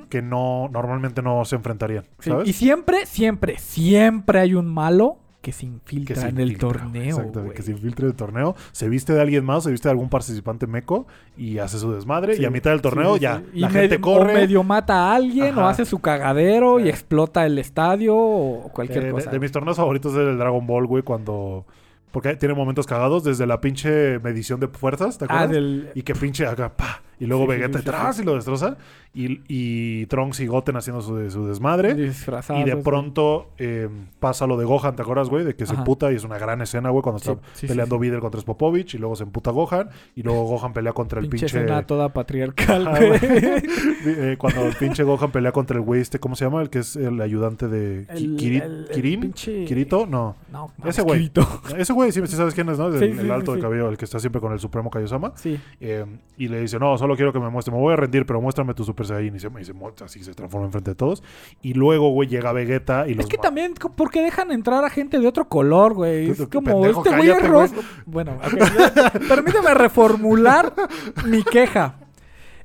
[0.08, 2.32] que no normalmente no se enfrentarían, Sí.
[2.44, 7.16] Y siempre, siempre, siempre hay un malo que se infiltra se en el infiltra, torneo.
[7.18, 7.54] Exacto, güey.
[7.54, 10.08] que se infiltre en el torneo, se viste de alguien más, se viste de algún
[10.10, 12.36] participante meco y hace su desmadre.
[12.36, 13.42] Sí, y a mitad del torneo sí, ya.
[13.54, 14.32] Y la medio- gente corre.
[14.32, 19.06] O medio mata a alguien, o hace su cagadero y explota el estadio, o cualquier
[19.06, 19.30] Eh, cosa.
[19.30, 21.64] de mis torneos favoritos es el Dragon Ball, güey, cuando...
[22.12, 25.50] Porque tiene momentos cagados desde la pinche medición de fuerzas, ¿te ah, acuerdas?
[25.50, 25.90] del.
[25.94, 28.76] Y que pinche acá, pa, y luego Sí, Vegeta sí, sí, detrás y lo destroza.
[29.12, 31.94] Y, y Trunks y Goten haciendo su, su desmadre.
[31.94, 33.88] disfrazados, Y de pronto eh,
[34.20, 35.44] pasa lo de Gohan, ¿te acuerdas, güey?
[35.44, 35.80] De que se Ajá.
[35.82, 37.98] emputa y es una gran escena, güey, cuando está peleando.
[37.98, 41.46] Videl contra Spopovich y luego se emputa Gohan y luego Gohan pelea contra el Pinche
[41.46, 41.58] pinche...
[41.58, 43.20] escena toda patriarcal, Ajá, güey.
[44.06, 46.62] Eh, cuando el pinche Gohan pelea contra el güey este, ¿cómo se llama?
[46.62, 49.20] El que es el ayudante de Ki- El- Kiri- el- el Kirin.
[49.20, 50.06] pinche- ¿Kirito?
[50.06, 50.36] No.
[50.50, 51.18] No, Ese güey.
[51.18, 51.46] Kirito.
[51.76, 52.88] Ese güey, sí, sabes quién es, ¿no?
[52.88, 55.32] El, el alto de cabello, el que está siempre con el Supremo Kaiosama.
[55.36, 55.60] Sí.
[55.80, 56.06] Eh,
[56.38, 58.74] y le dice, no, solo quiero que me muestre, me voy a rendir, pero muéstrame
[58.74, 59.36] tu Super Saiyan.
[59.36, 61.22] Y se, y se así se transforma enfrente de todos.
[61.62, 63.24] Y luego, güey, llega Vegeta y los...
[63.24, 66.30] Es que también, co- ¿por qué dejan entrar a gente de otro color, güey?
[66.30, 67.74] Es como, pendejo, este güey es rosa.
[68.06, 70.72] Bueno, ok, permíteme reformular
[71.26, 71.94] mi queja.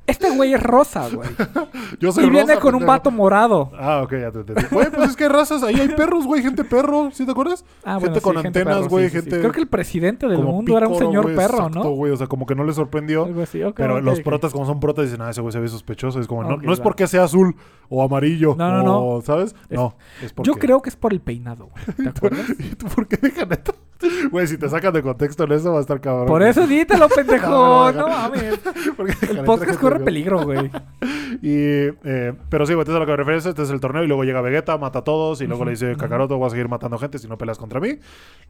[0.08, 1.28] Este güey es rosa, güey.
[1.99, 3.72] Yo soy Y viene con un vato morado.
[3.78, 4.64] Ah, ok, ya te entendí.
[4.72, 7.66] Güey, pues es que hay razas, ahí hay perros, güey, gente perro, ¿sí te acuerdas?
[7.84, 9.22] Ah, gente bueno, con sí, gente antenas, perro, güey, sí, sí, sí.
[9.24, 9.39] gente...
[9.39, 11.89] Creo que el presidente del mundo era un señor perro, exacto, ¿no?
[11.91, 13.26] güey, o sea, como que no le sorprendió.
[13.26, 15.68] Algo así, ok, Pero los protas, como son protas, dicen, ah, ese güey se ve
[15.68, 16.20] sospechoso.
[16.20, 17.56] Es como, no, no es porque sea azul
[17.89, 18.56] o amarillo.
[18.58, 19.56] No, no, o, ¿Sabes?
[19.70, 20.47] Es- no, es porque...
[20.47, 21.84] Yo creo que es por el peinado, güey.
[21.95, 22.49] ¿Te acuerdas?
[22.60, 23.74] ¿Y tú por qué dejan esto?
[24.31, 26.27] Güey, si te sacan de contexto en eso va a estar cabrón.
[26.27, 27.45] Por eso dítelo, pendejo.
[27.55, 28.57] No, No, mames.
[28.97, 30.69] ¿Por qué dejan El podcast corre peligro, güey.
[31.41, 33.37] Y, eh, pero sí, güey, este es a lo que me refiero.
[33.37, 35.95] Este es el torneo y luego llega Vegeta, mata a todos y luego le dice.
[35.95, 37.99] Kakaroto, voy a seguir matando gente si no peleas contra mí.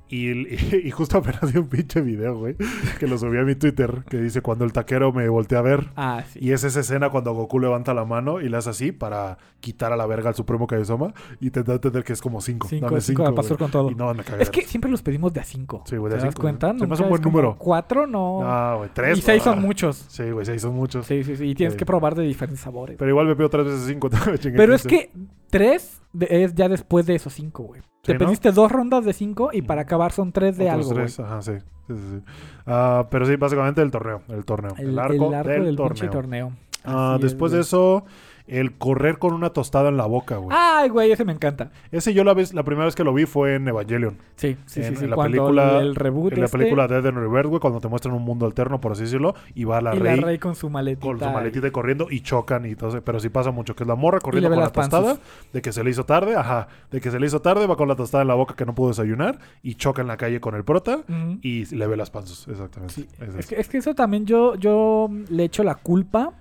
[0.07, 2.55] Y, y, y justo apenas vi un pinche video, güey,
[2.99, 5.89] que lo subí a mi Twitter, que dice, cuando el taquero me voltea a ver.
[5.95, 6.39] Ah, sí.
[6.41, 9.91] Y es esa escena cuando Goku levanta la mano y le hace así para quitar
[9.91, 12.67] a la verga al Supremo Kaiosama y te da a entender que es como 5.
[12.69, 13.89] Cinco, Dame cinco 5, al pastor con todo.
[13.91, 14.43] Y no, me cagué.
[14.43, 15.83] Es que siempre los pedimos de a 5.
[15.86, 16.73] Sí, güey, de ¿Te a das cinco, cuenta?
[16.77, 17.55] Se me hace un buen número.
[17.57, 18.39] Cuatro, no.
[18.43, 19.17] Ah, güey, 3.
[19.17, 19.97] y seis son muchos.
[20.09, 21.05] Sí, güey, 6 son muchos.
[21.05, 21.45] Sí, sí, sí.
[21.45, 22.97] Y tienes que probar de diferentes sabores.
[22.97, 24.09] Pero igual me pido 3 veces 5.
[24.55, 25.11] Pero es que
[25.49, 27.81] tres es ya después de esos cinco, güey.
[28.01, 28.19] Te Sí, ¿no?
[28.25, 30.97] pediste dos rondas de cinco y para acabar son tres de algo, güey.
[30.97, 31.53] tres, ajá, sí.
[31.88, 32.21] sí, sí, sí.
[32.65, 34.21] Ah, pero sí, básicamente el torneo.
[34.29, 34.73] El torneo.
[34.77, 36.11] El, arco, del, pinche torneo.
[36.11, 36.51] torneo.
[36.83, 38.05] Ah, es, después de eso,
[38.47, 40.55] el correr con una tostada en la boca, güey.
[40.59, 41.71] Ay, güey, ese me encanta.
[41.91, 44.17] Ese yo la vez, la primera vez que lo vi fue en Evangelion.
[44.35, 44.95] Sí, sí, En- sí.
[44.97, 45.03] sí.
[45.05, 47.79] en la Cuando película- el, el reboot En la película Dead and Rebirth, güey, cuando
[47.79, 50.37] te muestran un mundo alterno, por así decirlo, y va la y rey, la rey
[50.37, 51.05] con su maletita.
[51.07, 53.01] con su maletita corriendo y chocan y todo eso.
[53.03, 55.21] Pero sí pasa mucho, que es la morra corriendo con la tostada, panzas.
[55.51, 57.87] de que se le hizo tarde, ajá, de que se le hizo tarde, va con
[57.87, 60.53] la tostada en la boca que no pudo desayunar y choca en la calle con
[60.55, 60.99] el prota
[61.41, 62.93] y le ve las panzas, exactamente.
[62.93, 63.07] Sí,
[63.39, 66.33] Es que, es que eso también yo, yo le echo la culpa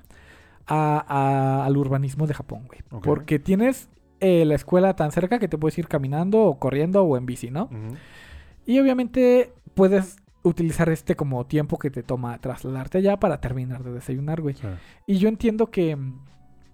[0.67, 2.81] a- a- al urbanismo de Japón, güey.
[3.03, 3.89] Porque tienes
[4.21, 7.51] eh, la escuela tan cerca que te puedes ir caminando o corriendo o en bici,
[7.51, 7.69] ¿no?
[8.67, 13.93] Y obviamente puedes utilizar este como tiempo que te toma trasladarte allá para terminar de
[13.93, 14.55] desayunar, güey.
[14.55, 14.67] Sí.
[15.07, 15.97] Y yo entiendo que,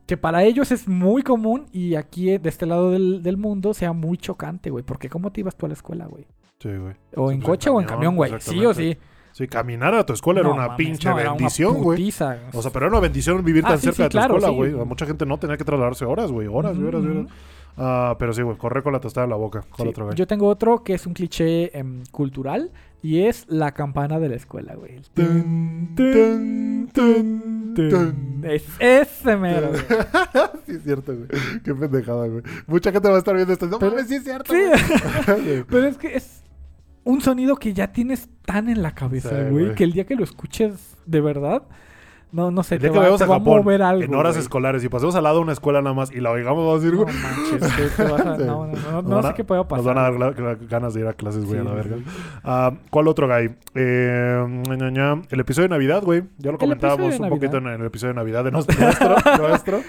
[0.07, 3.74] que para ellos es muy común y aquí eh, de este lado del, del mundo
[3.74, 4.84] sea muy chocante, güey.
[4.84, 6.26] Porque ¿cómo te ibas tú a la escuela, güey?
[6.59, 6.95] Sí, güey.
[7.16, 8.32] O en pues, coche o en camión, güey.
[8.41, 8.97] Sí o sí.
[9.41, 12.09] Sí, caminar a tu escuela No era una mames, pinche no, bendición, güey.
[12.09, 14.36] O sea, pero era una bendición vivir Ah, tan sí, cerca sí, de tu claro,
[14.36, 14.86] escuela, güey.
[14.86, 16.47] Mucha gente no tenía que trasladarse horas, güey.
[16.47, 17.26] Horas, horas, horas.
[17.78, 19.62] Ah, pero sí, güey, correr con la tostada en la boca.
[20.14, 22.70] Yo tengo otro que es un cliché em, cultural
[23.03, 25.01] y es la campana de la escuela, güey.
[28.43, 29.82] Es ese mero, güey.
[30.66, 31.28] sí, es cierto, güey.
[31.64, 32.43] Qué pendejada, güey.
[32.66, 33.66] Mucha gente va a estar viendo esto.
[33.66, 34.59] No Pero- mames, sí es cierto, Sí.
[34.61, 35.64] güey.
[35.68, 36.39] Pero es que es
[37.05, 39.74] un sonido que ya tienes tan en la cabeza, Sí, güey, güey.
[39.74, 41.62] que el día que lo escuches de verdad,
[42.32, 44.05] no, no sé, El día te que va, vayamos te a Japón mover algo.
[44.05, 44.42] en horas güey.
[44.42, 46.84] escolares y pasemos al lado de una escuela nada más y la oigamos, vamos a
[46.84, 47.14] decir, No güey.
[47.16, 48.44] manches, te- te vas a- Sí.
[48.44, 49.84] no, no, no, sé qué pueda pasar.
[49.84, 51.96] Nos van a dar ganas de ir a clases, güey, a la verga.
[52.44, 53.51] Ah, ¿Cuál otro, guy?
[53.74, 55.22] Eh, ña, ña, ña.
[55.30, 56.22] El episodio de Navidad, güey.
[56.38, 59.16] Ya lo comentábamos un poquito en, el episodio de Navidad de nuestro, nuestro,
[59.48, 59.80] nuestro.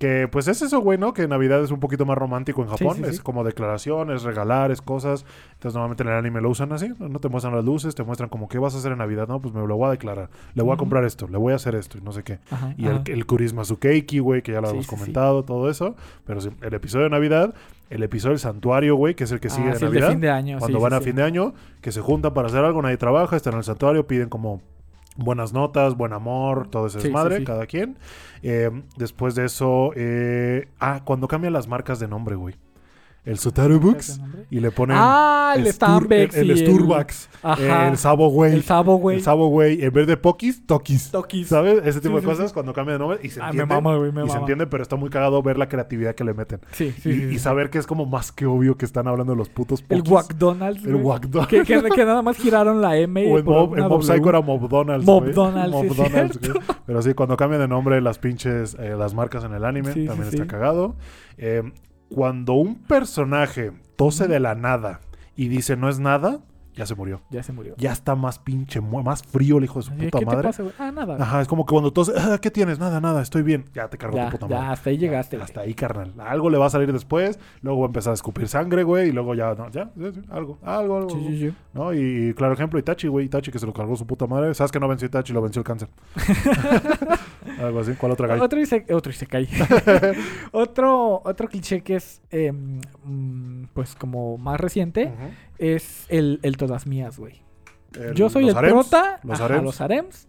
[0.00, 1.12] Que pues es eso, güey, ¿no?
[1.12, 2.96] Que Navidad es un poquito más romántico en Japón.
[2.96, 3.22] sí, es sí.
[3.22, 5.26] como declaraciones, regalar, es cosas.
[5.52, 6.88] Entonces normalmente en el anime lo usan así.
[6.98, 9.28] No te muestran las luces, te muestran como qué vas a hacer en Navidad.
[9.28, 10.30] No, pues me lo voy a declarar.
[10.54, 12.38] Le voy a comprar esto, le voy a hacer esto y no sé qué.
[12.50, 13.02] Ajá, Y ajá.
[13.04, 14.86] el, el Kurisma Sukeiki, güey, que ya lo sí.
[14.88, 15.94] comentado, todo eso.
[16.24, 17.52] Pero sí, el episodio de Navidad,
[17.90, 20.06] el episodio del santuario, güey, que es el que sigue Ah, de el Navidad.
[20.06, 20.58] de fin de año.
[20.60, 23.52] Cuando van a fin de año, que se juntan para hacer algo, nadie trabaja, están
[23.52, 24.62] en el santuario, piden como
[25.16, 27.44] buenas notas, buen amor, todo ese Sí, sí, desmadre, sí.
[27.44, 27.98] cada quien.
[28.42, 32.54] Eh, después de eso, eh, ah, cuando cambian las marcas de nombre, güey.
[33.22, 34.18] El Sutaru Books
[34.50, 38.52] y le ponen Ah, el Stambex el, y el Sturbax, el Sabo, güey.
[38.52, 38.58] El.
[38.58, 38.64] El
[39.22, 39.84] Sabo, güey.
[39.84, 41.10] En vez de Pokis, Tokis.
[41.10, 41.48] Tokis.
[41.48, 41.82] ¿Sabes?
[41.84, 42.54] Ese tipo Sí, de cosas sí.
[42.54, 43.74] cuando cambian de nombre y se Ah, me entiende.
[43.74, 44.40] mama, güey, me y se mama.
[44.40, 46.60] entiende, pero está muy cagado ver la creatividad que le meten.
[46.72, 49.36] Sí, sí, y, y saber que es como más que obvio que están hablando de
[49.36, 50.12] los putos El Pokis.
[50.12, 50.84] McDonald's.
[50.86, 51.50] El Wackdonald's.
[51.50, 53.32] Que, que, que nada más giraron la M.
[53.32, 54.02] O el Mob, el Mob.
[54.02, 55.30] Psycho era Mobdonald's, güey.
[56.86, 60.28] Pero sí, cuando cambian de nombre las pinches, eh, las marcas en el anime, también
[60.28, 60.96] está cagado.
[61.36, 61.62] Eh,
[62.10, 65.00] cuando un personaje tose de la nada
[65.36, 66.40] y dice no es nada,
[66.74, 67.20] ya se murió.
[67.30, 67.74] Ya se murió.
[67.76, 70.42] Ya está más pinche, más frío el hijo de su puta ¿Qué te madre.
[70.44, 70.74] pasa, güey?
[70.78, 71.16] Ah, nada.
[71.20, 72.78] Ajá, es como que cuando tose, ah, ¿qué tienes?
[72.78, 73.64] Nada, nada, estoy bien.
[73.74, 74.72] Ya te cargó ya, tu puta ya, madre.
[74.72, 75.36] hasta ahí llegaste.
[75.36, 76.14] Ya, hasta ahí, carnal.
[76.20, 79.12] Algo le va a salir después, luego va a empezar a escupir sangre, güey, y
[79.12, 81.10] luego ya, no, ya, sí, algo, algo, algo.
[81.10, 81.54] Sí, sí, sí.
[81.74, 81.92] ¿No?
[81.92, 83.26] Y, claro ejemplo, Itachi, güey.
[83.26, 84.54] Itachi que se lo cargó su puta madre.
[84.54, 85.32] ¿Sabes que no venció Itachi?
[85.32, 85.88] Lo venció el cáncer.
[87.58, 87.92] Algo así.
[87.94, 88.40] ¿Cuál otra gay?
[88.40, 89.48] Otro dice, otro cae.
[90.52, 95.12] otro, otro cliché que es eh, mm, pues como más reciente
[95.58, 97.42] es el, el todas mías, güey.
[98.14, 99.64] Yo soy el harems, prota, Los ajá, harems.
[99.64, 100.28] los harems.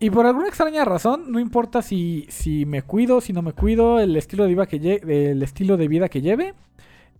[0.00, 3.98] Y por alguna extraña razón, no importa si, si me cuido, si no me cuido,
[3.98, 6.54] el estilo de vida que el estilo de vida que lleve,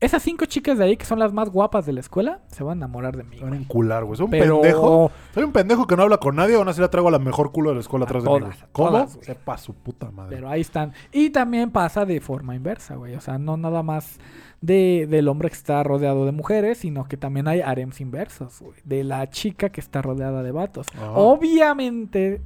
[0.00, 2.78] esas cinco chicas de ahí que son las más guapas de la escuela se van
[2.78, 3.36] a enamorar de mí.
[3.38, 4.16] Se van a encular, güey.
[4.16, 5.10] Soy un Pero pendejo.
[5.34, 6.54] Soy un pendejo que no habla con nadie.
[6.54, 8.38] Aún así la traigo a la mejor culo de la escuela A atrás de mí.
[8.38, 8.62] todas, güey.
[8.64, 8.88] a ¿Cómo?
[8.90, 9.26] todas, güey.
[9.26, 10.36] Sepa su puta madre.
[10.36, 10.92] Pero ahí están.
[11.12, 13.14] Y también pasa de forma inversa, güey.
[13.16, 14.18] O sea, no nada más
[14.60, 18.74] de, del hombre que está rodeado de mujeres, sino que también hay harems inversos, güey.
[18.84, 20.86] De la chica que está rodeada de vatos.
[20.94, 21.10] Ajá.
[21.12, 22.40] Obviamente,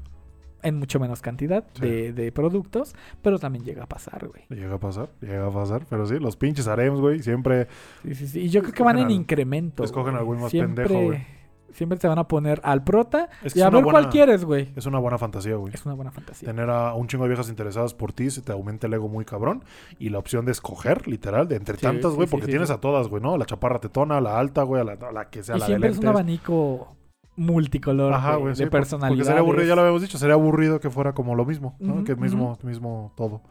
[0.63, 1.81] en mucho menos cantidad Sí.
[1.83, 4.45] de, de productos, pero también llega a pasar, güey.
[4.49, 5.87] Llega a pasar, llega a pasar.
[5.89, 7.23] Pero sí, los pinches harems, güey.
[7.23, 7.67] Siempre
[8.05, 8.41] Sí, sí, sí.
[8.43, 9.85] Y yo creo que van en incremento.
[9.85, 10.19] escogen güey.
[10.21, 11.43] al güey más siempre, pendejo, güey.
[11.73, 14.45] Siempre te van a poner al prota Es que y a ver cuál buena- quieres,
[14.45, 14.71] güey.
[14.77, 15.73] es una buena fantasía, güey.
[15.73, 16.47] Es una buena fantasía.
[16.47, 19.25] Tener a un chingo de viejas interesadas por ti se te aumenta el ego muy
[19.25, 19.65] cabrón.
[19.99, 22.79] Y la opción de escoger, literal, de entre Sí, tantas, güey, sí, porque tienes a
[22.79, 23.39] todas, güey, ¿no?
[23.39, 25.71] La chaparra tetona, la alta, güey, a la, a la que sea Y la de
[25.71, 26.21] siempre es un lentes.
[26.21, 26.95] abanico
[27.37, 30.35] multicolor Ajá, de, güey, de sí, por- Porque sería aburrido, ya lo habíamos dicho, sería
[30.35, 31.95] aburrido que fuera como lo mismo, ¿no?
[31.95, 33.43] Ujú, que mismo, mismo todo.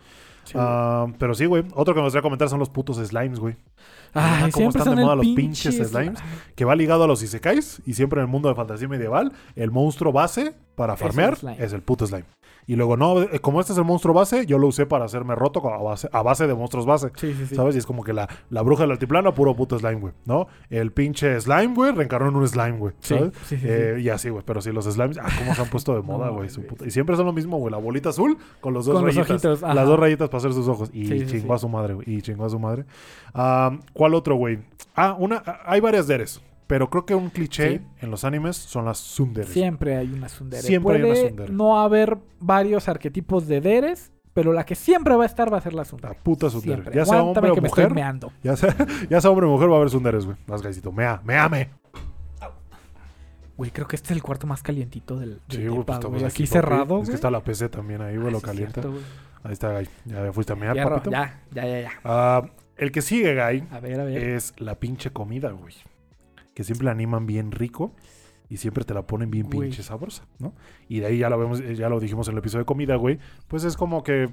[0.43, 0.53] Sí.
[0.57, 1.63] Ah, pero sí, güey.
[1.75, 3.55] Otro que me gustaría comentar son los putos slimes, güey.
[4.13, 6.15] Ay, ¿cómo siempre están de moda los pinche pinches slime.
[6.15, 6.23] slimes?
[6.55, 7.82] Que va ligado a los isekais.
[7.86, 11.38] Y siempre en el mundo de fantasía medieval, el monstruo base para Es el farmear
[11.59, 12.25] es el puto slime.
[12.68, 15.36] Y luego, no, eh, como este es el monstruo base, yo lo usé para hacerme
[15.36, 17.12] roto a base, a base de monstruos base.
[17.16, 17.55] Sí, sí, sí.
[17.55, 17.76] ¿Sabes?
[17.76, 20.47] Y es como que la, la bruja del altiplano, puro puto slime, güey, ¿no?
[20.70, 23.32] El pinche slime, güey, reencarnó en un slime, güey, ¿sabes?
[23.45, 25.95] sí, sí, Eh, Y así, güey, pero sí, los slimes, ah, cómo se han puesto
[25.95, 26.49] de moda, güey.
[26.49, 29.16] puta- Y siempre son lo mismo, güey, la bolita azul con los dos Con los
[29.16, 29.45] rayitas.
[29.45, 30.89] ojitos, las dos rayitas para hacer sus ojos.
[30.93, 32.09] Y chingó a su madre, güey.
[32.09, 32.86] Y chingó a su madre.
[33.34, 34.59] Ah, ¿Cuál otro, güey?
[34.95, 36.41] Ah, una, hay varias deres.
[36.72, 37.86] Pero creo que un cliché Sí.
[38.01, 39.51] en los animes son las sunderes.
[39.51, 40.61] Siempre hay una sundere.
[40.63, 41.51] Siempre hay una Puede tsundere.
[41.51, 45.61] no haber varios arquetipos de deres, pero la que siempre va a estar va a
[45.61, 46.15] ser la La sundere.
[46.24, 46.76] puta sundere.
[46.84, 46.95] Siempre.
[46.95, 47.91] Ya sea hombre o que me mujer.
[47.97, 48.30] estoy.
[48.41, 48.74] Ya sea,
[49.09, 50.38] ya sea hombre o mujer, va a haber sunderes, güey.
[50.47, 50.93] Las gaisito.
[50.93, 51.69] Mea, meame.
[53.57, 56.24] Güey, creo que este es el cuarto más calientito del, del Sí, güey, pues estamos
[56.24, 58.82] aquí, cerrado, Es que está la PC también ahí, güey, Ah, lo calienta.
[58.82, 58.97] cierto.
[59.43, 59.89] Ahí está, Guy.
[60.05, 61.11] Ya fuiste a mear, papito.
[61.11, 61.91] Ya, ya, ya, ya.
[62.05, 62.45] Ah,
[62.78, 64.17] el que sigue, Guy, A ver, a ver.
[64.17, 65.76] es la pinche comida, güey.
[66.54, 67.93] Que siempre la animan bien rico
[68.49, 69.70] y siempre te la ponen bien Güey.
[69.70, 70.54] pinche sabrosa, ¿no?
[70.89, 72.95] Y de ahí ya lo vemos, eh, ya lo dijimos en el episodio de comida,
[72.97, 73.18] güey.
[73.47, 74.30] Pues es como que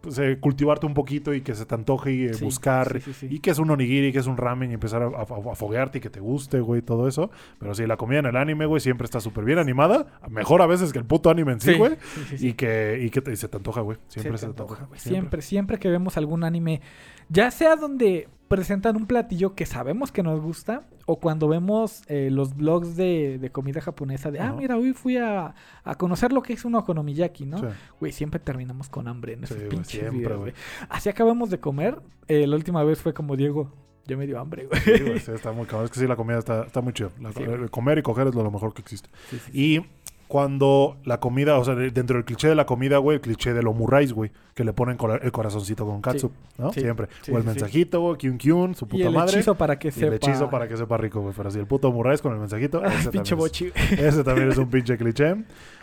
[0.00, 2.90] pues, eh, cultivarte un poquito y que se te antoje y eh, Sí, buscar.
[2.94, 3.34] sí, sí, sí.
[3.36, 5.22] Y que es un onigiri, que es un ramen y empezar a, a-
[5.52, 7.30] a foguearte y que te guste, güey, todo eso.
[7.58, 10.18] Pero sí, la comida en el anime, güey, siempre está súper bien animada.
[10.30, 11.96] Mejor a veces que el puto anime en sí, güey.
[12.14, 12.48] sí, sí, sí.
[12.48, 13.98] Y que, y que te- y se te antoja, güey.
[14.08, 14.86] Siempre se, te te antoja.
[14.86, 14.98] güey.
[14.98, 16.80] Siempre, siempre que vemos algún anime,
[17.28, 22.30] ya sea donde presentan un platillo que sabemos que nos gusta, o cuando vemos eh,
[22.32, 25.54] los blogs de, de comida japonesa de, ah, mira, hoy fui a,
[25.84, 27.58] a conocer lo que es un okonomiyaki, ¿no?
[27.58, 27.66] Sí.
[28.00, 30.52] Güey, siempre terminamos con hambre en esos Sí, pinches siempre, videos, güey.
[30.88, 32.00] Así acabamos de comer.
[32.26, 33.72] eh, la última vez fue como Diego,
[34.06, 34.80] ya me dio hambre, güey.
[34.80, 35.84] Sí, güey, sí, está muy cabrón.
[35.84, 37.10] Es que sí, la comida está, está muy chida.
[37.20, 37.68] La- Sí, güey.
[37.68, 39.08] comer y coger es lo, mejor que existe.
[39.30, 39.58] Sí, sí, sí.
[39.76, 39.86] Y
[40.30, 43.52] cuando la comida, o sea, de- dentro del cliché de la comida, güey, el cliché
[43.52, 46.72] del omurice, güey, que le ponen el corazoncito con katsup, ¿no?
[46.72, 47.08] sí, Siempre.
[47.22, 49.32] sí, o el mensajito, güey, kyun kyun, su Y puta el madre.
[49.38, 50.06] hechizo para que y sepa.
[50.06, 51.34] el hechizo para que sepa rico, güey.
[51.36, 52.80] Pero sí, el puto omurice con el mensajito.
[52.84, 53.72] Ese, pinche también bochi.
[53.74, 55.34] es, ese también es un pinche cliché.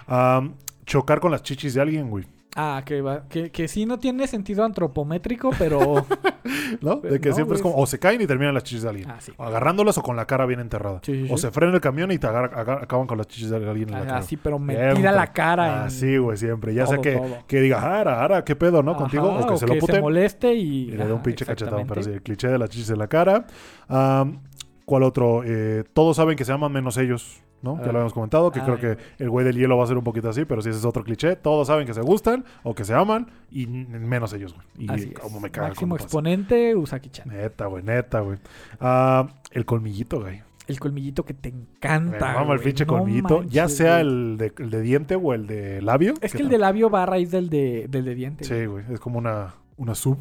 [0.07, 0.53] Am,
[0.87, 2.25] chocar con las chichis de alguien, güey.
[2.59, 6.03] Ah, que, va, que, que sí no tiene sentido antropométrico, pero...
[6.81, 6.95] ¿No?
[6.95, 9.11] De que No, siempre es como, o se caen y terminan las chichis de alguien.
[9.11, 9.31] ah, sí.
[9.37, 11.01] Agarrándolas o con la cara bien enterrada.
[11.03, 13.57] Sí, sí, O se frena el camión y te agarra- acaban con las chichis de
[13.57, 14.17] alguien en la Ah, cara.
[14.17, 14.95] Así, pero me Siempre.
[14.95, 15.81] tira la cara.
[15.81, 16.73] Ah, en- sí, güey, siempre.
[16.73, 17.37] Ya sea todo, que, todo.
[17.45, 18.95] que diga, ara, ara, qué pedo, ¿no?
[18.95, 19.27] Contigo.
[19.29, 20.89] O que se lo se puten moleste y...
[20.89, 21.85] y le dé un pinche cachetón.
[21.85, 23.45] Pero sí, el cliché de las chichis en la cara.
[23.87, 24.39] Am,
[24.85, 25.43] ¿Cuál otro?
[25.45, 27.77] Eh, todos saben que se aman menos ellos, ¿no?
[27.77, 30.03] Ya lo habíamos comentado, que creo que el güey del hielo va a ser un
[30.03, 31.35] poquito así, pero sí, ese es otro cliché.
[31.35, 34.67] Todos saben que se gustan o que se aman y menos ellos, güey.
[34.77, 35.19] Y Así es.
[35.19, 37.27] como me caga Máximo exponente, Usaki-chan.
[37.29, 38.37] Neta, güey, neta, güey.
[38.79, 40.41] Ah, el colmillito, güey.
[40.67, 43.43] El colmillito que te encanta, mama el pinche No colmillito.
[43.43, 46.13] ya sea el de, el de diente o el de labio.
[46.19, 48.43] Es que el de labio va a raíz del de, del de diente.
[48.43, 48.83] Sí, güey.
[48.91, 50.17] Es como una, una sub.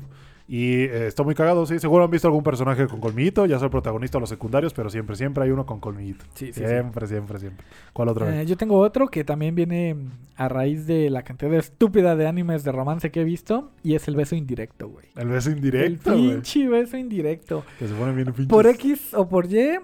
[0.49, 1.79] Y eh, está muy cagado, sí.
[1.81, 4.89] Seguro han visto algún personaje con colmillito, ya sea el protagonista o los secundarios, pero
[4.91, 6.25] siempre, siempre hay uno con colmillito.
[6.35, 6.67] Sí, sí, sí.
[6.67, 7.67] siempre, siempre, siempre.
[7.93, 9.97] ¿Cuál otra Eh, yo tengo otro que también viene
[10.37, 13.73] a raíz de la cantidad estúpida de animes de romance que he visto.
[13.83, 15.07] Y es el beso indirecto, güey.
[15.17, 16.31] El beso El indirecto, güey.
[16.35, 17.65] pinche beso indirecto.
[17.79, 18.47] Que se ponen bien pinches.
[18.49, 19.79] Por X o por Y,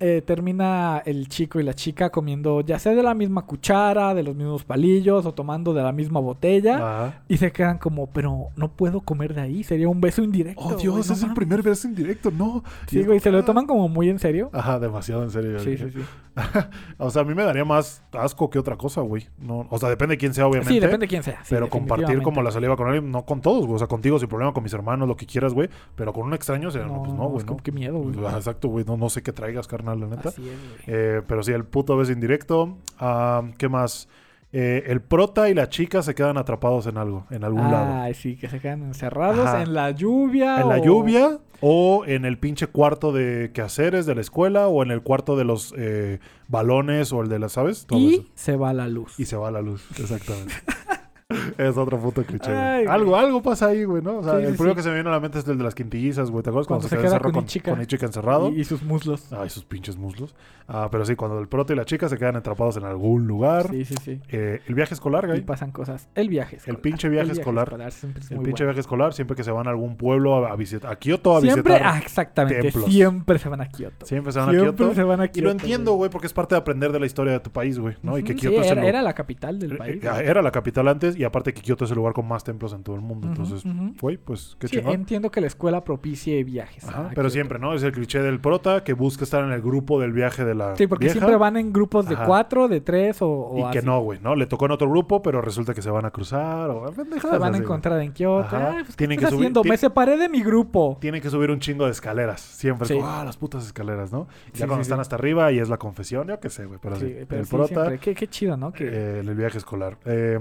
[0.00, 4.22] eh, termina el chico y la chica comiendo ya sea de la misma cuchara, de
[4.22, 6.76] los mismos palillos o tomando de la misma botella.
[6.76, 7.22] Ajá.
[7.28, 9.62] Y se quedan como, pero no puedo comer de ahí.
[9.62, 10.62] Sería un beso indirecto.
[10.62, 11.36] Oh, Dios, güey, es el mames".
[11.36, 12.64] primer beso indirecto, no.
[12.88, 14.50] Sí, güey, se lo toman como muy en serio.
[14.52, 15.58] Ajá, demasiado en serio.
[15.60, 16.00] Sí, sí, sí.
[16.98, 19.28] o sea, a mí me daría más asco que otra cosa, güey.
[19.38, 20.74] No, o sea, depende de quién sea, obviamente.
[20.74, 21.44] Sí, depende de quién sea.
[21.44, 23.76] sí, pero compartir como la saliva con alguien, no con todos, güey.
[23.76, 25.68] O sea, contigo sin problema, con mis hermanos, lo que quieras, güey.
[25.94, 27.52] Pero con un extraño, sea, no, pues no, güey, es no.
[27.52, 28.14] como qué miedo, güey.
[28.34, 28.84] Exacto, güey.
[28.84, 30.28] No, no sé qué traigas, carnal, la neta.
[30.30, 30.82] Así es, güey.
[30.86, 32.78] Eh, pero sí, el puto beso indirecto.
[32.98, 34.08] Ah, ¿Qué más?
[34.56, 38.02] Eh, el prota y la chica se quedan atrapados en algo, en algún lado.
[38.02, 39.62] Ay, sí, que se quedan encerrados Ajá.
[39.62, 40.60] en la lluvia.
[40.60, 44.84] En la o- lluvia o en el pinche cuarto de quehaceres de la escuela o
[44.84, 47.84] en el cuarto de los eh, balones o el de las, ¿sabes?
[47.86, 48.24] Todo Y eso.
[48.36, 49.18] se va la luz.
[49.18, 50.54] Y se va la luz, exactamente.
[51.58, 52.62] es otro puto cliché, güey.
[52.62, 52.94] Ay, güey.
[52.94, 54.18] Algo, algo pasa ahí, güey, ¿no?
[54.18, 54.76] O sea, Sí, el sí, primero sí.
[54.76, 56.42] que se me viene a la mente es el de las quintillizas, güey.
[56.42, 57.70] ¿Te acuerdas Cuando se queda encerró con con, Ichika.
[57.72, 58.50] con Ichika encerrado?
[58.50, 59.32] Y, y sus muslos.
[59.32, 60.34] Ay, sus pinches muslos.
[60.66, 63.68] Ah, pero sí, cuando el proto y la chica se quedan atrapados en algún lugar.
[63.70, 64.20] Sí, sí, sí.
[64.30, 65.40] Eh, el viaje escolar, Y güey.
[65.42, 66.08] pasan cosas.
[66.14, 66.80] El viaje escolar.
[66.80, 67.68] pinche viaje escolar.
[67.92, 68.70] siempre es El muy pinche bueno.
[68.72, 70.90] viaje escolar, siempre que se van a algún pueblo a, a visitar.
[70.90, 71.82] A Kioto a Siempre, visitar.
[71.94, 72.62] ah, exactamente.
[72.62, 72.90] templos.
[72.90, 74.06] Siempre se van a Kioto.
[74.06, 74.94] Siempre se van a Siempre Kioto.
[74.94, 77.32] se van a Y lo entiendo, güey, porque es parte de aprender de la historia
[77.34, 78.16] de tu país, güey, ¿no?
[78.16, 80.02] Y que Ujú, Kioto sí, es el era, lu- era la capital del eh, país.
[80.04, 80.08] eh.
[80.24, 82.82] Era la capital antes y aparte que Kioto es el lugar con más templos en
[82.82, 83.26] todo el mundo.
[83.28, 83.62] Entonces,
[84.00, 84.94] güey, pues qué Sí, chingón.
[84.94, 86.84] entiendo que la escuela propicie viajes.
[86.88, 87.30] Ajá, a pero Kioto.
[87.30, 87.74] siempre, ¿no?
[87.74, 90.76] Es el cliché del prota que busca estar en el grupo del viaje de la
[90.76, 92.24] Sí, porque vieja siempre van en grupos de Ajá.
[92.26, 94.34] cuatro, de tres o, o y que no, güey, ¿no?
[94.34, 97.54] Le tocó en otro grupo, pero resulta que se van a cruzar o Se van
[97.54, 98.56] a encontrar en Kioto.
[98.56, 100.98] Ay, pues, ¿qué Tienen que subir- Me separé de mi grupo.
[101.00, 102.40] Tienen que subir un chingo de escaleras.
[102.40, 102.94] Siempre Sí.
[102.94, 104.26] es como, ah, las putas escaleras, ¿no?
[104.48, 106.78] Y Sí, ya cuando están hasta arriba y es la confesión, yo qué sé, güey.
[106.82, 107.96] Pero sí, pero el prota.
[107.98, 108.72] Qué, chido, ¿no?
[108.78, 109.96] Eh, el viaje escolar.
[110.04, 110.38] Eh,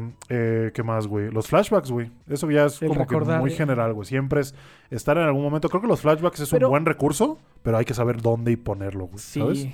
[0.67, 1.31] eh, ¿Qué más, güey?
[1.31, 2.11] Los flashbacks, güey.
[2.27, 3.55] Eso ya es El como que muy eh.
[3.55, 4.05] general, güey.
[4.05, 4.55] Siempre es
[4.89, 5.69] estar en algún momento.
[5.69, 8.55] Creo que los flashbacks es Pero- un buen recurso, pero hay que saber dónde y
[8.55, 9.19] ponerlo, güey.
[9.19, 9.39] sí.
[9.39, 9.67] ¿Sabes?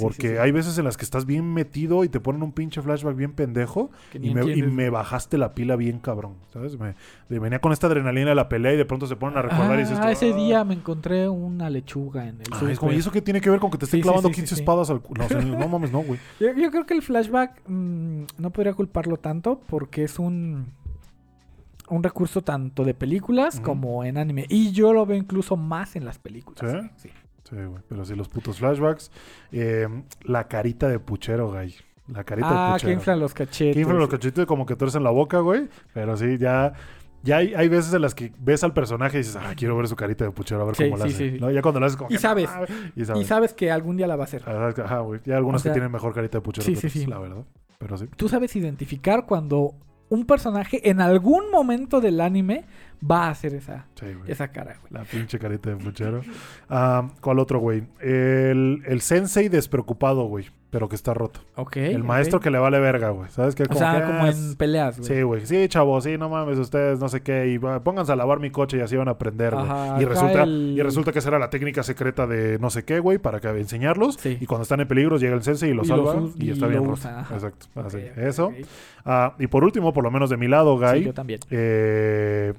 [0.00, 0.38] Porque sí, sí.
[0.40, 3.32] hay veces en las que estás bien metido y te ponen un pinche flashback bien
[3.32, 4.72] pendejo y me, y entiendes.
[4.72, 6.78] me bajaste la pila bien cabrón, ¿sabes?
[6.78, 6.94] Me,
[7.28, 9.82] venía con esta adrenalina de la pelea y de pronto se ponen a recordar y
[9.82, 9.98] dices...
[10.00, 10.36] Ah, ese "Ah".
[10.36, 13.60] día me encontré una lechuga en el Ah, como, ¿y eso qué tiene que ver
[13.60, 14.60] con que te sí, clavando sí, sí, 15 sí.
[14.62, 15.24] espadas al culo?
[15.28, 16.18] No, mames, no, güey.
[16.40, 20.66] Yo, yo creo que el flashback mm, no podría culparlo tanto porque es un
[21.88, 24.46] un recurso tanto de películas como en anime.
[24.48, 26.88] Y yo lo veo incluso más en las películas.
[26.96, 27.10] ¿Sí?
[27.52, 27.56] Sí.
[27.58, 27.82] Sí, güey.
[27.88, 29.10] Pero sí, los putos flashbacks.
[29.52, 29.86] Eh,
[30.24, 31.74] la carita de puchero, güey.
[32.08, 32.88] La carita de Ah, puchero.
[32.88, 33.74] que inflan los cachetes.
[33.74, 35.68] Que inflan los cachetes como que tuercen la boca, güey.
[35.94, 36.72] Pero sí, ya...
[37.24, 39.86] Ya hay, hay veces en las que ves al personaje y dices, ah, quiero ver
[39.86, 41.30] su carita de puchero, a ver Sí, cómo la sí, hace.
[41.30, 41.38] sí.
[41.38, 41.52] ¿no?
[41.52, 42.50] Ya cuando la haces como Y que, sabes.
[42.52, 42.64] "Ah",
[42.96, 43.54] y Y sabes.
[43.54, 44.42] que algún día la va a hacer.
[44.44, 45.20] Ajá, güey.
[45.24, 47.06] Ya hay algunos O sea, que tienen mejor carita de puchero sí, que sí, sí.
[47.06, 47.44] la verdad.
[47.78, 48.06] Pero sí.
[48.16, 49.74] Tú sabes identificar cuando
[50.08, 52.64] un personaje en algún momento del anime
[53.08, 54.92] va a hacer esa, Sí, esa cara, güey.
[54.92, 56.22] La pinche carita de puchero.
[56.70, 57.84] Ah, ¿Cuál otro, güey?
[58.00, 60.46] El, el sensei despreocupado, güey.
[60.70, 61.40] Pero que está roto.
[61.56, 61.76] Ok.
[61.76, 63.28] El maestro que le vale verga, güey.
[63.28, 63.64] ¿Sabes qué?
[63.68, 65.06] O sea, que, como ah, en peleas, güey.
[65.06, 65.44] Sí, güey.
[65.44, 67.48] Sí, chavos, sí, no mames, ustedes no sé qué.
[67.48, 69.66] Y va, pónganse a lavar mi coche y así van a aprender, güey.
[70.00, 73.00] Y resulta, el- y resulta que esa era la técnica secreta de no sé qué,
[73.00, 74.14] güey, para que enseñarlos.
[74.18, 74.38] Sí.
[74.40, 76.16] Y cuando están en peligro llega el sensei y los Y salva.
[76.38, 77.06] y y está bien roto.
[77.34, 77.66] Exacto.
[77.74, 77.98] Así.
[78.16, 78.50] Eso.
[79.04, 81.04] Ah, y por último, por lo menos de mi lado, Sí, Guy.
[81.04, 81.40] yo también.
[81.50, 82.54] eh,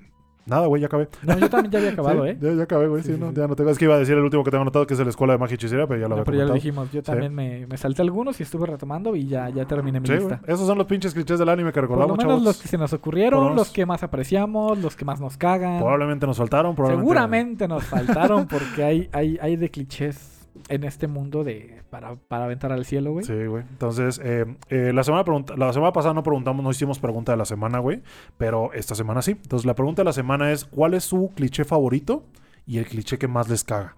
[0.45, 1.07] nada, güey, ya acabé.
[1.23, 2.37] No, yo también ya había acabado, Sí, ¿eh?
[2.41, 3.03] Ya, ya acabé, güey.
[3.03, 3.69] Sí, no, ya no tengo.
[3.69, 5.39] Es que iba a decir el último que tengo anotado, que es la Escuela de
[5.39, 6.91] Magia y Hechicera, pero ya lo No, había pero ya lo dijimos.
[6.91, 10.39] Yo también me, me salté algunos y estuve retomando y ya, ya terminé mi lista.
[10.47, 12.43] Esos son los pinches clichés del anime que Por lo recordamos, menos chavos.
[12.45, 15.19] los que se nos Por ocurrieron, lo los menos- que más apreciamos, los que más
[15.19, 15.79] nos cagan.
[15.79, 17.03] Probablemente nos faltaron, probablemente.
[17.09, 20.32] Seguramente nos faltaron porque hay, hay, hay de clichés
[20.69, 23.25] en este mundo de para, para aventar al cielo, güey.
[23.25, 23.63] Sí, güey.
[23.69, 25.23] Entonces, eh, eh, la, semana
[25.57, 28.01] la semana pasada no preguntamos, no hicimos pregunta de la semana, güey.
[28.37, 29.31] Pero esta semana sí.
[29.31, 32.23] Entonces, la pregunta de la semana es: ¿cuál es su cliché favorito
[32.65, 33.95] y el cliché que más les caga?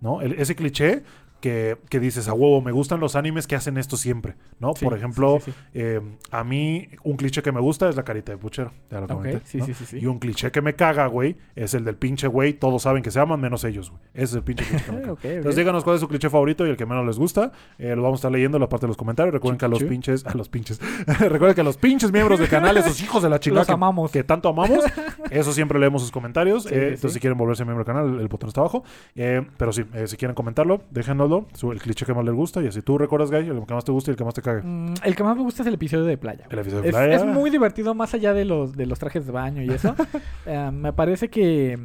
[0.00, 0.20] ¿No?
[0.22, 1.02] El- ese cliché
[1.42, 4.74] que, que dices, a huevo, me gustan los animes que hacen esto siempre, ¿no?
[4.76, 5.58] Sí, Por ejemplo, sí, sí, sí.
[5.74, 6.00] eh,
[6.30, 8.72] a mí un cliché que me gusta es la carita de puchero.
[8.90, 9.44] Ya lo comenté.
[9.44, 9.66] sí, ¿no?
[9.66, 9.98] sí, sí, sí.
[9.98, 12.52] Y un cliché que me caga, güey, es el del pinche güey.
[12.52, 14.00] Todos saben que se aman menos ellos, güey.
[14.14, 15.16] Ese es el pinche cliché que me caga.
[15.24, 17.50] Entonces díganos cuál es su cliché favorito y el que menos les gusta.
[17.76, 19.34] Eh, lo vamos a estar leyendo en la parte de los comentarios.
[19.34, 20.80] Recuerden que a los pinches, a los pinches,
[21.18, 24.12] recuerden que a los pinches miembros del canal, esos hijos de la chingada que, amamos.
[24.12, 24.84] que tanto amamos,
[25.30, 26.66] eso siempre leemos sus comentarios.
[26.66, 28.84] Eh, entonces si quieren volverse miembro del canal, el, botón está abajo.
[29.16, 31.31] Eh, pero sí, si quieren comentarlo, déjenoslo.
[31.62, 33.92] El cliché que más les gusta y así tú recuerdas, Guy, el que más te
[33.92, 34.62] gusta y el que más te cague.
[34.62, 36.46] Mm, el que más me gusta es el episodio de playa.
[36.50, 37.14] El episodio de Es, playa.
[37.16, 39.94] es muy divertido, más allá de los, de los trajes de baño y eso.
[40.46, 41.78] Eh, me parece que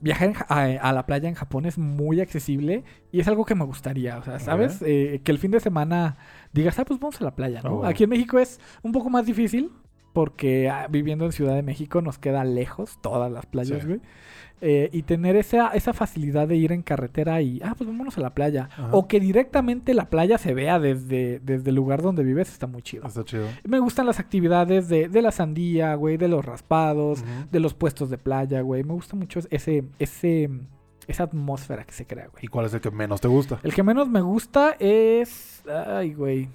[0.00, 3.64] viajar a, a la playa en Japón es muy accesible y es algo que me
[3.64, 4.18] gustaría.
[4.18, 4.82] O sea, ¿sabes?
[4.84, 6.16] Eh, que el fin de semana
[6.52, 7.82] digas, ah, pues vamos a la playa, ¿no?
[7.84, 7.88] Ah.
[7.88, 9.70] Aquí en México es un poco más difícil
[10.16, 13.86] porque ah, viviendo en Ciudad de México nos queda lejos todas las playas, Sí.
[13.86, 14.00] güey.
[14.62, 18.22] Eh, y tener esa, esa facilidad de ir en carretera y, ah, pues vámonos a
[18.22, 18.70] la playa.
[18.72, 18.88] Ajá.
[18.92, 22.80] O que directamente la playa se vea desde, desde el lugar donde vives está muy
[22.80, 23.06] chido.
[23.06, 23.46] Está chido.
[23.64, 27.22] Me gustan las actividades de, de la sandía, güey, de los raspados,
[27.52, 28.82] de los puestos de playa, güey.
[28.84, 30.48] Me gusta mucho ese, ese,
[31.06, 32.42] esa atmósfera que se crea, güey.
[32.46, 33.60] ¿Y cuál es el que menos te gusta?
[33.62, 35.62] El que menos me gusta es.
[35.68, 36.48] Ay, güey.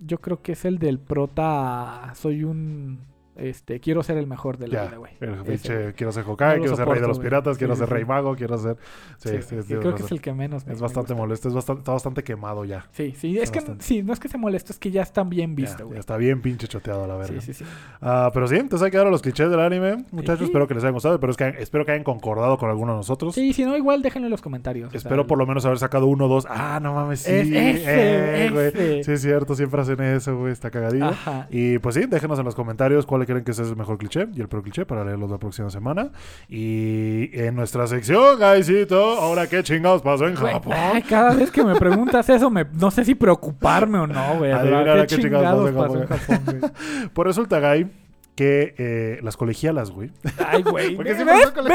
[0.00, 2.12] Yo creo que es el del prota.
[2.14, 3.09] Soy un.
[3.40, 5.12] Este, quiero ser el mejor de la Ya, vida, güey.
[5.44, 8.04] pinche, quiero ser Hokage, quiero ser rey de los piratas, Sí, quiero sí, ser rey
[8.04, 8.76] mago, quiero ser...
[9.18, 11.48] Sí, Sí, sí, sí, tienes creo que es el que menos me- Es bastante molesto,
[11.48, 12.86] es bastante, está bastante quemado ya.
[12.92, 13.38] Sí, sí.
[13.38, 13.84] Es que Bastante.
[13.84, 15.98] sí, no es que se moleste, es que ya están bien visto, güey.
[15.98, 17.40] está bien pinche choteado la verga.
[17.40, 17.70] Sí, sí, sí.
[18.00, 20.04] Ah, pero sí, entonces hay que dar los clichés del anime.
[20.10, 22.92] Muchachos, espero que les haya gustado, pero es que espero que hayan concordado con alguno
[22.92, 23.34] de nosotros.
[23.34, 24.88] Sí, si no, igual déjenlo en los comentarios.
[24.88, 26.46] o sea, Espero por lo menos haber sacado uno o dos.
[26.48, 27.32] Ah, no mames, sí.
[27.32, 29.04] Es ese, eh, ese.
[29.04, 30.52] Sí, es cierto, siempre hacen eso, güey.
[30.52, 31.10] Está cagadillo.
[31.50, 34.40] Y pues sí, déjenos en los comentarios cuál creen que es el mejor cliché y
[34.40, 36.10] el peor cliché para leerlos la próxima semana.
[36.48, 40.72] Y en nuestra sección, guysito, ahora qué chingados pasó en Japón.
[40.76, 44.52] ay, cada vez que me preguntas eso, me, no sé si preocuparme o no, güey.
[44.52, 46.72] ¿Qué qué chingados pasó en Japón, güey?
[47.12, 47.90] Pues resulta, Guy,
[48.34, 50.10] que eh, las colegialas, güey.
[50.46, 50.94] Ay, güey.
[50.96, 51.68] Porque ¿Ves, ves, güey?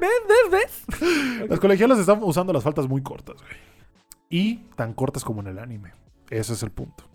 [0.00, 1.48] ¿Ves, ves, ves?
[1.48, 3.56] Las colegialas están usando las faltas muy cortas, güey.
[4.28, 5.92] Y tan cortas como en el anime.
[6.30, 7.09] Ese es el punto.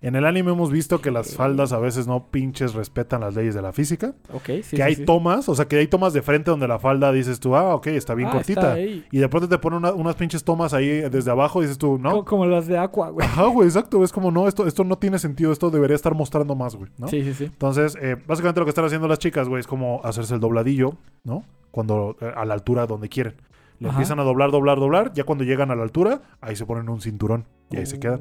[0.00, 3.54] En el anime hemos visto que las faldas a veces no pinches respetan las leyes
[3.56, 4.14] de la física.
[4.32, 5.04] Ok, sí, que sí, hay sí.
[5.04, 7.88] tomas, o sea, que hay tomas de frente donde la falda dices tú, ah, ok,
[7.88, 8.60] está bien Ah, cortita.
[8.60, 9.04] está ahí.
[9.10, 11.98] Y de pronto te ponen una- unas pinches tomas ahí desde abajo y dices tú,
[11.98, 12.24] no.
[12.24, 13.26] Como las de Aqua, güey.
[13.26, 14.04] Ajá, güey, exacto.
[14.04, 15.50] Es como, no, esto, esto no tiene sentido.
[15.50, 17.08] Esto debería estar mostrando más, güey, ¿no?
[17.08, 17.44] Sí, sí, sí.
[17.46, 20.92] Entonces, eh, básicamente lo que están haciendo las chicas, güey, es como hacerse el dobladillo,
[21.24, 21.42] ¿no?
[21.72, 23.34] Cuando, eh, a la altura donde quieren.
[23.80, 23.96] Le Ajá.
[23.96, 25.12] empiezan a doblar, doblar, doblar.
[25.12, 28.20] Ya cuando llegan a la altura, ahí se ponen un cinturón y ahí se quedan.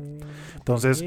[0.55, 1.03] Entonces.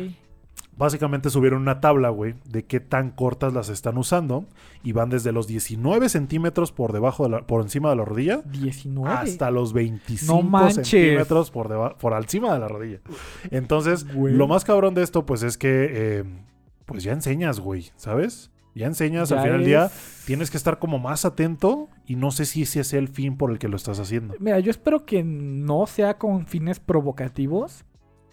[0.77, 4.47] Básicamente subieron una tabla, güey, de qué tan cortas las están usando.
[4.83, 8.41] Y van desde los 19 centímetros por debajo de la, por encima de la rodilla
[8.47, 9.09] 19.
[9.15, 10.89] hasta los 25 No manches.
[10.89, 13.01] centímetros por, deba- por encima de la rodilla.
[13.51, 14.35] Entonces, Güey.
[14.35, 16.25] lo más cabrón de esto, pues es que, eh,
[16.87, 18.51] pues ya enseñas, güey, ¿sabes?
[18.75, 22.31] Ya enseñas, al final del día es- tienes que estar como más atento y no
[22.31, 24.35] sé si ese es el fin por el que lo estás haciendo.
[24.39, 27.85] Mira, yo espero que no sea con fines provocativos.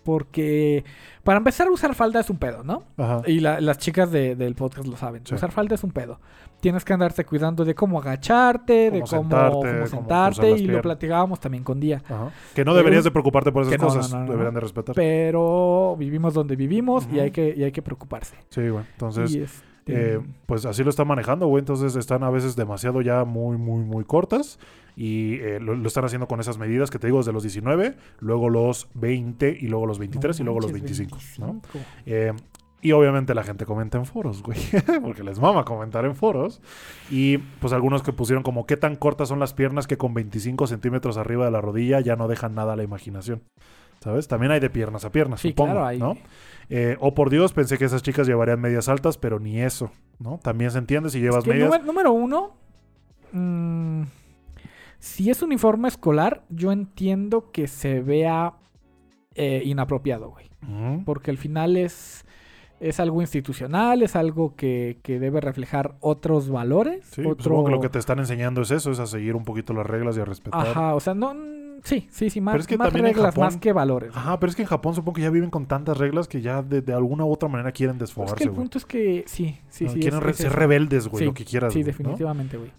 [0.08, 0.86] Porque
[1.26, 2.86] para empezar, usar falda es un pedo, ¿no?
[2.96, 3.22] Ajá.
[3.28, 5.22] Y la- las chicas de- del podcast lo saben.
[5.26, 5.36] Sí.
[5.36, 6.22] Usar falda es un pedo.
[6.62, 11.42] Tienes que andarte cuidando de cómo agacharte, de Cómo cómo sentarte, cómo y lo platicábamos
[11.42, 12.02] también con Día.
[12.08, 12.32] Ajá.
[12.56, 14.10] Que no deberías de preocuparte por esas que cosas.
[14.14, 14.32] no, no, no.
[14.32, 14.96] Deberían de respetar.
[14.96, 18.38] Pero vivimos donde vivimos y, hay que, y hay que preocuparse.
[18.50, 18.86] Sí, güey.
[18.94, 21.60] Entonces, Y, este, Eh, pues así lo están manejando, güey.
[21.62, 24.60] Entonces están a veces demasiado ya muy, muy, muy cortas.
[24.96, 27.96] Y eh, lo, lo están haciendo con esas medidas que te digo, desde los 19,
[28.20, 31.54] luego los 20 y luego los 23 y luego los manches, 25, ¿no?
[31.62, 31.86] 25.
[32.08, 32.34] Eh,
[32.82, 34.58] Y obviamente la gente comenta en foros, güey.
[35.04, 36.62] Porque les mama comentar en foros.
[37.12, 40.66] Y pues algunos que pusieron como qué tan cortas son las piernas que con 25
[40.68, 43.44] centímetros arriba de la rodilla ya no dejan nada a la imaginación.
[44.00, 44.28] ¿Sabes?
[44.28, 45.98] También hay de piernas a piernas, Sí, supongo, claro, hay.
[45.98, 46.18] ¿no?
[46.70, 50.40] Eh, o por Dios, pensé que esas chicas llevarían medias altas, pero ni eso, ¿no?
[50.44, 51.70] También se entiende si llevas Que medias.
[51.70, 52.58] número, número uno,
[53.32, 54.04] mm,
[55.00, 58.54] si es uniforme escolar, yo entiendo que se vea
[59.36, 60.48] eh, inapropiado, güey.
[61.06, 62.26] Porque al final es,
[62.82, 67.06] es algo institucional, es algo que, que debe reflejar otros valores.
[67.06, 67.44] Sí, pues otro...
[67.44, 69.86] supongo que lo que te están enseñando es eso, es a seguir un poquito las
[69.86, 70.68] reglas y a respetar.
[70.68, 71.34] Ajá, o sea, no...
[71.84, 74.12] Sí, sí, sí, más, Pero es que más también reglas, Japón- más que valores.
[74.16, 76.62] Ajá, pero es que en Japón supongo que ya viven con tantas reglas que ya
[76.62, 78.58] de, de alguna u otra manera quieren Pero es desfogarse, que el güey.
[78.62, 80.00] punto es que sí, sí, No, sí.
[80.00, 80.56] quieren es- re- es ser eso.
[80.56, 81.74] rebeldes, güey, Sí, lo que quieras.
[81.74, 82.72] Sí, güey, definitivamente, güey.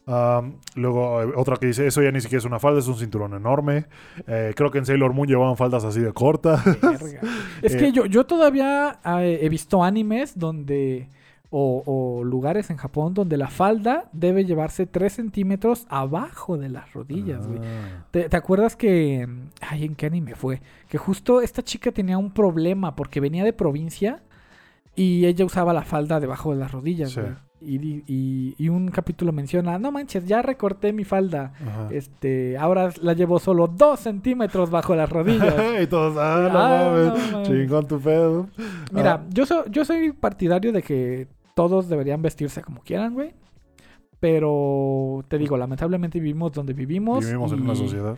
[0.75, 3.35] Luego, eh, otra que dice, eso ya ni siquiera es una falda, es un cinturón
[3.35, 3.87] enorme.
[4.27, 6.62] Eh, creo que en Sailor Moon llevaban faldas así de cortas.
[7.62, 11.09] Es Eh, que yo, yo todavía eh, he visto animes donde.
[11.51, 16.93] O, o lugares en Japón donde la falda debe llevarse 3 centímetros abajo de las
[16.93, 17.61] rodillas, güey.
[17.61, 18.05] Ah.
[18.11, 19.27] ¿Te, te acuerdas que.
[19.62, 20.61] Ay, ¿en qué anime fue?
[20.91, 24.20] Que justo esta chica tenía un problema porque venía de provincia
[24.95, 27.20] y ella usaba la falda debajo de las rodillas, Sí.
[27.23, 27.33] güey.
[27.61, 31.55] Y, di- y- y un capítulo menciona: No manches, ya recorté mi falda.
[31.66, 31.89] Ajá.
[31.91, 35.55] Este, ahora la llevo solo 2 centímetros bajo las rodillas.
[35.83, 37.49] y todos, ah, no Ah, mames, no mames.
[37.49, 38.47] chingón tu pedo.
[38.93, 41.27] Mira, Ah, yo, so- yo soy partidario de que
[41.59, 43.35] todos deberían vestirse como quieran, güey.
[44.20, 47.24] Pero te digo, lamentablemente vivimos donde vivimos.
[47.24, 48.16] vivimos en una sociedad.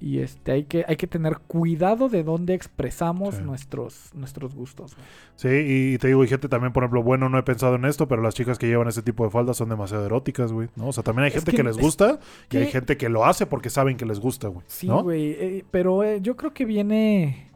[0.00, 3.42] Y este, hay que, hay que tener cuidado de dónde expresamos Sí.
[3.42, 4.94] nuestros, nuestros gustos.
[4.94, 5.06] güey.
[5.36, 8.06] Sí, y te digo, y gente también, por ejemplo, bueno, no he pensado en esto,
[8.08, 10.88] pero las chicas que llevan ese tipo de faldas son demasiado eróticas, güey, ¿no?
[10.88, 12.96] O sea, también hay Es gente que que, les es gusta y que- hay gente
[12.96, 15.02] que lo hace porque saben que les gusta, güey, Sí, ¿no?
[15.02, 15.32] güey.
[15.32, 17.49] eh, pero eh, yo creo que viene.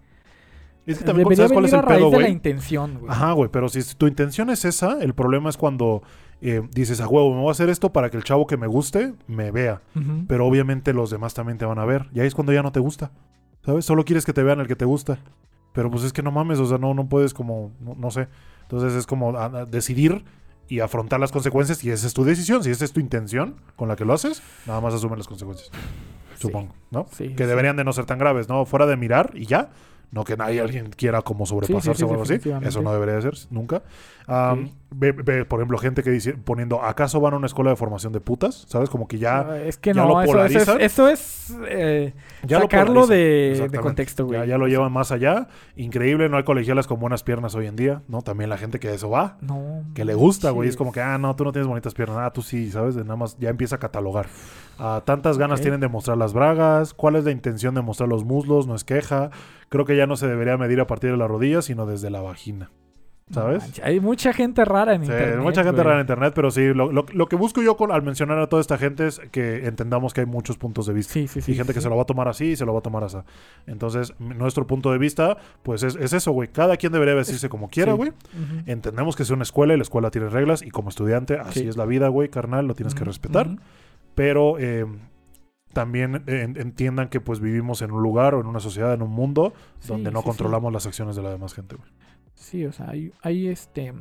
[0.86, 2.32] Es que también, debería ¿sabes cuál es el a raíz pedo, de la güey?
[2.32, 3.10] intención, güey.
[3.10, 6.02] Ajá, güey, pero si tu intención es esa, el problema es cuando
[6.40, 8.66] eh, dices, a huevo, me voy a hacer esto para que el chavo que me
[8.66, 9.80] guste me vea.
[9.96, 10.24] Ujú.
[10.28, 12.08] Pero obviamente los demás también te van a ver.
[12.12, 13.12] Y ahí es cuando ya no te gusta.
[13.64, 13.86] ¿Sabes?
[13.86, 15.18] Solo quieres que te vean el que te gusta.
[15.72, 18.28] Pero pues es que no mames, o sea, no, no puedes como, no, no sé.
[18.62, 20.24] Entonces es como ah, ah, decidir
[20.68, 21.82] y afrontar las consecuencias.
[21.82, 22.62] Y esa es tu decisión.
[22.62, 25.70] Si esa es tu intención con la que lo haces, nada más asume las consecuencias.
[26.38, 27.06] Supongo, ¿no?
[27.12, 27.48] Sí, que sí.
[27.48, 28.66] deberían de no ser tan graves, ¿no?
[28.66, 29.70] Fuera de mirar y ya.
[30.14, 32.38] No que nadie alguien quiera como sobrepasarse sí, o algo así.
[32.62, 33.82] Eso no debería de ser nunca.
[34.94, 38.12] Ve- ve, por ejemplo, gente que dice, poniendo, ¿acaso van a una escuela de formación
[38.12, 38.64] de putas?
[38.68, 38.88] ¿Sabes?
[38.90, 42.14] Como que ya, Ah, es que ya no, lo eso, eso es, eso es, eh,
[42.44, 44.40] ya sacarlo de, de contexto, güey.
[44.40, 45.48] Ya, ya lo llevan más allá.
[45.76, 48.22] Increíble, no hay colegialas con buenas piernas hoy en día, ¿no?
[48.22, 49.82] También la gente que eso va, No.
[49.94, 50.68] que le gusta, güey.
[50.68, 52.18] Es como que, ah, no, tú no tienes bonitas piernas.
[52.20, 52.94] Ah, tú sí, ¿sabes?
[52.94, 54.26] De nada más ya empieza a catalogar.
[54.78, 56.94] Ah, tantas ganas tienen de mostrar las bragas.
[56.94, 58.66] ¿Cuál es la intención de mostrar los muslos?
[58.66, 59.30] No es queja.
[59.68, 62.20] Creo que ya no se debería medir a partir de la rodilla, sino desde la
[62.20, 62.70] vagina.
[63.32, 63.80] ¿Sabes?
[63.82, 65.38] Hay mucha gente rara en Sí, internet.
[65.40, 65.84] mucha gente güey.
[65.84, 68.48] rara en internet, pero sí, lo, lo- lo que busco yo con, al mencionar a
[68.48, 71.14] toda esta gente es que entendamos que hay muchos puntos de vista.
[71.14, 71.52] Sí, sí, sí.
[71.52, 73.02] y gente que se lo va a tomar así y se lo va a tomar
[73.02, 73.16] así.
[73.66, 76.48] Entonces, nuestro punto de vista, pues es, es eso, güey.
[76.48, 77.96] Cada quien debería vestirse como quiera, sí.
[77.96, 78.12] güey.
[78.66, 81.68] Entendemos que es una escuela y la escuela tiene reglas y como estudiante, así Sí.
[81.68, 83.48] es la vida, güey, carnal, lo tienes que respetar.
[84.14, 84.84] Pero eh,
[85.72, 89.10] también en- entiendan que pues vivimos en un lugar o en una sociedad, en un
[89.10, 89.54] mundo
[89.88, 91.88] donde no controlamos las acciones de la demás gente, güey.
[92.34, 93.92] Sí, o sea, hay, hay este.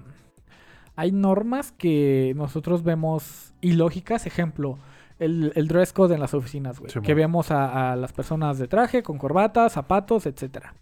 [0.96, 4.28] Hay normas que nosotros vemos ilógicas.
[4.28, 4.78] Ejemplo,
[5.20, 6.92] el, el dress code en las oficinas, güey.
[6.92, 10.76] Sí, que vemos a, a las personas de traje, con corbata, zapatos, etcétera.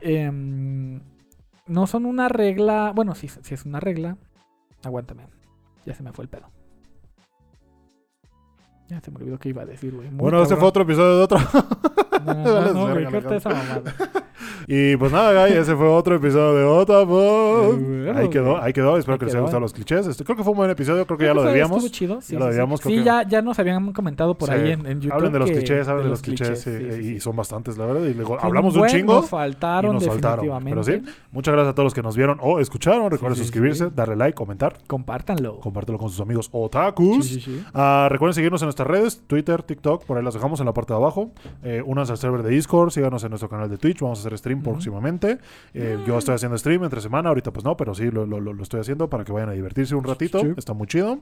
[0.00, 1.00] Em,
[1.66, 2.92] no son una regla.
[2.94, 4.18] Bueno, sí, sí es una regla.
[4.84, 5.26] Aguántame.
[5.86, 6.50] Ya se me fue el pedo.
[8.88, 10.10] Ya se me olvidó qué iba a decir, güey.
[10.10, 10.58] Bueno, cabrón.
[10.58, 11.38] fue otro episodio de otro.
[12.24, 13.82] No, no, Vale, no, güey, esa mamada.
[14.66, 17.76] Y pues nada, guy, ese fue otro episodio de Otapod.
[17.76, 18.96] Bueno, Ahí quedó, ahí quedó.
[18.96, 20.06] Espero Ahí que les haya gustado los clichés.
[20.06, 21.90] Este, creo que fue un buen episodio, creo que ya lo debíamos.
[21.90, 24.86] chido, sí, Ya lo debíamos, Sí, que- ya, ya nos habían comentado por ahí en,
[24.86, 25.12] en YouTube.
[25.16, 28.04] Hablen de los clichés, hablen de los clichés, y son bastantes, la verdad.
[28.06, 29.14] Y luego hablamos de un chingo.
[29.14, 31.02] Nos faltaron, y nos faltaron, pero sí.
[31.32, 33.10] Muchas gracias a todos los que nos vieron o escucharon.
[33.10, 35.60] Recuerden suscribirse, darle like, comentar, Compártanlo.
[35.60, 37.48] compártelo con sus amigos otakus.
[37.74, 40.92] Ah, recuerden seguirnos en nuestras redes, Twitter, TikTok, por ahí las dejamos en la parte
[40.92, 41.30] de abajo.
[41.62, 44.38] Eh, únanse al server de Discord, síganos en nuestro canal de Twitch, vamos a hacer
[44.38, 45.38] stream Próximamente.
[45.72, 48.52] Eh, Yo estoy haciendo stream entre semana, ahorita pues no, pero sí lo, lo- lo-
[48.52, 50.48] lo estoy haciendo para que vayan a divertirse un ratito, Sí.
[50.56, 51.18] está muy chido.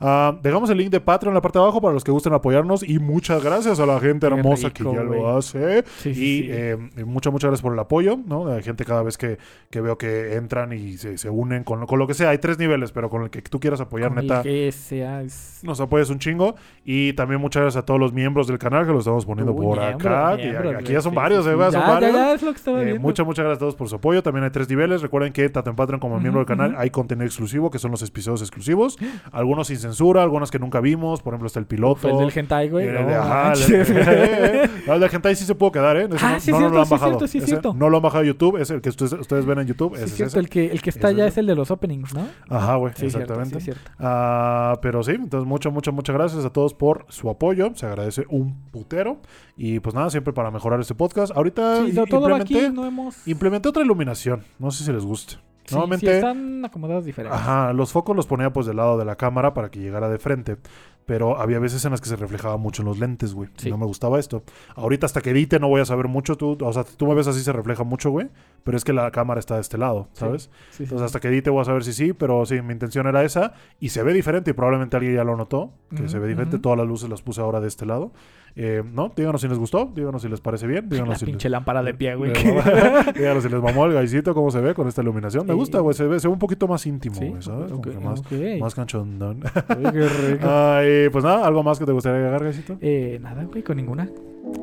[0.00, 2.32] Ah, dejamos el link de Patreon en la parte de abajo para los que gusten
[2.32, 5.84] apoyarnos y muchas gracias a la gente Qué hermosa rico, que ya lo hace.
[5.98, 6.46] Sí, Y sí.
[6.50, 8.46] eh, y muchas, muchas gracias por el apoyo, ¿no?
[8.46, 9.38] De gente cada vez que,
[9.70, 12.30] que veo que entran y se, se unen con, lo- con lo que sea.
[12.30, 15.22] Hay tres niveles, pero con el que tú quieras apoyar, Con el neta, que sea,
[15.22, 16.54] es- nos apoyas un chingo.
[16.84, 19.64] Y también muchas gracias a todos los miembros del canal que lo estamos poniendo Uy,
[19.64, 20.32] por miembros, acá.
[20.78, 21.54] aquí ya son varios, ¿eh?
[21.58, 24.22] Ya, Son ya, es lo que Eh, muchas, muchas gracias a todos por su apoyo.
[24.22, 25.02] También hay tres niveles.
[25.02, 27.90] Recuerden que tanto en Patreon como en miembro del canal hay contenido exclusivo, que son
[27.90, 28.98] los episodios exclusivos.
[29.30, 31.22] Algunos sin censura, algunos que nunca vimos.
[31.22, 32.08] Por ejemplo, está el piloto.
[32.08, 32.88] El del hentai, güey.
[32.88, 33.88] El No, de- ajá, el manches.
[33.94, 36.08] de- No, el de hentai sí se pudo quedar, ¿eh?
[36.12, 37.26] Ese Ah, no, sí, no, cierto, no lo han sí, bajado.
[37.28, 37.74] sí, Ese cierto.
[37.74, 38.56] No lo han bajado a YouTube.
[38.60, 39.96] Es el que ustedes, ustedes ven en YouTube.
[39.96, 40.38] Sí, ese cierto, ese.
[40.40, 42.26] el que, el que está ya es el de los openings, ¿no?
[42.48, 42.92] Ajá, güey.
[42.96, 43.58] Sí, exactamente.
[43.60, 43.90] sí, cierto.
[43.98, 47.70] Ah, pero sí, entonces muchas, muchas, muchas gracias a todos por su apoyo.
[47.74, 49.18] Se agradece un putero.
[49.56, 51.30] Y pues nada, siempre para mejorar este podcast.
[51.36, 53.28] Ahorita Sí, to- todo va aquí, implementé, no hemos...
[53.28, 54.44] implementé otra iluminación.
[54.58, 55.34] No sé si les guste.
[55.64, 57.38] Sí, Normalmente, sí, están acomodados diferentes.
[57.38, 60.18] ajá, los focos los ponía pues del lado de la cámara para que llegara de
[60.18, 60.56] frente.
[61.04, 63.48] Pero había veces en las que se reflejaba mucho en los lentes, güey.
[63.56, 63.70] Sí.
[63.70, 64.44] No me gustaba esto.
[64.76, 66.36] Ahorita hasta que edite no voy a saber mucho.
[66.36, 68.28] Tú, o sea, tú me ves así se refleja mucho, güey.
[68.62, 70.08] Pero es que la cámara está de este lado.
[70.12, 70.48] ¿sabes?
[70.70, 73.24] Sí, Entonces hasta que edite voy a saber si sí, pero sí, mi intención era
[73.24, 73.52] esa.
[73.80, 76.58] Y se ve diferente y probablemente alguien ya lo notó, que se ve diferente.
[76.60, 78.12] Todas las luces las puse ahora de este lado.
[78.54, 79.10] Eh, ¿No?
[79.14, 81.52] Díganos si les gustó, díganos si les parece bien, díganos La si pinche les...
[81.52, 82.32] lámpara de pie, güey.
[83.14, 85.46] díganos si les mamó el gaisito, cómo se ve con esta iluminación.
[85.46, 87.72] Me gusta, güey, se ve, se ve un poquito más íntimo, Sí, güey, ¿sabes?
[88.02, 88.32] Más, ok.
[88.60, 89.40] más canchondón.
[89.40, 90.48] Qué rico.
[90.48, 92.76] Ay, pues nada, ¿algo más que te gustaría agregar, gaisito?
[92.80, 94.08] Eh, nada, güey, con ninguna.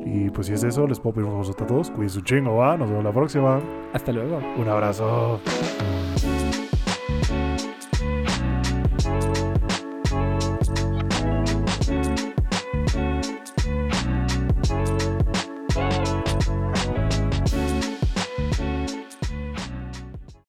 [0.04, 1.90] Y pues si es eso, les puedo pedir un a todos.
[1.90, 2.76] Cuídense un chingo, va.
[2.76, 3.60] Nos vemos la próxima.
[3.92, 4.40] Hasta luego.
[4.58, 5.40] Un abrazo.